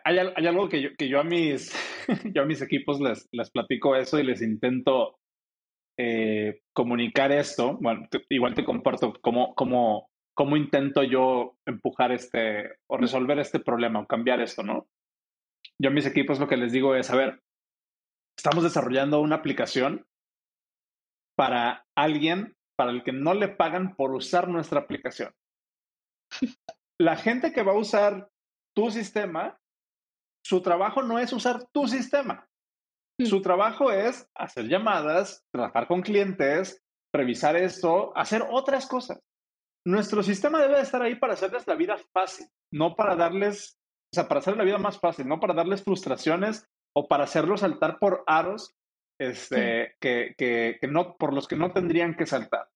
[0.05, 1.73] hay, algo que yo, que yo a mis,
[2.35, 5.20] yo a mis equipos les, les platico eso y les intento
[6.03, 7.77] eh, comunicar esto.
[7.81, 14.01] Bueno, igual te comparto cómo, cómo, cómo intento yo empujar este o resolver este problema
[14.01, 14.89] o cambiar esto, ¿no?
[15.79, 17.43] Yo a mis equipos lo que les digo es, a ver,
[18.37, 20.07] estamos desarrollando una aplicación
[21.37, 25.35] para alguien para el que no le pagan por usar nuestra aplicación.
[26.99, 28.31] La gente que va a usar
[28.75, 29.61] tu sistema
[30.43, 32.49] su trabajo no es usar tu sistema.
[33.21, 33.27] Mm.
[33.27, 36.83] Su trabajo es hacer llamadas, trabajar con clientes,
[37.13, 39.21] revisar esto, hacer otras cosas.
[39.85, 43.79] Nuestro sistema debe estar ahí para hacerles la vida fácil, no para darles,
[44.13, 47.61] o sea, para hacer la vida más fácil, no para darles frustraciones o para hacerlos
[47.61, 48.75] saltar por aros
[49.19, 52.69] este, que, que, que no, por los que no tendrían que saltar.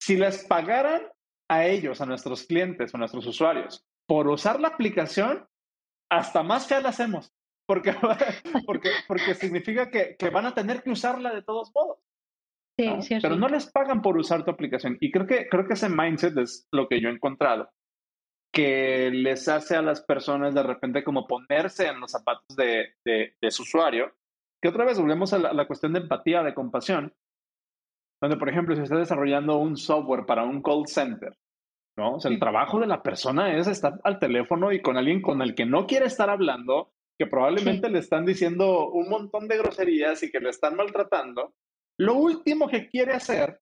[0.00, 1.02] Si les pagaran
[1.48, 5.46] a ellos, a nuestros clientes o a nuestros usuarios, por usar la aplicación,
[6.10, 7.32] hasta más fea la hacemos.
[7.66, 7.92] Porque,
[8.66, 11.98] porque, porque significa que, que, van a tener que usarla de todos modos.
[12.78, 14.98] Sí, sí, Pero no les pagan por usar tu aplicación.
[15.00, 17.70] Y creo que, creo que ese mindset es lo que yo he encontrado,
[18.52, 23.50] que les hace a las personas de repente como ponerse en los zapatos de, de,
[23.50, 24.14] su usuario,
[24.62, 27.14] que otra vez volvemos a la, cuestión de empatía, de compasión,
[28.20, 31.36] donde, por ejemplo, si estás desarrollando un software para un call center,
[31.96, 32.14] ¿no?
[32.14, 35.40] O sea, el trabajo de la persona es estar al teléfono y con alguien con
[35.40, 40.22] el que no quiere estar hablando, que probablemente le están diciendo un montón de groserías
[40.22, 41.54] y que le están maltratando,
[41.98, 43.60] lo último que quiere hacer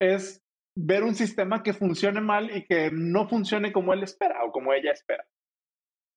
[0.00, 0.42] es
[0.76, 4.72] ver un sistema que funcione mal y que no funcione como él espera o como
[4.72, 5.24] ella espera.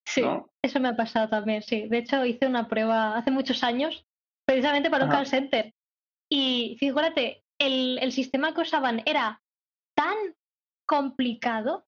[0.08, 0.24] Sí,
[0.64, 1.88] eso me ha pasado también, sí.
[1.90, 4.06] De hecho, hice una prueba hace muchos años,
[4.46, 5.74] precisamente para un call center.
[6.32, 9.42] Y fíjate, el, el sistema que usaban era
[9.96, 10.16] tan
[10.88, 11.87] complicado,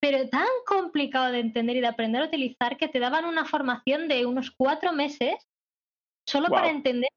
[0.00, 4.08] pero tan complicado de entender y de aprender a utilizar que te daban una formación
[4.08, 5.34] de unos cuatro meses
[6.26, 7.10] solo para entender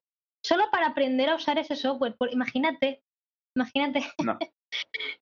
[0.46, 2.16] solo para aprender a usar ese software.
[2.32, 3.02] imagínate,
[3.56, 4.04] imagínate.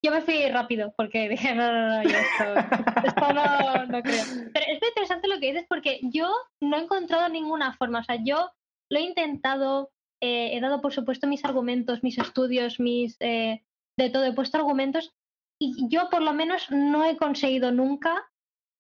[0.04, 4.24] yo me fui rápido porque dije, no, no, no, esto, no, no creo.
[4.54, 8.00] Pero es muy interesante lo que dices porque yo no he encontrado ninguna forma.
[8.00, 8.52] O sea, yo
[8.90, 13.16] lo he intentado, eh, he dado por supuesto mis argumentos, mis estudios, mis...
[13.20, 13.64] Eh,
[14.00, 15.14] de todo, he puesto argumentos
[15.62, 18.28] y yo por lo menos no he conseguido nunca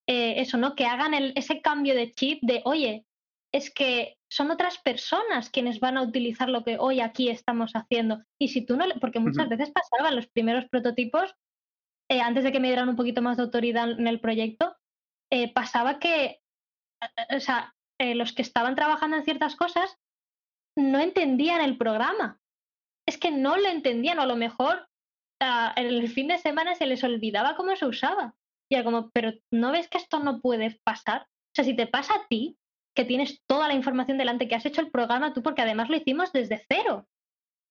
[0.09, 0.75] eh, eso, ¿no?
[0.75, 3.05] Que hagan el, ese cambio de chip de, oye,
[3.53, 8.23] es que son otras personas quienes van a utilizar lo que hoy aquí estamos haciendo.
[8.39, 11.35] Y si tú no, porque muchas veces pasaban los primeros prototipos,
[12.09, 14.75] eh, antes de que me dieran un poquito más de autoridad en el proyecto,
[15.31, 16.39] eh, pasaba que,
[17.35, 19.95] o sea, los que estaban trabajando en ciertas cosas
[20.75, 22.39] no entendían el programa.
[23.07, 24.89] Es que no lo entendían, o a lo mejor
[25.41, 28.35] en el fin de semana se les olvidaba cómo se usaba.
[28.69, 31.23] Y era como, pero ¿no ves que esto no puede pasar?
[31.23, 32.57] O sea, si te pasa a ti,
[32.95, 35.97] que tienes toda la información delante, que has hecho el programa tú, porque además lo
[35.97, 37.07] hicimos desde cero.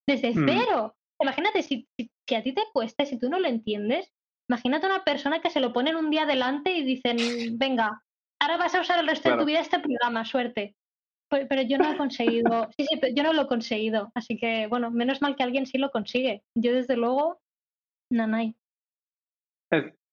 [0.07, 0.45] Desde mm.
[0.47, 0.95] cero.
[1.19, 1.87] Imagínate, si,
[2.27, 4.11] que a ti te cueste, si tú no lo entiendes,
[4.49, 7.17] imagínate una persona que se lo ponen un día delante y dicen,
[7.57, 8.01] venga,
[8.41, 10.75] ahora vas a usar el resto de tu vida este programa, suerte.
[11.29, 14.11] Pero, yo no he conseguido, sí, sí, yo no lo he conseguido.
[14.13, 16.43] Así que, bueno, menos mal que alguien sí lo consigue.
[16.55, 17.39] Yo, desde luego,
[18.11, 18.55] nanay.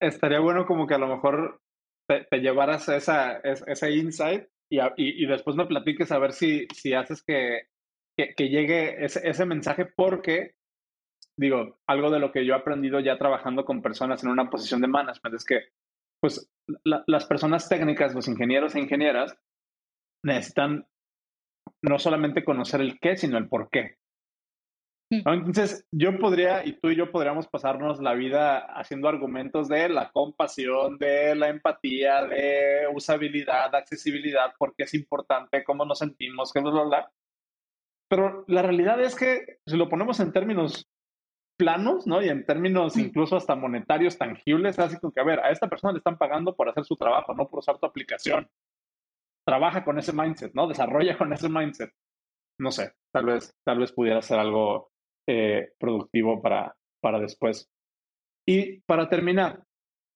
[0.01, 1.61] Estaría bueno como que a lo mejor
[2.09, 7.23] te, llevaras esa, ese insight y, y, después me platiques a ver si, si haces
[7.23, 7.69] que,
[8.17, 10.55] que, llegue ese, ese, mensaje porque,
[11.37, 14.81] digo, algo de lo que yo he aprendido ya trabajando con personas en una posición
[14.81, 15.61] de management es que,
[16.21, 16.51] pues,
[16.85, 19.37] las personas técnicas, los ingenieros e ingenieras,
[20.25, 20.87] necesitan
[21.83, 23.97] no solamente conocer el qué, sino el por qué.
[25.11, 25.23] Mm.
[25.27, 30.11] Entonces, yo podría, y tú y yo podríamos pasarnos la vida haciendo argumentos de la
[30.11, 36.83] compasión, de la empatía, de usabilidad, accesibilidad, porque es importante, cómo nos sentimos, qué bla,
[36.83, 37.11] bla,
[38.09, 40.87] Pero la realidad es que si lo ponemos en términos
[41.57, 42.23] planos, ¿no?
[42.23, 43.01] Y en términos mm.
[43.01, 46.55] incluso hasta monetarios tangibles, así como que, a ver, a esta persona le están pagando
[46.55, 48.49] por hacer su trabajo, no por usar tu aplicación.
[49.47, 50.69] Trabaja con ese mindset, ¿no?
[50.69, 51.91] Desarrolla con ese mindset.
[52.61, 54.91] No sé, tal vez, tal vez pudiera ser algo
[55.31, 57.69] eh, productivo para, para después.
[58.47, 59.63] Y para terminar,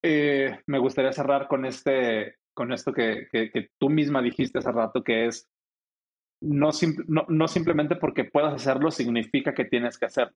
[0.02, 5.04] eh, me gustaría cerrar con, este, con esto que, que, tú misma dijiste hace rato,
[5.04, 5.50] que es
[6.40, 6.70] no,
[7.08, 10.34] no, no, simplemente porque puedas hacerlo significa que tienes que hacerlo.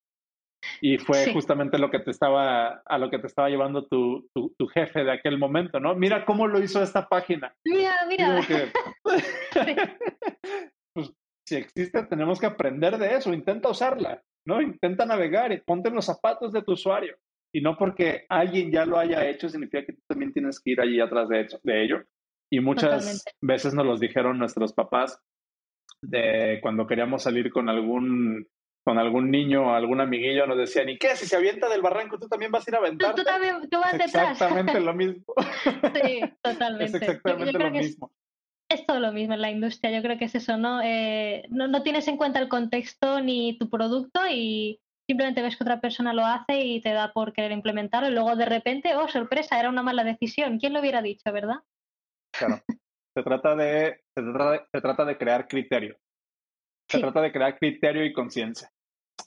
[0.83, 4.67] Y fue justamente lo que te estaba, a lo que te estaba llevando tu, tu,
[4.69, 5.95] jefe de aquel momento, ¿no?
[5.95, 7.57] Mira cómo lo hizo esta página.
[7.65, 8.41] Mira, mira.
[10.93, 11.15] pues,
[11.49, 14.23] si existe, tenemos que aprender de eso, intenta usarla.
[14.47, 14.63] ¿No?
[14.63, 17.17] Intenta navegar y ponte en los zapatos de tu usuario.
[17.53, 20.81] Y no porque alguien ya lo haya hecho, significa que tú también tienes que ir
[20.81, 22.03] allí atrás de, de ello.
[22.51, 25.21] Y muchas veces nos los dijeron nuestros papás
[26.01, 28.47] de cuando queríamos salir con algún
[28.85, 31.17] con algún niño o algún amiguillo nos decían, ¿y qué?
[31.17, 33.17] Si se avienta del barranco, tú también vas a ir a aventar.
[33.17, 34.31] Tú, también, tú vas detrás.
[34.31, 35.25] Exactamente lo mismo.
[36.05, 36.85] Sí, totalmente.
[36.85, 38.13] Es exactamente lo mismo
[38.69, 40.83] es todo lo mismo en la industria, yo creo que es eso, ¿no?
[40.83, 41.69] Eh, ¿no?
[41.69, 41.83] ¿no?
[41.83, 46.27] tienes en cuenta el contexto ni tu producto y simplemente ves que otra persona lo
[46.27, 49.83] hace y te da por querer implementarlo y luego de repente, oh, sorpresa, era una
[49.83, 50.59] mala decisión.
[50.59, 51.61] ¿Quién lo hubiera dicho, verdad?
[52.37, 52.61] Claro.
[53.15, 55.97] Se trata de, se trata de, crear criterio.
[56.91, 58.71] Se trata de crear criterio y conciencia.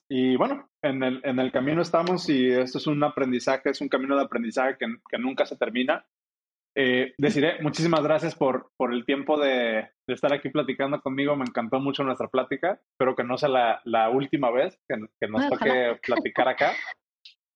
[0.07, 3.89] Y bueno, en el, en el camino estamos y esto es un aprendizaje, es un
[3.89, 6.05] camino de aprendizaje que, que nunca se termina.
[6.81, 11.35] Eh, deciré muchísimas gracias por, por el tiempo de, estar aquí platicando conmigo.
[11.35, 12.79] Me encantó mucho nuestra plática.
[12.93, 16.71] Espero que no sea la, la última vez que, que nos toque platicar acá.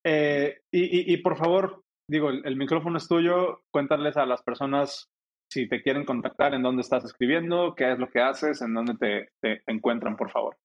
[0.03, 3.61] Eh, y, y, por favor, digo, el, micrófono es tuyo.
[3.71, 5.09] Cuéntales a las personas
[5.49, 8.95] si te quieren contactar, en dónde estás escribiendo, qué es lo que haces, en dónde
[8.95, 10.57] te, te, encuentran, por favor.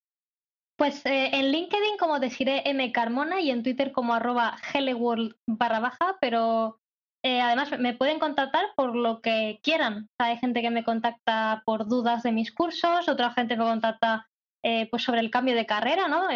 [0.77, 4.57] Pues eh, en LinkedIn como deciré M Carmona y en Twitter como arroba
[5.47, 6.81] barra baja, pero
[7.25, 10.09] eh, además me pueden contactar por lo que quieran.
[10.19, 14.27] hay gente que me contacta por dudas de mis cursos, otra gente me contacta
[14.65, 16.29] eh, pues sobre el cambio de carrera, ¿no?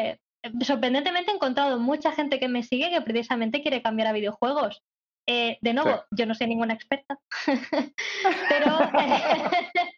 [0.63, 4.83] sorprendentemente he encontrado mucha gente que me sigue que precisamente quiere cambiar a videojuegos.
[5.29, 7.17] Eh, de nuevo, yo no soy ninguna experta,
[8.49, 8.79] pero,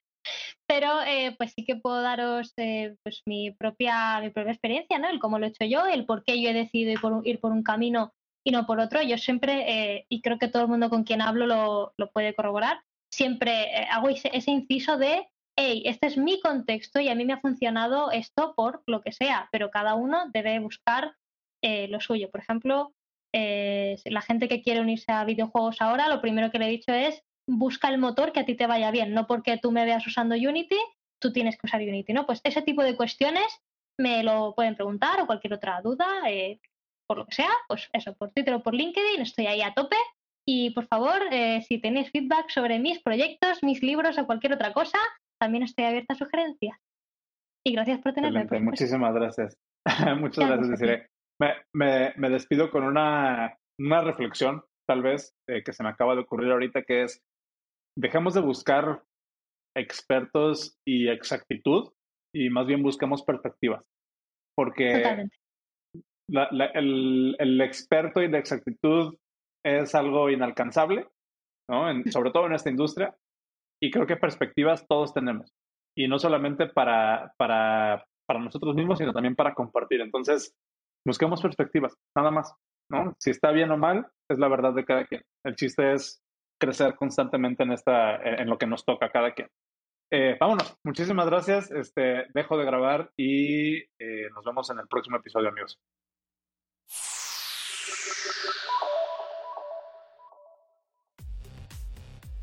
[0.68, 5.08] pero eh, pues sí que puedo daros eh, pues mi propia, mi propia experiencia, ¿no?
[5.08, 7.40] El cómo lo he hecho yo, el por qué yo he decidido ir por, ir
[7.40, 8.12] por un camino
[8.44, 9.02] y no por otro.
[9.02, 12.80] Yo siempre, y creo que todo el mundo con quien hablo lo, lo puede corroborar,
[13.10, 15.26] siempre hago ese, inciso de
[15.56, 19.12] hey, este es mi contexto y a mí me ha funcionado esto por lo que
[19.12, 21.14] sea, pero cada uno debe buscar
[21.62, 22.30] lo suyo.
[22.30, 22.92] Por ejemplo,
[23.36, 26.92] eh, la gente que quiere unirse a videojuegos ahora, lo primero que le he dicho
[26.92, 30.06] es busca el motor que a ti te vaya bien, no porque tú me veas
[30.06, 30.78] usando Unity,
[31.20, 32.26] tú tienes que usar Unity, ¿no?
[32.26, 33.60] Pues ese tipo de cuestiones
[33.98, 36.60] me lo pueden preguntar o cualquier otra duda, eh,
[37.06, 39.96] por lo que sea, pues eso, por Twitter o por LinkedIn, estoy ahí a tope.
[40.46, 44.72] Y por favor, eh, si tenéis feedback sobre mis proyectos, mis libros o cualquier otra
[44.72, 44.98] cosa,
[45.40, 46.78] también estoy abierta a sugerencias.
[47.66, 48.60] Y gracias por tenerme.
[48.60, 49.56] Muchísimas gracias.
[50.18, 51.06] Muchas gracias, Desiree.
[51.40, 56.20] Me, me, despido con una, una reflexión, tal vez, eh, que se me acaba de
[56.20, 57.22] ocurrir ahorita, que es,
[57.98, 59.02] dejemos de buscar
[59.76, 61.92] expertos y exactitud
[62.34, 63.84] y más bien busquemos perspectivas.
[64.56, 65.28] Porque
[66.28, 69.16] el, el, experto y la exactitud
[69.64, 71.08] es algo inalcanzable,
[71.68, 71.86] ¿no?
[72.10, 73.16] sobre todo en esta industria,
[73.82, 75.52] y creo que perspectivas todos tenemos.
[75.96, 80.00] Y no solamente para, para, para nosotros mismos, sino también para compartir.
[80.00, 80.54] Entonces,
[81.06, 82.52] busquemos perspectivas, nada más,
[82.90, 83.14] ¿no?
[83.18, 85.22] Si está bien o mal, es la verdad de cada quien.
[85.44, 86.22] El chiste es
[86.60, 89.48] crecer constantemente en, esta, en lo que nos toca a cada quien.
[90.12, 91.70] Eh, vámonos, muchísimas gracias.
[91.70, 95.78] Este, dejo de grabar y eh, nos vemos en el próximo episodio, amigos.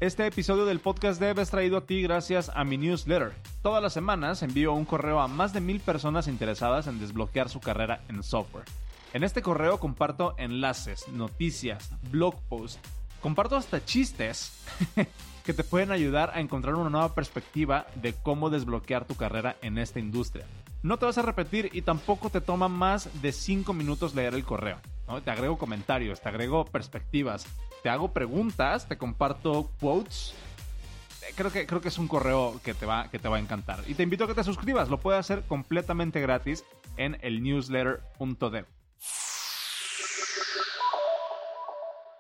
[0.02, 3.36] Este episodio del podcast Dev es traído a ti gracias a mi newsletter.
[3.62, 7.60] Todas las semanas envío un correo a más de mil personas interesadas en desbloquear su
[7.60, 8.66] carrera en software.
[9.14, 12.80] En este correo comparto enlaces, noticias, blog posts,
[13.22, 14.66] comparto hasta chistes
[15.46, 19.78] que te pueden ayudar a encontrar una nueva perspectiva de cómo desbloquear tu carrera en
[19.78, 20.48] esta industria.
[20.82, 24.44] No te vas a repetir y tampoco te toma más de 5 minutos leer el
[24.44, 24.80] correo.
[25.20, 27.46] Te agrego comentarios, te agrego perspectivas,
[27.84, 30.34] te hago preguntas, te comparto quotes.
[31.36, 33.84] Creo que, creo que es un correo que te, va, que te va a encantar.
[33.88, 34.90] Y te invito a que te suscribas.
[34.90, 36.64] Lo puedes hacer completamente gratis
[36.98, 38.66] en el newsletter.dev.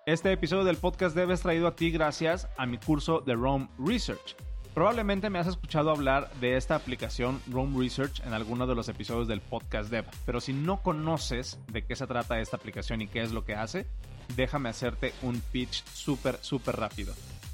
[0.05, 3.69] Este episodio del podcast Dev es traído a ti gracias a mi curso de Rome
[3.77, 4.35] Research.
[4.73, 9.27] Probablemente me has escuchado hablar de esta aplicación Rome Research en alguno de los episodios
[9.27, 13.22] del podcast Dev, pero si no conoces de qué se trata esta aplicación y qué
[13.22, 13.85] es lo que hace,
[14.38, 17.14] déjame hacerte un pitch súper, súper rápido.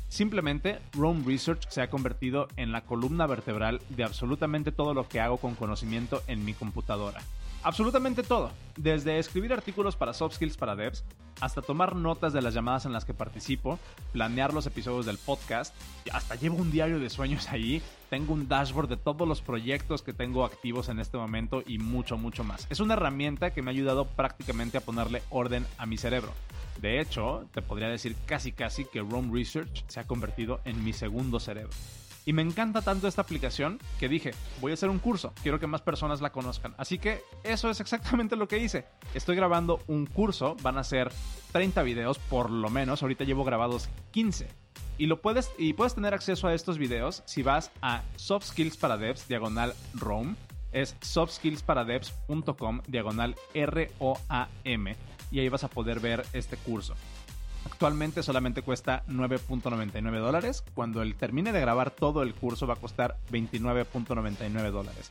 [0.10, 5.20] Simplemente, Rome Research se ha convertido en la columna vertebral de absolutamente todo lo que
[5.20, 7.22] hago con conocimiento en mi computadora.
[7.68, 11.04] Absolutamente todo, desde escribir artículos para soft skills para devs,
[11.42, 13.78] hasta tomar notas de las llamadas en las que participo,
[14.14, 15.76] planear los episodios del podcast,
[16.14, 20.14] hasta llevo un diario de sueños ahí, tengo un dashboard de todos los proyectos que
[20.14, 22.68] tengo activos en este momento y mucho, mucho más.
[22.70, 26.32] Es una herramienta que me ha ayudado prácticamente a ponerle orden a mi cerebro.
[26.80, 30.94] De hecho, te podría decir casi casi que Rome Research se ha convertido en mi
[30.94, 31.74] segundo cerebro.
[32.28, 35.66] Y me encanta tanto esta aplicación que dije, voy a hacer un curso, quiero que
[35.66, 36.76] más personas la conozcan.
[36.78, 38.86] Así que eso es exactamente lo que hice.
[39.14, 41.10] Estoy grabando un curso, van a ser
[41.54, 44.50] 30 videos por lo menos, ahorita llevo grabados 15.
[44.98, 48.76] Y, lo puedes, y puedes tener acceso a estos videos si vas a Soft Skills
[48.76, 50.36] para Devs, diagonal Rome.
[50.74, 54.96] Es softskillsparadevs.com, diagonal R-O-A-M
[55.32, 56.94] y ahí vas a poder ver este curso.
[57.68, 60.64] Actualmente solamente cuesta 9.99 dólares.
[60.74, 65.10] Cuando él termine de grabar todo el curso va a costar 29.99 dólares.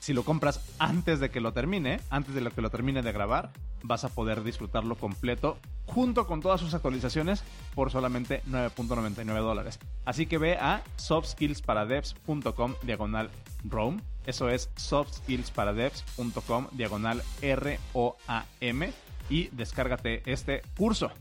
[0.00, 3.12] Si lo compras antes de que lo termine, antes de lo que lo termine de
[3.12, 3.52] grabar,
[3.84, 5.56] vas a poder disfrutarlo completo
[5.86, 7.44] junto con todas sus actualizaciones
[7.76, 9.78] por solamente 9.99 dólares.
[10.04, 13.30] Así que ve a softskillsparadevs.com diagonal
[13.68, 14.02] Rome.
[14.26, 18.92] Eso es softskillsparadevs.com diagonal R-O-A-M
[19.30, 21.12] y descárgate este curso.